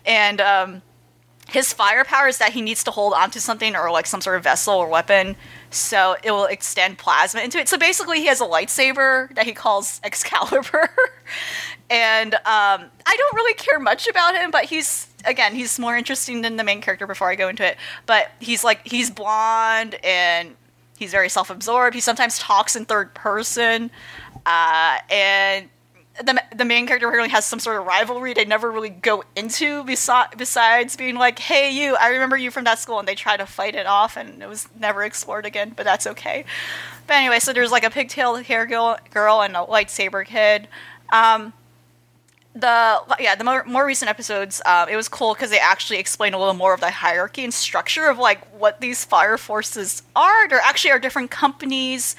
[0.06, 0.82] and um,
[1.48, 4.36] his fire power is that he needs to hold onto something or like some sort
[4.36, 5.36] of vessel or weapon,
[5.70, 7.70] so it will extend plasma into it.
[7.70, 10.90] So basically, he has a lightsaber that he calls Excalibur.
[11.90, 16.42] and um, I don't really care much about him, but he's again he's more interesting
[16.42, 17.08] than the main character.
[17.08, 20.56] Before I go into it, but he's like he's blonde and
[21.04, 21.94] he's very self-absorbed.
[21.94, 23.92] He sometimes talks in third person,
[24.46, 25.70] uh, and
[26.24, 29.84] the the main character really has some sort of rivalry they never really go into
[29.84, 31.96] besi- besides being like, "Hey, you!
[31.96, 34.48] I remember you from that school," and they try to fight it off, and it
[34.48, 35.74] was never explored again.
[35.76, 36.46] But that's okay.
[37.08, 40.68] But anyway, so there's like a pigtail hair girl, girl and a lightsaber kid.
[41.12, 41.54] Um,
[42.56, 46.36] the yeah the more, more recent episodes uh, it was cool because they actually explained
[46.36, 50.48] a little more of the hierarchy and structure of like what these fire forces are.
[50.48, 52.16] There actually are different companies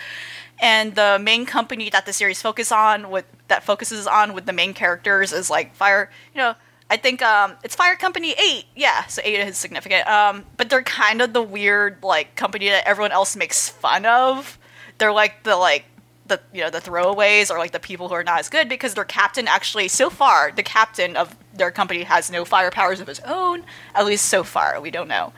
[0.61, 4.53] and the main company that the series focus on with that focuses on with the
[4.53, 6.55] main characters is like fire you know
[6.91, 10.07] i think um it's fire company 8 yeah so 8 is significant.
[10.09, 14.59] Um but they're kind of the weird like company that everyone else makes fun of.
[14.99, 15.85] They're like the like
[16.27, 18.95] the you know the throwaways or like the people who are not as good because
[18.95, 23.07] their captain actually so far the captain of their company has no fire powers of
[23.07, 23.63] his own
[23.95, 25.33] at least so far we don't know.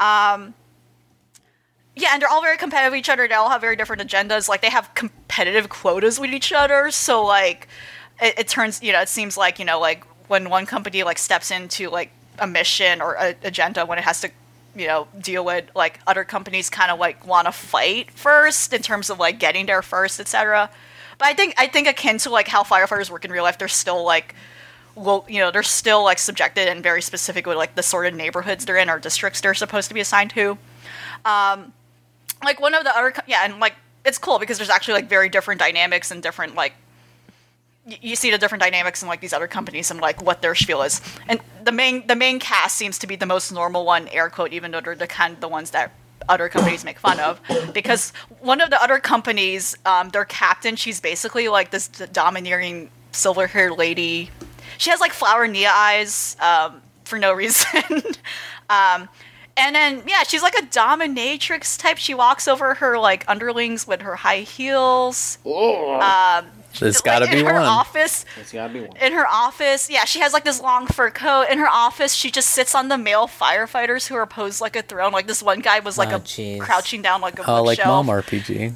[0.00, 0.54] Um
[1.96, 3.26] yeah and they're all very competitive with each other.
[3.26, 4.48] They all have very different agendas.
[4.48, 6.90] Like they have competitive quotas with each other.
[6.90, 7.68] So like
[8.20, 11.18] it, it turns you know it seems like you know like when one company like
[11.18, 14.30] steps into like a mission or a agenda when it has to
[14.78, 18.80] you know deal with like other companies kind of like want to fight first in
[18.82, 20.70] terms of like getting there first etc
[21.18, 23.68] but i think i think akin to like how firefighters work in real life they're
[23.68, 24.34] still like
[24.94, 28.14] well you know they're still like subjected and very specific with like the sort of
[28.14, 30.58] neighborhoods they're in or districts they're supposed to be assigned to.
[31.24, 31.72] Um
[32.44, 33.74] like one of the other yeah and like
[34.04, 36.72] it's cool because there's actually like very different dynamics and different like
[37.88, 40.82] you see the different dynamics in like these other companies and like what their spiel
[40.82, 41.00] is.
[41.28, 44.52] And the main the main cast seems to be the most normal one, air quote,
[44.52, 45.92] even though they're the kind the ones that
[46.28, 47.40] other companies make fun of.
[47.72, 53.46] Because one of the other companies, um, their captain, she's basically like this domineering silver
[53.46, 54.30] haired lady.
[54.76, 57.82] She has like flower Nia eyes um, for no reason.
[58.68, 59.08] um,
[59.56, 61.96] and then yeah, she's like a dominatrix type.
[61.96, 65.38] She walks over her like underlings with her high heels.
[66.40, 66.46] Um,
[66.80, 67.62] There's like, got to in be her one.
[67.64, 68.96] office There's gotta be one.
[68.98, 72.30] in her office yeah she has like this long fur coat in her office she
[72.30, 75.60] just sits on the male firefighters who are posed like a throne like this one
[75.60, 76.60] guy was like Oh, a jeez.
[76.60, 78.06] crouching down like a Oh, like bookshelf.
[78.06, 78.74] Mom RPG.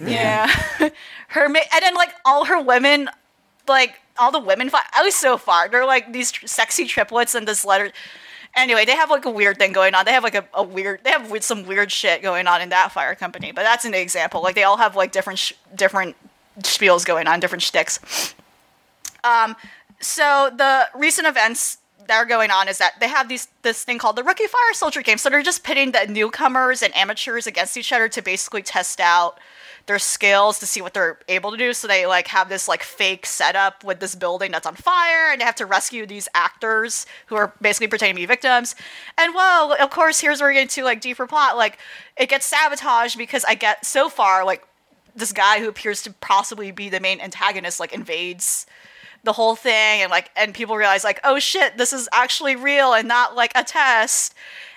[0.00, 0.46] yeah
[1.28, 3.08] her ma- and then like all her women
[3.68, 7.34] like all the women fi- at least so far they're like these tr- sexy triplets
[7.34, 7.92] and this letter
[8.56, 11.00] anyway they have like a weird thing going on they have like a, a weird
[11.04, 14.42] they have some weird shit going on in that fire company but that's an example
[14.42, 16.16] like they all have like different sh- different
[16.60, 18.34] spiels going on different shticks
[19.24, 19.56] um,
[20.00, 23.98] so the recent events that are going on is that they have these this thing
[23.98, 25.18] called the Rookie Fire Soldier game.
[25.18, 29.38] So they're just pitting the newcomers and amateurs against each other to basically test out
[29.86, 31.72] their skills to see what they're able to do.
[31.72, 35.40] So they like have this like fake setup with this building that's on fire, and
[35.40, 38.74] they have to rescue these actors who are basically pretending to be victims.
[39.16, 41.56] And well, of course, here's where we get into like deeper plot.
[41.56, 41.78] Like
[42.16, 44.64] it gets sabotaged because I get so far like
[45.14, 48.66] this guy who appears to possibly be the main antagonist like invades
[49.24, 52.92] the whole thing and like and people realize like oh shit this is actually real
[52.92, 54.34] and not like a test.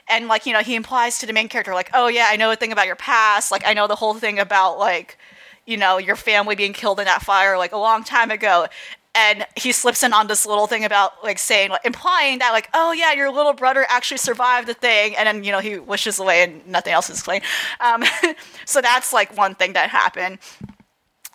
[0.08, 2.52] And like you know he implies to the main character like oh yeah i know
[2.52, 3.52] a thing about your past.
[3.52, 5.18] Like i know the whole thing about like
[5.66, 8.68] you know your family being killed in that fire like a long time ago
[9.16, 12.70] and he slips in on this little thing about like saying like implying that like
[12.74, 16.20] oh yeah your little brother actually survived the thing and then you know he wishes
[16.20, 17.44] away and nothing else is explained.
[17.80, 18.04] Um,
[18.66, 20.40] so that's like one thing that happened.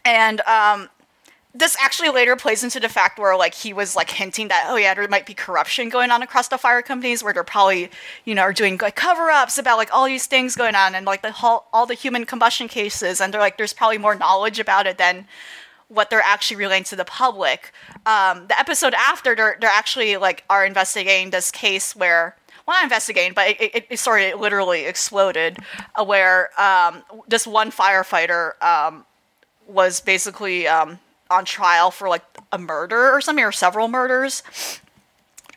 [0.05, 0.89] And um
[1.52, 4.77] this actually later plays into the fact where like he was like hinting that oh
[4.77, 7.90] yeah there might be corruption going on across the fire companies where they're probably
[8.24, 11.23] you know are doing like cover-ups about like all these things going on and like
[11.23, 14.86] the whole all the human combustion cases and they're like there's probably more knowledge about
[14.86, 15.27] it than
[15.91, 17.73] what they're actually relaying to the public.
[18.07, 22.37] Um, the episode after they're, they're actually like are investigating this case where
[22.67, 25.59] well not investigating but it, it, it sorry it literally exploded
[25.97, 29.05] uh, where um, this one firefighter um,
[29.67, 30.99] was basically um,
[31.29, 34.43] on trial for like a murder or something or several murders.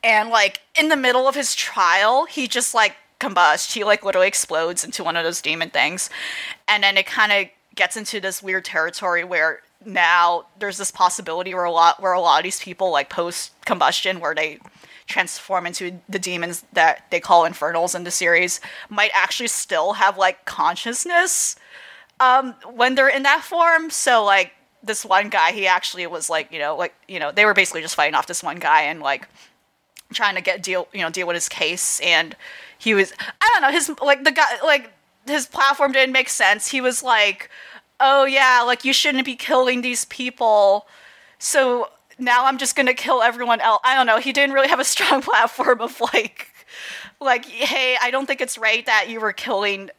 [0.04, 3.74] And like in the middle of his trial he just like combusts.
[3.74, 6.10] He like literally explodes into one of those demon things.
[6.68, 11.54] And then it kind of gets into this weird territory where now there's this possibility
[11.54, 14.60] where a lot where a lot of these people like post combustion where they
[15.08, 20.18] transform into the demons that they call infernals in the series might actually still have
[20.18, 21.56] like consciousness
[22.20, 23.90] um, when they're in that form.
[23.90, 27.46] So like this one guy, he actually was like you know like you know they
[27.46, 29.28] were basically just fighting off this one guy and like
[30.14, 32.36] trying to get deal you know deal with his case and
[32.78, 34.92] he was I don't know his like the guy like
[35.26, 36.68] his platform didn't make sense.
[36.68, 37.50] He was like,
[38.04, 40.88] "Oh yeah, like you shouldn't be killing these people."
[41.40, 41.90] So
[42.20, 43.82] now I'm just gonna kill everyone else.
[43.84, 44.20] I don't know.
[44.20, 46.50] He didn't really have a strong platform of like,
[47.22, 49.90] like, hey, I don't think it's right that you were killing.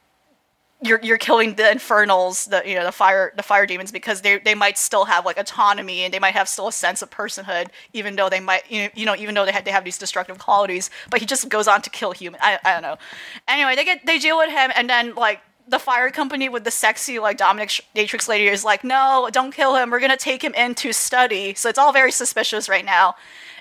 [0.83, 4.39] You're, you're killing the infernals, the you know the fire the fire demons because they
[4.39, 7.69] they might still have like autonomy and they might have still a sense of personhood
[7.95, 9.97] even though they might you know, you know even though they had they have these
[9.97, 12.99] destructive qualities but he just goes on to kill human I, I don't know
[13.49, 16.71] anyway they get they deal with him and then like the fire company with the
[16.71, 19.91] sexy like Dominic Matrix lady is like, no, don't kill him.
[19.91, 21.55] We're gonna take him in to study.
[21.55, 23.17] So it's all very suspicious right now,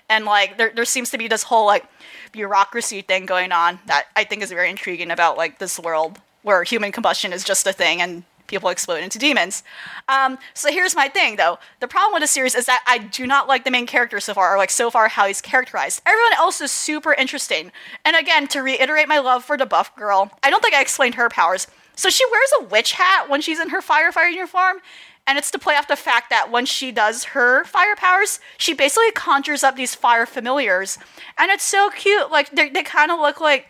[0.10, 1.86] and like there there seems to be this whole like
[2.32, 6.64] bureaucracy thing going on that I think is very intriguing about like this world where
[6.64, 9.64] human combustion is just a thing and people explode into demons.
[10.10, 11.58] Um, so here's my thing though.
[11.80, 14.34] The problem with the series is that I do not like the main character so
[14.34, 16.02] far, or like so far how he's characterized.
[16.06, 17.72] Everyone else is super interesting.
[18.04, 21.16] And again, to reiterate my love for the buff girl, I don't think I explained
[21.16, 21.68] her powers.
[21.96, 24.78] So she wears a witch hat when she's in her firefighter uniform,
[25.26, 28.74] and it's to play off the fact that when she does her fire powers, she
[28.74, 30.98] basically conjures up these fire familiars,
[31.38, 32.32] and it's so cute.
[32.32, 33.68] Like they they kind of look like.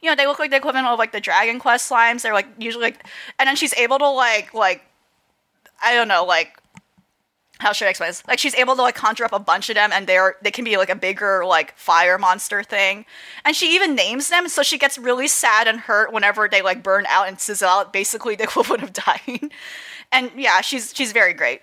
[0.00, 2.22] You know, they look like the equivalent of like the Dragon Quest slimes.
[2.22, 3.04] They're like usually like,
[3.36, 4.84] and then she's able to like like,
[5.82, 6.57] I don't know, like
[7.60, 8.22] how should I explain this?
[8.26, 10.64] Like she's able to like conjure up a bunch of them, and they're they can
[10.64, 13.04] be like a bigger like fire monster thing.
[13.44, 16.82] And she even names them, so she gets really sad and hurt whenever they like
[16.82, 19.50] burn out and sizzle out, basically the equivalent of dying.
[20.12, 21.62] And yeah, she's she's very great.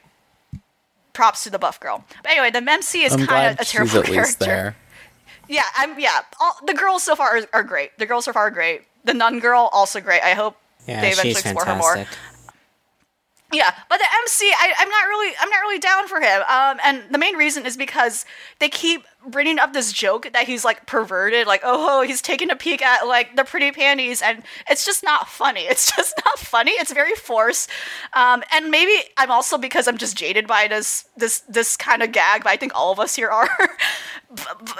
[1.13, 2.03] Props to the buff girl.
[2.23, 4.45] But anyway, the Memsi is kind of a she's terrible at least character.
[4.45, 4.75] there.
[5.47, 6.21] Yeah, I'm yeah.
[6.41, 7.97] All, the girls so far are, are great.
[7.97, 8.81] The girls so far are great.
[9.05, 10.21] The nun girl also great.
[10.23, 10.57] I hope
[10.87, 12.05] Yeah, they eventually she's explore her more.
[13.55, 16.41] Yeah, but the MC, I, I'm not really, I'm not really down for him.
[16.49, 18.25] Um, and the main reason is because
[18.59, 22.55] they keep bringing up this joke that he's like perverted, like oh, he's taking a
[22.55, 25.65] peek at like the pretty panties, and it's just not funny.
[25.75, 26.71] It's just not funny.
[26.71, 27.69] It's very forced.
[28.13, 32.13] Um, and maybe I'm also because I'm just jaded by this this this kind of
[32.13, 33.49] gag, but I think all of us here are.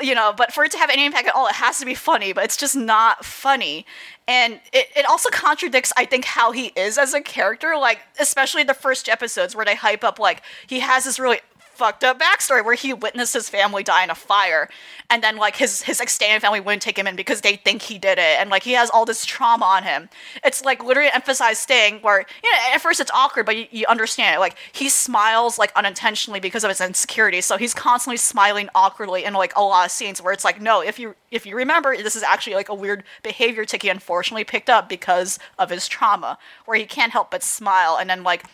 [0.02, 1.96] You know, but for it to have any impact at all, it has to be
[1.96, 3.86] funny, but it's just not funny.
[4.28, 8.64] And it, it also contradicts, I think, how he is as a character, like, especially
[8.64, 11.40] the first episodes where they hype up, like, he has this really
[11.76, 14.70] fucked up backstory where he witnessed his family die in a fire.
[15.10, 17.98] And then like his his extended family wouldn't take him in because they think he
[17.98, 18.40] did it.
[18.40, 20.10] And like he has all this trauma on him.
[20.44, 23.86] It's like literally emphasized thing where you know at first it's awkward but you, you
[23.88, 24.40] understand it.
[24.40, 27.42] Like he smiles like unintentionally because of his insecurity.
[27.42, 30.82] So he's constantly smiling awkwardly in like a lot of scenes where it's like no
[30.82, 34.44] if you if you remember this is actually like a weird behavior tick he unfortunately
[34.44, 37.98] picked up because of his trauma where he can't help but smile.
[38.00, 38.46] And then like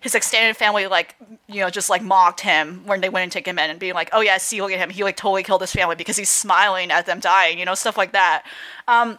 [0.00, 1.16] his extended family like
[1.48, 3.94] you know just like mocked him when they went and take him in and being
[3.94, 4.90] like oh yeah see look at him.
[4.90, 7.96] He like totally killed his family because he's smiling at them dying you know stuff
[7.96, 8.44] like that.
[8.86, 9.18] Um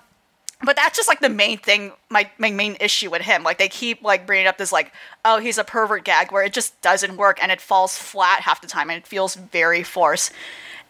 [0.62, 3.44] but that's just like the main thing my, my main issue with him.
[3.44, 4.92] Like they keep like bringing up this like
[5.26, 8.62] oh he's a pervert gag where it just doesn't work and it falls flat half
[8.62, 10.32] the time and it feels very forced.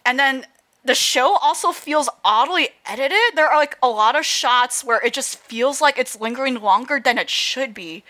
[0.06, 0.45] And then
[0.86, 3.36] the show also feels oddly edited.
[3.36, 6.99] There are like a lot of shots where it just feels like it's lingering longer
[6.99, 8.03] than it should be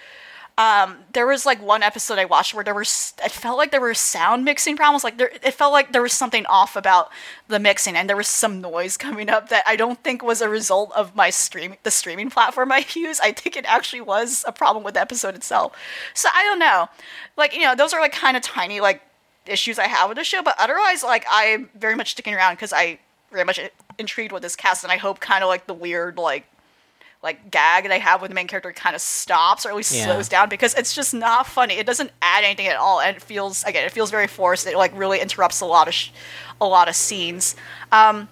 [0.59, 3.79] um, there was like one episode I watched where there was it felt like there
[3.79, 5.05] were sound mixing problems.
[5.05, 7.09] Like there, it felt like there was something off about
[7.47, 10.49] the mixing, and there was some noise coming up that I don't think was a
[10.49, 13.21] result of my stream the streaming platform I use.
[13.21, 15.77] I think it actually was a problem with the episode itself.
[16.13, 16.89] So I don't know.
[17.37, 19.01] Like you know, those are like kind of tiny like
[19.45, 22.73] issues I have with the show, but otherwise, like I'm very much sticking around because
[22.73, 22.99] I
[23.31, 23.61] very much
[23.97, 26.43] intrigued with this cast, and I hope kind of like the weird like
[27.21, 30.05] like gag they have with the main character kind of stops or at least Yeah.
[30.05, 31.73] slows down because it's just not funny.
[31.75, 34.65] It doesn't add anything at all, and it feels again it feels very forced.
[34.67, 36.09] It like really interrupts a lot of sh-
[36.61, 37.55] a lot of scenes.
[37.91, 38.29] Um,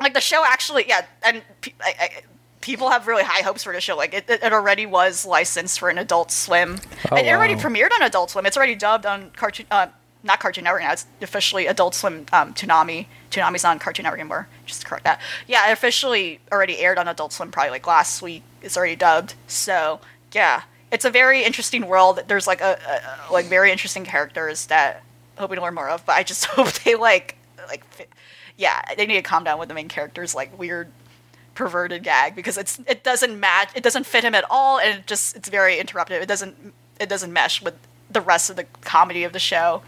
[0.00, 2.10] like the show actually, yeah, and pe- I, I,
[2.60, 3.96] people have really high hopes for the show.
[3.96, 6.78] Like it, it already was licensed for an Adult Swim,
[7.10, 7.62] Oh, and it already wow.
[7.62, 8.46] premiered on Adult Swim.
[8.46, 9.88] It's already dubbed on Cartoon, uh,
[10.22, 10.92] not Cartoon Network now.
[10.92, 12.26] It's officially Adult Swim.
[12.32, 13.06] Um, Toonami.
[13.30, 14.48] Toonami's not on Cartoon Network anymore.
[14.66, 15.20] Just to correct that.
[15.46, 18.42] Yeah, it officially already aired on Adult Swim probably like last week.
[18.62, 19.34] It's already dubbed.
[19.46, 20.00] So
[20.32, 22.20] yeah, it's a very interesting world.
[22.28, 22.78] There's like a,
[23.28, 25.02] a like very interesting characters that
[25.36, 26.04] I'm hoping to learn more of.
[26.04, 27.36] But I just hope they like
[27.68, 27.84] like
[28.56, 30.90] yeah they need to calm down with the main character's like weird
[31.54, 35.06] perverted gag because it's it doesn't match it doesn't fit him at all and it
[35.06, 37.74] just it's very interruptive it doesn't it doesn't mesh with
[38.10, 39.82] the rest of the comedy of the show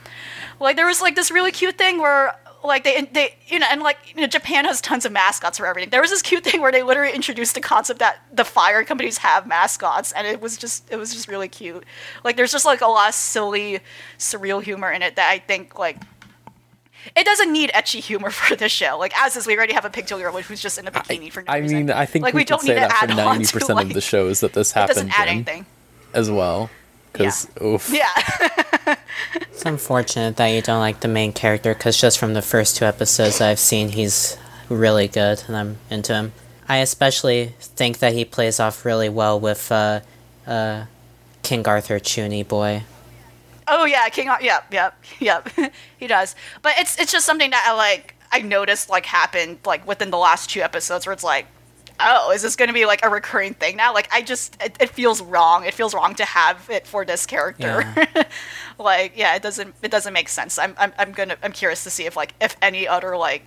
[0.60, 2.34] like there was like this really cute thing where
[2.64, 5.66] like they they you know and like you know Japan has tons of mascots for
[5.66, 5.90] everything.
[5.90, 9.18] There was this cute thing where they literally introduced the concept that the fire companies
[9.18, 11.82] have mascots, and it was just it was just really cute.
[12.22, 13.80] Like there's just like a lot of silly,
[14.16, 15.96] surreal humor in it that I think like.
[17.16, 18.96] It doesn't need ecchi humor for this show.
[18.96, 21.42] Like as is, we already have a pigtail girl who's just in a bikini for
[21.42, 21.78] no I reason.
[21.78, 23.88] mean, I think like, we, could say that for add on ninety to, percent like-
[23.88, 25.66] of the shows that this It doesn't happened add in anything.
[26.14, 26.70] as well.
[27.12, 28.97] Because oof, Yeah.
[29.34, 32.84] It's unfortunate that you don't like the main character because just from the first two
[32.84, 34.36] episodes I've seen, he's
[34.68, 36.32] really good and I'm into him.
[36.68, 40.01] I especially think that he plays off really well with uh,
[40.47, 40.86] uh,
[41.43, 42.82] King Arthur Chuuni boy.
[43.68, 44.28] Oh yeah, King.
[44.28, 45.48] Ar- Yep, yep, yep.
[45.98, 46.34] he does.
[46.62, 48.14] But it's it's just something that I like.
[48.32, 51.47] I noticed like happened like within the last two episodes where it's like,
[52.04, 53.92] oh, is this going to be like a recurring thing now?
[53.94, 55.64] Like I just it, it feels wrong.
[55.64, 57.84] It feels wrong to have it for this character.
[58.78, 60.58] like yeah, it doesn't it doesn't make sense.
[60.58, 63.44] I'm I'm I'm gonna I'm curious to see if like if any other like.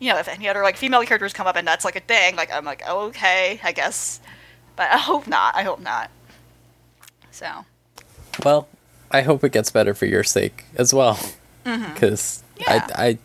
[0.00, 2.36] You know, if any other like female characters come up and that's like a thing,
[2.36, 4.20] like I'm like, oh, okay, I guess,
[4.76, 5.56] but I hope not.
[5.56, 6.08] I hope not.
[7.32, 7.64] So,
[8.44, 8.68] well,
[9.10, 11.18] I hope it gets better for your sake as well.
[11.64, 12.44] Because Mm-hmm.
[12.60, 12.86] Yeah.
[12.94, 13.18] I,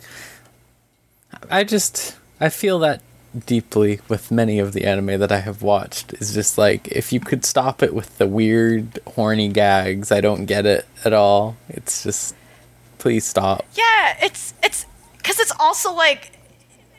[1.51, 3.01] I, I just I feel that
[3.45, 6.14] deeply with many of the anime that I have watched.
[6.14, 10.45] Is just like if you could stop it with the weird horny gags, I don't
[10.45, 11.57] get it at all.
[11.69, 12.35] It's just
[12.99, 13.65] please stop.
[13.73, 14.85] Yeah, it's it's
[15.18, 16.31] because it's also like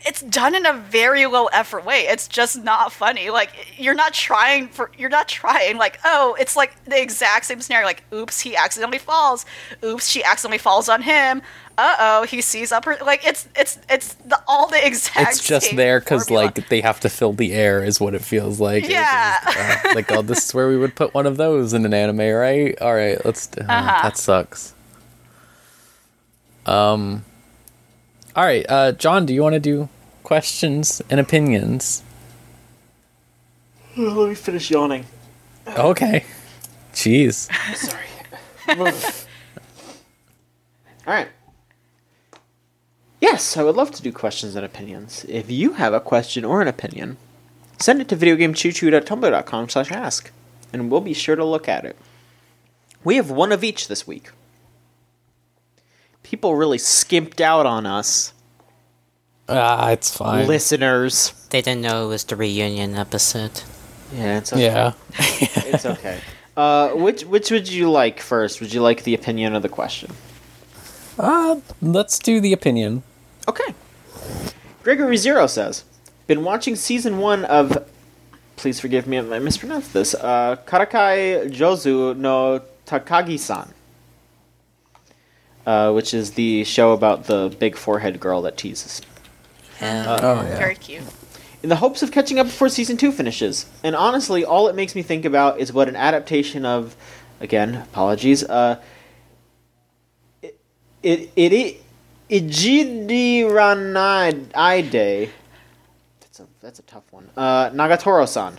[0.07, 2.01] it's done in a very low effort way.
[2.01, 3.31] It's just not funny.
[3.31, 5.79] Like you're not trying for you're not trying.
[5.79, 7.87] Like oh, it's like the exact same scenario.
[7.87, 9.47] Like oops, he accidentally falls.
[9.83, 11.43] Oops, she accidentally falls on him.
[11.77, 12.97] Uh oh, he sees up her.
[13.05, 15.33] Like it's it's it's the, all the exact.
[15.33, 18.23] It's just same there because like they have to fill the air, is what it
[18.23, 18.85] feels like.
[18.85, 19.37] It's Yeah.
[19.45, 21.93] just, uh, like oh, this is where we would put one of those in an
[21.93, 22.81] anime, right?
[22.81, 23.49] All right, let's.
[23.59, 24.03] Uh, Uh-huh.
[24.05, 24.73] That sucks.
[26.67, 27.25] Um.
[28.37, 29.89] All right, uh, John, do you want to do
[30.23, 32.03] questions and opinions?
[33.97, 35.07] Let me finish yawning.
[35.69, 36.25] Okay.
[36.93, 37.49] Jeez.
[37.77, 38.07] Sorry.
[41.07, 41.29] All right.
[43.21, 45.25] Yes, I would love to do questions and opinions.
[45.29, 47.17] If you have a question or an opinion,
[47.79, 50.31] send it to videogamechoochoo.tumblr.com slash ask,
[50.73, 51.97] and we'll be sure to look at it.
[53.03, 54.31] We have one of each this week.
[56.23, 58.33] People really skimped out on us,
[59.49, 60.47] Ah, it's fine.
[60.47, 61.33] listeners.
[61.51, 63.61] They didn't know it was the reunion episode.
[64.15, 64.63] Yeah, it's okay.
[64.63, 64.93] Yeah.
[65.19, 66.21] it's okay.
[66.57, 68.61] Uh, which which would you like first?
[68.61, 70.13] Would you like the opinion or the question?
[71.19, 73.03] Uh, let's do the opinion.
[73.49, 73.75] Okay.
[74.83, 75.85] Gregory Zero says,
[76.27, 77.89] "Been watching season one of.
[78.57, 80.15] Please forgive me if I mispronounced this.
[80.15, 83.73] Uh, Karakai Jozu no Takagi-san,
[85.67, 89.03] uh, which is the show about the big forehead girl that teases.
[89.81, 90.57] And Oh yeah.
[90.57, 91.03] very cute.
[91.63, 94.95] In the hopes of catching up before season two finishes, and honestly, all it makes
[94.95, 96.95] me think about is what an adaptation of,
[97.41, 98.45] again, apologies.
[98.45, 98.81] Uh,
[101.05, 101.81] it it it.
[103.45, 105.31] Ranai
[106.21, 107.29] That's a that's a tough one.
[107.37, 108.59] Uh, Nagatoro-san,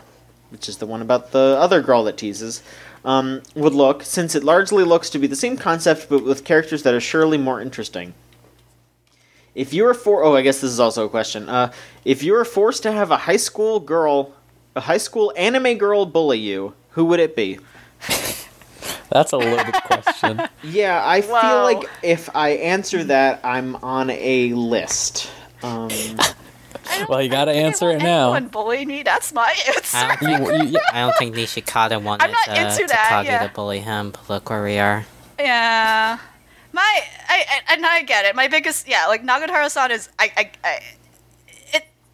[0.51, 2.61] which is the one about the other girl that teases,
[3.03, 6.84] um, would look since it largely looks to be the same concept but with characters
[6.84, 8.13] that are surely more interesting.
[9.55, 11.49] If you were for oh, I guess this is also a question.
[11.49, 11.72] Uh,
[12.03, 14.34] if you were forced to have a high school girl,
[14.76, 17.59] a high school anime girl bully you, who would it be?
[19.10, 20.41] That's a loaded question.
[20.64, 21.32] Yeah, I feel
[21.64, 25.30] like if I answer that, I'm on a list.
[25.64, 25.90] Um,
[27.10, 28.34] Well, you gotta I didn't answer want it now.
[28.34, 29.03] Anyone bully me?
[29.03, 29.98] That's my answer.
[29.98, 33.48] I don't, You- you- I don't think Nishikata wanted not uh, into that, Takagi yeah.
[33.48, 35.06] to bully him, but look where we are.
[35.40, 36.18] Yeah.
[36.72, 38.36] My I, I and I get it.
[38.36, 40.84] My biggest yeah, like Nagatoro-san is I I, I it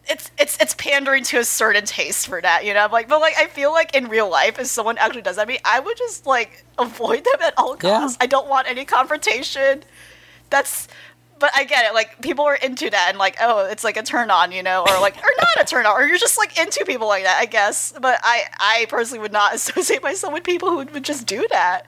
[0.08, 2.80] it's it's it's pandering to a certain taste for that, you know.
[2.84, 5.42] I'm like, but like I feel like in real life, if someone actually does that,
[5.42, 8.00] I mean, I would just like avoid them at all Yeah.
[8.00, 8.18] costs.
[8.20, 9.84] I don't want any confrontation.
[10.50, 10.88] That's
[11.38, 11.94] but I get it.
[11.94, 14.82] Like people are into that, and like, oh, it's like a turn on, you know,
[14.82, 17.38] or like, or not a turn on, or you're just like into people like that,
[17.40, 17.92] I guess.
[18.00, 21.86] But I, I personally would not associate myself with people who would, just do that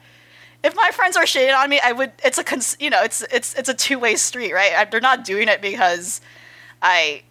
[0.63, 2.11] if my friends are shading on me, I would.
[2.23, 4.73] It's a cons, you know, it's it's it's a two way street, right?
[4.73, 6.21] I, they're not doing it because
[6.81, 7.21] I,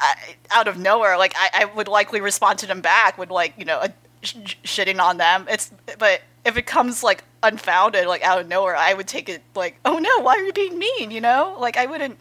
[0.00, 3.54] I out of nowhere, like I, I would likely respond to them back with like
[3.56, 5.46] you know a, sh- shitting on them.
[5.48, 9.42] It's but if it comes like unfounded, like out of nowhere, I would take it
[9.54, 11.10] like, oh no, why are you being mean?
[11.10, 12.18] You know, like I wouldn't.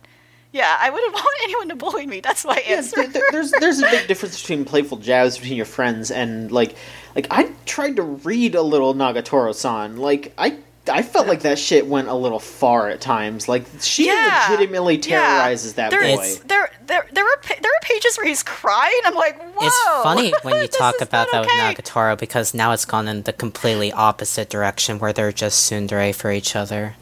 [0.52, 2.22] Yeah, I wouldn't want anyone to bully me.
[2.22, 3.08] That's my yeah, answer.
[3.08, 6.76] th- there's there's a big difference between playful jabs between your friends and like
[7.16, 9.98] like I tried to read a little Nagatoro-san.
[9.98, 10.58] Like I
[10.90, 13.48] I felt like that shit went a little far at times.
[13.48, 14.48] Like she Yeah.
[14.50, 15.20] legitimately Yeah.
[15.20, 16.08] terrorizes that there, boy.
[16.08, 19.00] It's- there, there, there were pa- there were pages where he's crying.
[19.06, 19.66] I'm like, whoa.
[19.68, 21.70] It's funny when you talk about that okay.
[21.70, 26.14] with Nagatoro because now it's gone in the completely opposite direction where they're just tsundere
[26.16, 26.96] for each other.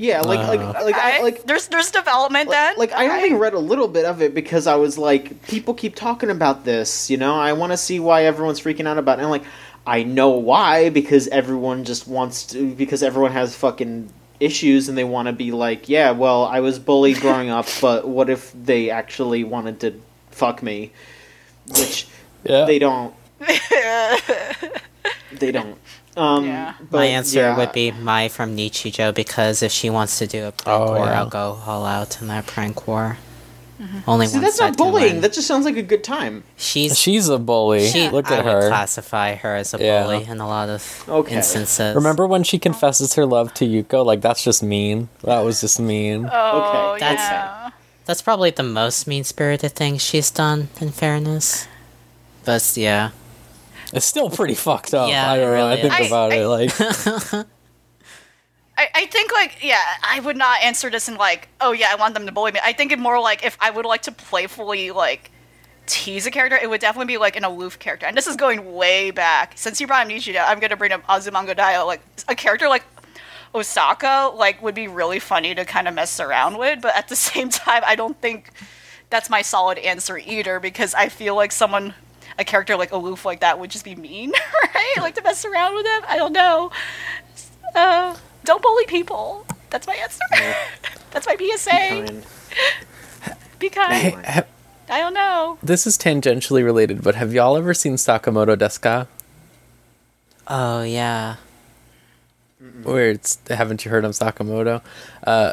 [0.00, 0.84] yeah, like like Uh.
[0.84, 1.22] like I, Okay.
[1.24, 2.74] like there's there's development then.
[2.76, 3.14] like I Okay.
[3.16, 6.64] only read a little bit of it because I was like, people keep talking about
[6.64, 7.34] this, you know.
[7.34, 9.22] I want to see why everyone's freaking out about it.
[9.22, 9.42] And I'm like,
[9.88, 15.04] I know why because everyone just wants to because everyone has fucking issues and they
[15.04, 18.90] want to be like, yeah, well, I was bullied growing up, but what if they
[18.90, 19.94] actually wanted to
[20.30, 20.92] fuck me?
[21.68, 22.06] Which
[22.44, 22.66] Yeah.
[22.66, 23.14] they don't.
[25.38, 25.78] they don't.
[26.16, 26.74] Um, Yeah.
[26.90, 27.56] but My answer yeah.
[27.56, 31.06] would be Mai from Nichijou because if she wants to do a prank Oh, war,
[31.06, 31.18] yeah.
[31.20, 33.18] I'll go all out in that prank war.
[33.80, 34.10] Mm-hmm.
[34.10, 35.12] Only See, one that's not bullying.
[35.14, 35.20] win.
[35.20, 36.42] That just sounds like a good time.
[36.56, 37.86] She's She's a bully.
[37.88, 38.08] she.
[38.08, 38.68] Look I at would her.
[38.68, 40.02] classify her as a Yeah.
[40.02, 41.36] bully in a lot of Okay.
[41.36, 41.94] instances.
[41.94, 44.04] Remember when she confesses her love to Yuko?
[44.04, 45.08] Like that's just mean.
[45.22, 46.28] That was just mean.
[46.32, 47.70] Oh, Okay, that's- yeah.
[48.06, 50.68] That's probably the most mean-spirited thing she's done.
[50.80, 51.68] In fairness,
[52.44, 53.10] but yeah,
[53.92, 55.08] It's still pretty fucked up.
[55.10, 55.68] Yeah, I don't it know.
[55.68, 56.06] I think is.
[56.08, 57.46] about I- it like
[58.78, 61.96] I, I think like yeah, I would not answer this in like, oh yeah, I
[61.96, 62.60] want them to bully me.
[62.62, 65.32] I think it more like if I would like to playfully like
[65.86, 68.06] tease a character, it would definitely be like an aloof character.
[68.06, 69.54] And this is going way back.
[69.56, 71.86] Since you brought up I'm gonna bring up Azumanga Daioh.
[71.86, 72.84] Like a character like
[73.52, 77.16] Osaka like would be really funny to kind of mess around with, but at the
[77.30, 78.52] same time, I don't think
[79.10, 81.94] that's my solid answer either because I feel like someone
[82.38, 84.32] a character like aloof like that would just be mean,
[84.74, 84.94] right?
[84.98, 86.02] Like to mess around with them.
[86.06, 86.70] I don't know.
[87.74, 89.44] Uh, don't bully people.
[89.70, 90.20] That's my answer.
[91.10, 91.70] That's my PSA.
[91.70, 92.22] Fine.
[93.58, 93.92] Be kind.
[93.92, 94.44] Hey, ha-
[94.88, 95.58] I don't know.
[95.62, 99.06] this is tangentially related, but have y'all ever seen Sakamoto desu ga?
[100.46, 101.36] oh yeah.
[102.82, 104.80] Where it's haven't you heard of Sakamoto?
[105.24, 105.52] Uh,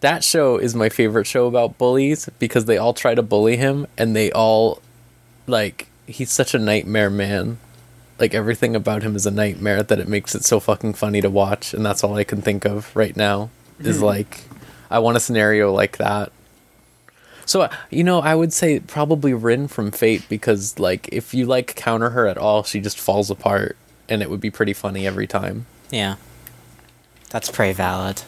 [0.00, 3.86] that show is my favorite show about bullies because they all try to bully him
[3.96, 4.82] and they all
[5.46, 7.58] like he's such a nightmare man.
[8.18, 11.28] Like everything about him is a nightmare that it makes it so fucking funny to
[11.30, 13.50] watch, and that's all I can think of right now.
[13.80, 14.42] Is like
[14.90, 16.30] I want a scenario like that.
[17.46, 21.44] So uh, you know, I would say probably Rin from Fate because like if you
[21.46, 23.76] like counter her at all, she just falls apart,
[24.08, 25.66] and it would be pretty funny every time.
[25.90, 26.16] Yeah.
[27.30, 28.22] That's pretty valid.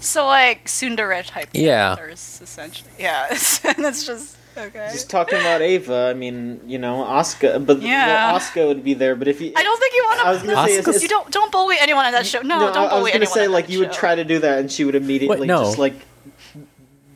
[0.00, 1.96] So like Tsundere type Yeah.
[1.96, 2.90] characters, essentially.
[2.98, 3.38] Yeah, and
[3.84, 4.88] it's just okay.
[4.92, 8.30] Just talking about Eva, I mean, you know, Asuka, but Yeah.
[8.32, 9.14] well, Asuka would be there.
[9.16, 10.26] But if you, I don't think you want to.
[10.26, 12.40] I was gonna say, it's- it's- you don't don't bully anyone on that show.
[12.40, 13.34] No, no, don't I- I bully was gonna anyone.
[13.34, 15.64] say like that you would try to do that, and she would immediately Wait, no.
[15.64, 15.94] just like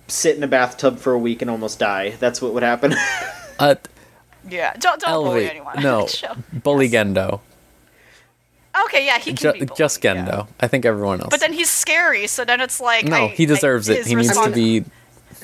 [0.08, 2.14] sit in a bathtub for a week and almost die.
[2.18, 2.94] That's what would happen.
[3.58, 3.74] Uh,
[4.48, 5.50] Yeah, don't don't bully elevate.
[5.50, 5.76] anyone.
[5.76, 6.34] on No, that show.
[6.52, 7.40] bully Gendo.
[8.86, 10.14] Okay, yeah, he can Ju- be bullied, just yeah.
[10.14, 10.46] Gendo.
[10.58, 11.28] I think everyone else.
[11.30, 13.96] But then he's scary, so then it's like no, I- he deserves I- it.
[13.98, 14.84] his He needs to response- be.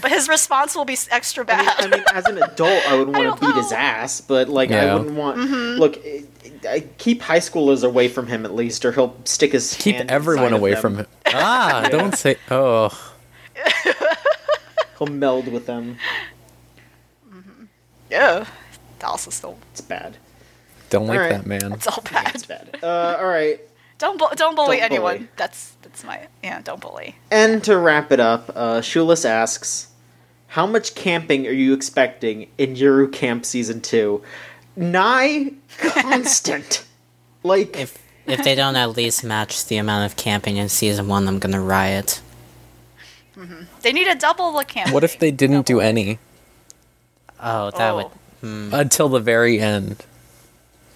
[0.02, 1.74] But his response will be s- extra I mean, bad.
[1.78, 4.94] I mean, as an adult, I would want to beat his ass, but like I
[4.94, 5.38] wouldn't want.
[5.38, 5.80] Mm-hmm.
[5.80, 6.24] Look, I,
[6.68, 10.10] I keep high schoolers away from him at least, or he'll stick his Keep hand
[10.10, 10.80] everyone inside of away them.
[10.82, 11.06] from him.
[11.26, 12.36] Ah, don't say.
[12.50, 12.90] Oh,
[14.98, 15.98] He'll meld with them.
[18.10, 18.46] yeah,
[19.02, 20.16] also still It's bad.
[20.90, 21.32] don't like Alright.
[21.32, 21.72] that man.
[21.72, 22.34] it's all bad.
[22.34, 22.78] It's bad.
[22.82, 23.60] Uh, all right.
[23.98, 25.16] Don't bu- don't bully Don't anyone.
[25.18, 25.28] bully.
[25.36, 26.60] That's that's my yeah.
[26.62, 27.14] Don't bully.
[27.30, 29.88] And to wrap it up, uh, Shulis asks,
[30.48, 34.22] "How much camping are you expecting in Yuru Camp Season 2?
[34.76, 36.84] Nigh constant.
[37.42, 41.26] like, If if they don't at least match the amount of camping in season one,
[41.28, 42.20] I'm gonna riot.
[43.82, 44.92] They need a double the camp.
[44.92, 46.18] What if they didn't do any
[47.40, 47.96] Oh, that Oh.
[47.96, 48.06] would.
[48.42, 48.74] Hmm.
[48.74, 50.02] until the very end?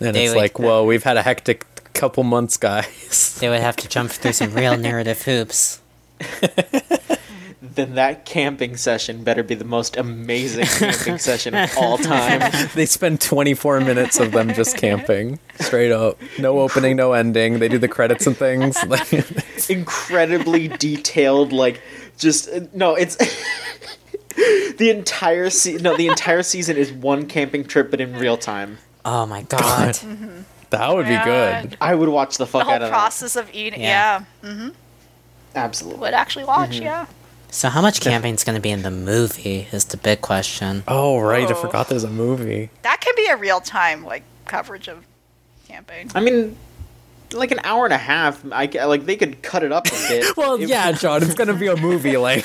[0.01, 1.65] And They it's would- like, whoa, we've had a hectic
[1.95, 3.37] couple months, guys.
[3.41, 5.81] They would have to jump through some real narrative hoops.
[7.63, 12.51] then that camping session better be the most amazing camping session of all time.
[12.75, 16.19] they spend 24 minutes of them just camping, straight up.
[16.39, 17.59] No opening, no ending.
[17.59, 18.77] They do the credits and things.
[19.71, 21.81] Incredibly detailed, like,
[22.19, 22.95] just uh, no.
[22.95, 23.17] It's
[24.37, 25.97] the entire se- no.
[25.97, 28.79] The entire season is one camping trip, but in real time.
[29.05, 29.99] Oh my god.
[30.71, 31.77] That would be good.
[31.81, 33.81] I would watch the the fuck whole out of process of eating?
[33.81, 34.25] Yeah.
[34.43, 34.51] Yeah,
[35.53, 35.65] that.
[35.65, 36.01] Absolutely.
[36.01, 36.71] would actually watch.
[36.73, 36.83] Mm-hmm.
[36.85, 37.07] Yeah.
[37.51, 40.85] So how much camping's gonna be in the movie is the big question.
[40.87, 41.49] Oh, right.
[41.49, 41.57] I Oh.
[41.57, 42.71] forgot there's a movie.
[42.83, 45.05] That can be a real time like coverage of
[45.67, 46.11] camping.
[46.15, 46.57] I mean,
[47.33, 48.43] like an hour and a half.
[48.53, 50.25] I like they could cut it up a bit.
[50.37, 52.17] Well, It- yeah, John, it's going to be a movie.
[52.21, 52.45] Like,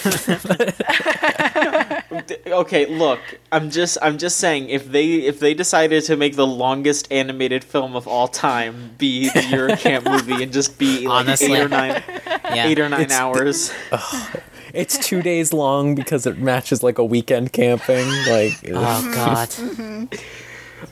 [2.48, 3.20] okay, look,
[3.52, 7.64] I'm just I'm just saying if they if they decided to make the longest animated
[7.64, 11.54] film of all time be the Yuru Camp movie and just be like Honestly.
[11.54, 12.04] eight or nine
[12.54, 12.68] Yeah.
[12.68, 13.72] eight or nine It's- hours.
[14.74, 18.08] It's two days long because it matches like a weekend camping.
[18.30, 20.10] Like, Oh God.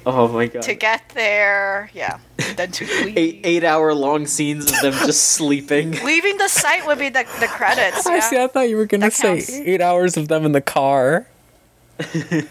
[0.05, 0.63] Oh my god.
[0.63, 1.89] to get there.
[1.93, 2.19] Yeah,
[2.55, 3.17] then to leave.
[3.17, 5.91] Eight eight hour long scenes of them just sleeping.
[6.03, 8.05] Leaving the site would be the, the credits.
[8.07, 8.37] I see.
[8.37, 9.49] I thought you were gonna That say counts.
[9.51, 11.27] eight hours of them in the car,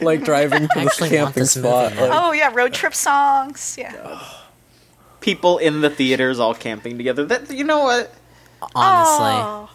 [0.01, 1.97] like driving to I the camping spot.
[1.97, 3.77] Like, Oh yeah, road trip songs.
[3.79, 4.23] Yeah.
[5.21, 7.25] People in the theaters all camping together.
[7.25, 8.13] That you know what?
[8.75, 9.27] Honestly.
[9.27, 9.71] Oh,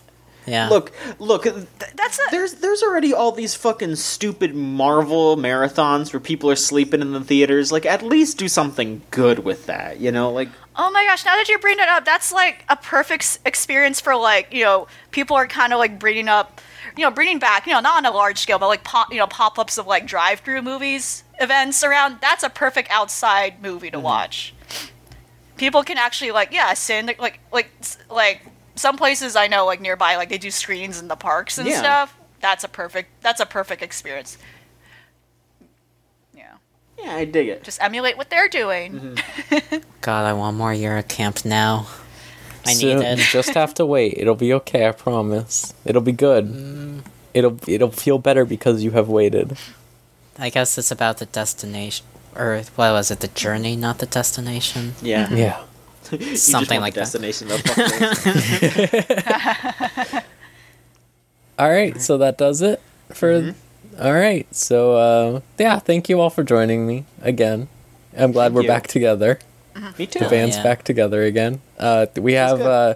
[0.48, 0.70] Yeah.
[0.70, 1.44] Look, look.
[1.44, 7.02] that's a There's there's already all these fucking stupid Marvel marathons where people are sleeping
[7.02, 7.72] in the theaters.
[7.72, 10.32] Like at least do something good with that, you know?
[10.32, 10.50] Like
[10.80, 14.16] Oh my gosh, now that you bring it up, that's like a perfect experience for
[14.16, 16.62] like, you know, people are kind of like bringing up,
[16.96, 19.18] you know, bringing back, you know, not on a large scale, but like pop, you
[19.18, 22.20] know, pop-ups of like drive-through movies, events around.
[22.22, 24.06] That's a perfect outside movie to mm-hmm.
[24.06, 24.54] watch.
[25.58, 27.72] People can actually like, yeah, sit in the, like like
[28.12, 28.46] like
[28.78, 31.80] some places I know like nearby like they do screens in the parks and Yeah.
[31.80, 32.18] stuff.
[32.40, 34.38] That's a perfect that's a perfect experience.
[36.34, 36.54] Yeah.
[37.00, 37.64] yeah, I dig it.
[37.64, 39.16] Just emulate what they're doing.
[39.16, 39.78] Mm-hmm.
[40.02, 41.88] God, I want more Eurocamp now.
[42.66, 43.18] I so need You it.
[43.20, 44.16] just have to wait.
[44.18, 44.88] It'll be okay.
[44.88, 45.74] I promise.
[45.86, 46.46] It'll be good.
[46.48, 47.02] Mm.
[47.34, 49.58] It'll it'll feel better because you have waited.
[50.38, 52.06] I guess it's about the destination,
[52.36, 53.22] or what was it?
[53.22, 54.94] The journey, not the destination.
[55.02, 55.26] Yeah.
[55.26, 55.38] Mm-hmm.
[55.38, 55.64] Yeah.
[56.12, 57.12] You just Something like the that.
[57.12, 60.24] destination though, fuck it.
[61.60, 62.00] All right.
[62.02, 62.82] So that does it
[63.14, 63.54] for.
[64.00, 64.48] All right.
[64.54, 67.68] So uh, yeah, thank you all for joining me again.
[68.18, 68.68] I'm glad Thank we're you.
[68.68, 69.40] back together.
[69.98, 70.20] Me too.
[70.20, 70.64] The band's yeah.
[70.64, 71.62] back together again.
[71.78, 72.96] Uh, we have uh,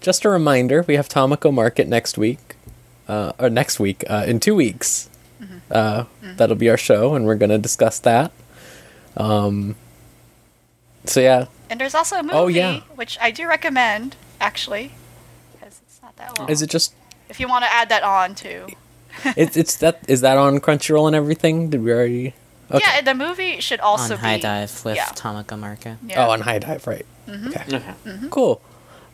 [0.00, 0.84] just a reminder.
[0.86, 2.56] We have Tamako Market next week,
[3.08, 5.10] uh, or next week uh, in two weeks.
[5.70, 8.32] Uh, That'll be our show, and we're gonna discuss that.
[9.16, 9.76] Um.
[11.04, 12.80] So yeah, And there's also a movie, Oh, yeah.
[12.94, 14.92] which I do recommend, actually,
[15.52, 16.48] because it's not that long.
[16.50, 16.94] is it just?
[17.28, 18.66] if you want to add that on too.
[19.36, 21.70] It's it's that is that on Crunchyroll and everything?
[21.70, 22.34] Did we already?
[22.70, 22.82] Okay.
[22.84, 24.14] Yeah, the movie should also be.
[24.14, 24.42] on High be.
[24.42, 25.06] Dive with yeah.
[25.06, 25.98] Tamako Market.
[26.06, 26.26] Yeah.
[26.26, 27.06] Oh, on HIDIVE, right?
[27.28, 27.76] Okay.
[27.76, 27.94] Okay.
[28.30, 28.60] Cool.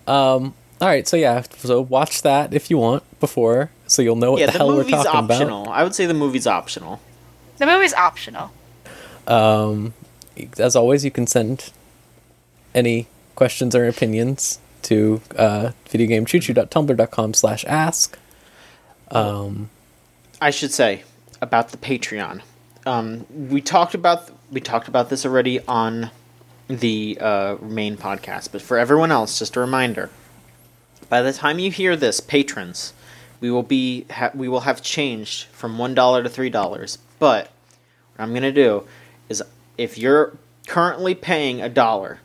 [0.06, 0.54] Um.
[0.80, 1.06] All right.
[1.06, 1.42] So yeah.
[1.58, 4.68] So watch that if you want before, so you'll know what Yeah, the, the hell
[4.68, 5.68] we're movie's talking optional.
[5.68, 7.00] I would say the movie's optional.
[7.58, 8.52] The movie's optional.
[9.26, 9.92] Um.
[10.58, 11.70] As always, you can send
[12.74, 18.18] any questions or opinions to uh, videogamechoochoo.tumblr.com slash ask.
[19.10, 19.70] Um.
[20.40, 21.04] I should say
[21.42, 22.42] about the Patreon.
[22.86, 26.10] Um, we talked about we talked about this already on
[26.68, 30.10] the uh, main podcast, but for everyone else, just a reminder:
[31.08, 32.94] by the time you hear this, patrons,
[33.40, 36.98] we will be ha- we will have changed from one dollar to three dollars.
[37.18, 37.50] But
[38.16, 38.84] what I'm gonna do
[39.28, 39.42] is,
[39.76, 42.20] if you're currently paying a dollar,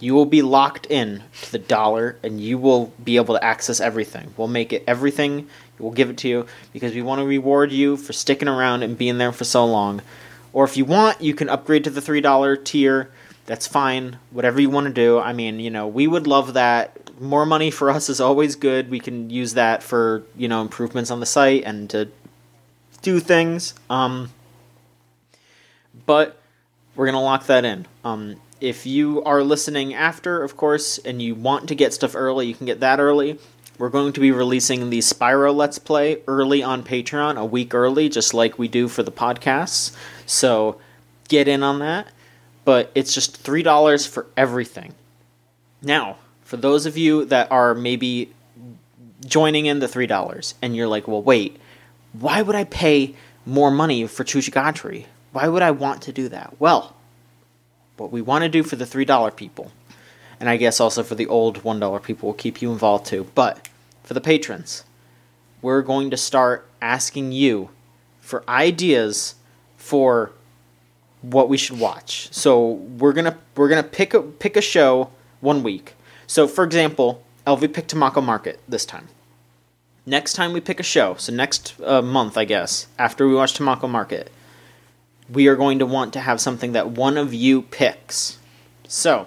[0.00, 3.80] you will be locked in to the dollar and you will be able to access
[3.80, 4.32] everything.
[4.36, 5.48] We'll make it everything.
[5.78, 8.96] We'll give it to you because we want to reward you for sticking around and
[8.96, 10.02] being there for so long.
[10.52, 13.10] Or if you want, you can upgrade to the $3 tier.
[13.46, 14.18] That's fine.
[14.30, 15.18] Whatever you want to do.
[15.18, 17.20] I mean, you know, we would love that.
[17.20, 18.90] More money for us is always good.
[18.90, 22.08] We can use that for, you know, improvements on the site and to
[23.02, 23.74] do things.
[23.90, 24.30] Um
[26.06, 26.40] but
[26.94, 27.86] we're gonna lock that in.
[28.04, 32.46] Um, if you are listening after, of course, and you want to get stuff early,
[32.46, 33.38] you can get that early.
[33.78, 38.08] We're going to be releasing the Spyro Let's Play early on Patreon, a week early,
[38.08, 39.96] just like we do for the podcasts.
[40.26, 40.80] So
[41.28, 42.08] get in on that.
[42.64, 44.94] But it's just three dollars for everything.
[45.80, 48.32] Now, for those of you that are maybe
[49.24, 51.58] joining in the three dollars, and you're like, well, wait,
[52.12, 53.14] why would I pay
[53.46, 55.06] more money for Chuchigatri?
[55.32, 56.58] Why would I want to do that?
[56.58, 56.96] Well,
[57.98, 59.72] what we want to do for the $3 people,
[60.40, 63.68] and I guess also for the old $1 people we'll keep you involved too, but
[64.02, 64.84] for the patrons,
[65.60, 67.70] we're going to start asking you
[68.20, 69.34] for ideas
[69.76, 70.32] for
[71.22, 72.28] what we should watch.
[72.32, 75.10] So we're gonna we're gonna pick a pick a show
[75.40, 75.94] one week.
[76.26, 79.08] So for example, Elvie picked Tamako Market this time.
[80.06, 83.54] Next time we pick a show, so next uh, month I guess, after we watch
[83.54, 84.30] Tamako Market,
[85.30, 88.38] we are going to want to have something that one of you picks.
[88.86, 89.26] So,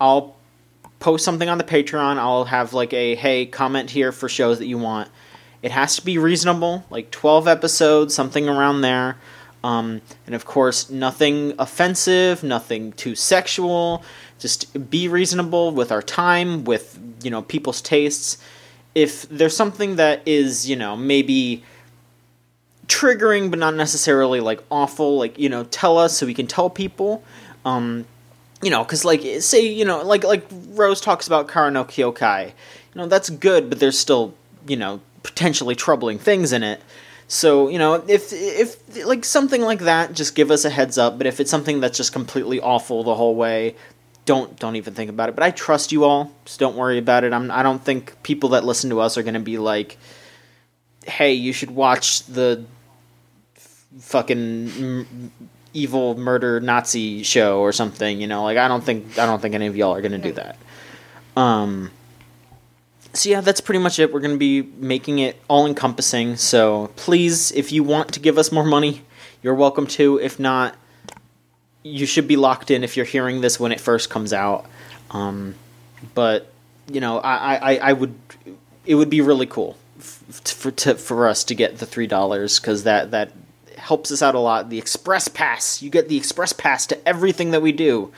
[0.00, 0.36] I'll
[0.98, 2.18] post something on the Patreon.
[2.18, 5.10] I'll have like a hey, comment here for shows that you want.
[5.62, 9.16] It has to be reasonable, like 12 episodes, something around there.
[9.64, 14.04] Um, and of course, nothing offensive, nothing too sexual.
[14.38, 18.38] Just be reasonable with our time, with, you know, people's tastes.
[18.94, 21.64] If there's something that is, you know, maybe
[22.88, 26.70] triggering but not necessarily like awful like you know tell us so we can tell
[26.70, 27.22] people.
[27.64, 28.06] Um
[28.62, 32.46] you know because like say you know like like rose talks about Kara no Kyoukai.
[32.46, 32.52] You
[32.94, 34.34] know that's good but there's still
[34.66, 36.80] you know potentially troubling things in it.
[37.28, 41.18] So you know if if like something like that just give us a heads up
[41.18, 43.74] but if it's something that's just completely awful the whole way
[44.26, 45.34] don't don't even think about it.
[45.34, 47.32] But i trust you all so don't worry about it.
[47.32, 49.98] I'm, i don't think people that listen to us are going to be like
[51.06, 52.64] hey you should watch the
[53.98, 55.32] fucking m-
[55.72, 58.20] evil murder Nazi show or something.
[58.20, 60.32] You know, like I don't think I don't think any of y'all are gonna do
[60.32, 60.56] that.
[61.36, 61.90] Um.
[63.12, 64.12] So yeah, that's pretty much it.
[64.12, 66.36] We're gonna be making it all encompassing.
[66.36, 69.02] So please, if you want to give us more money,
[69.42, 70.18] you're welcome to.
[70.18, 70.76] If not,
[71.82, 74.66] you should be locked in if you're hearing this when it first comes out.
[75.10, 75.54] Um,
[76.14, 76.52] but
[76.90, 78.14] you know, I, I, I would,
[78.84, 82.60] it would be really cool f- for to, for us to get the three dollars
[82.60, 83.32] because that that
[83.86, 84.68] helps us out a lot.
[84.68, 88.12] The express pass, you get the express pass to everything that we do.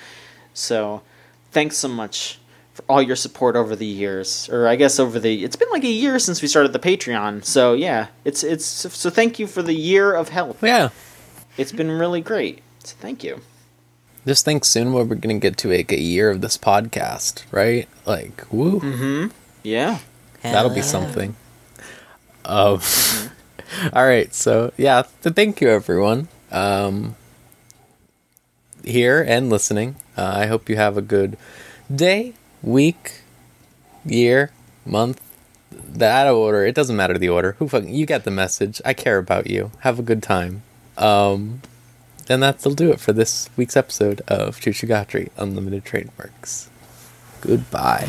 [0.54, 1.02] So,
[1.52, 2.38] thanks so much
[2.72, 5.44] for all your support over the years, or I guess over the.
[5.44, 7.44] It's been like a year since we started the Patreon.
[7.44, 10.62] So yeah, it's it's so thank you for the year of help.
[10.62, 10.90] Yeah.
[11.56, 12.62] It's been really great.
[12.84, 13.40] So thank you.
[14.26, 17.88] Just think soon we're gonna get to like a year of this podcast, right?
[18.06, 19.30] Like, woo.
[19.62, 19.98] Yeah.
[20.42, 21.34] That'll be something.
[22.44, 22.80] Um,
[23.92, 27.16] all right, so yeah, th- thank you everyone um,
[28.84, 29.96] here and listening.
[30.16, 31.36] Uh, I hope you have a good
[31.94, 33.22] day, week,
[34.04, 34.52] year,
[34.84, 35.20] month.
[35.70, 37.52] The out of order, it doesn't matter the order.
[37.58, 38.80] Who fucking you get the message.
[38.84, 39.70] I care about you.
[39.80, 40.62] Have a good time.
[40.96, 41.62] Um,
[42.28, 46.68] and that'll do it for this week's episode of Chuchugatri Unlimited Trademarks.
[47.40, 48.08] Goodbye.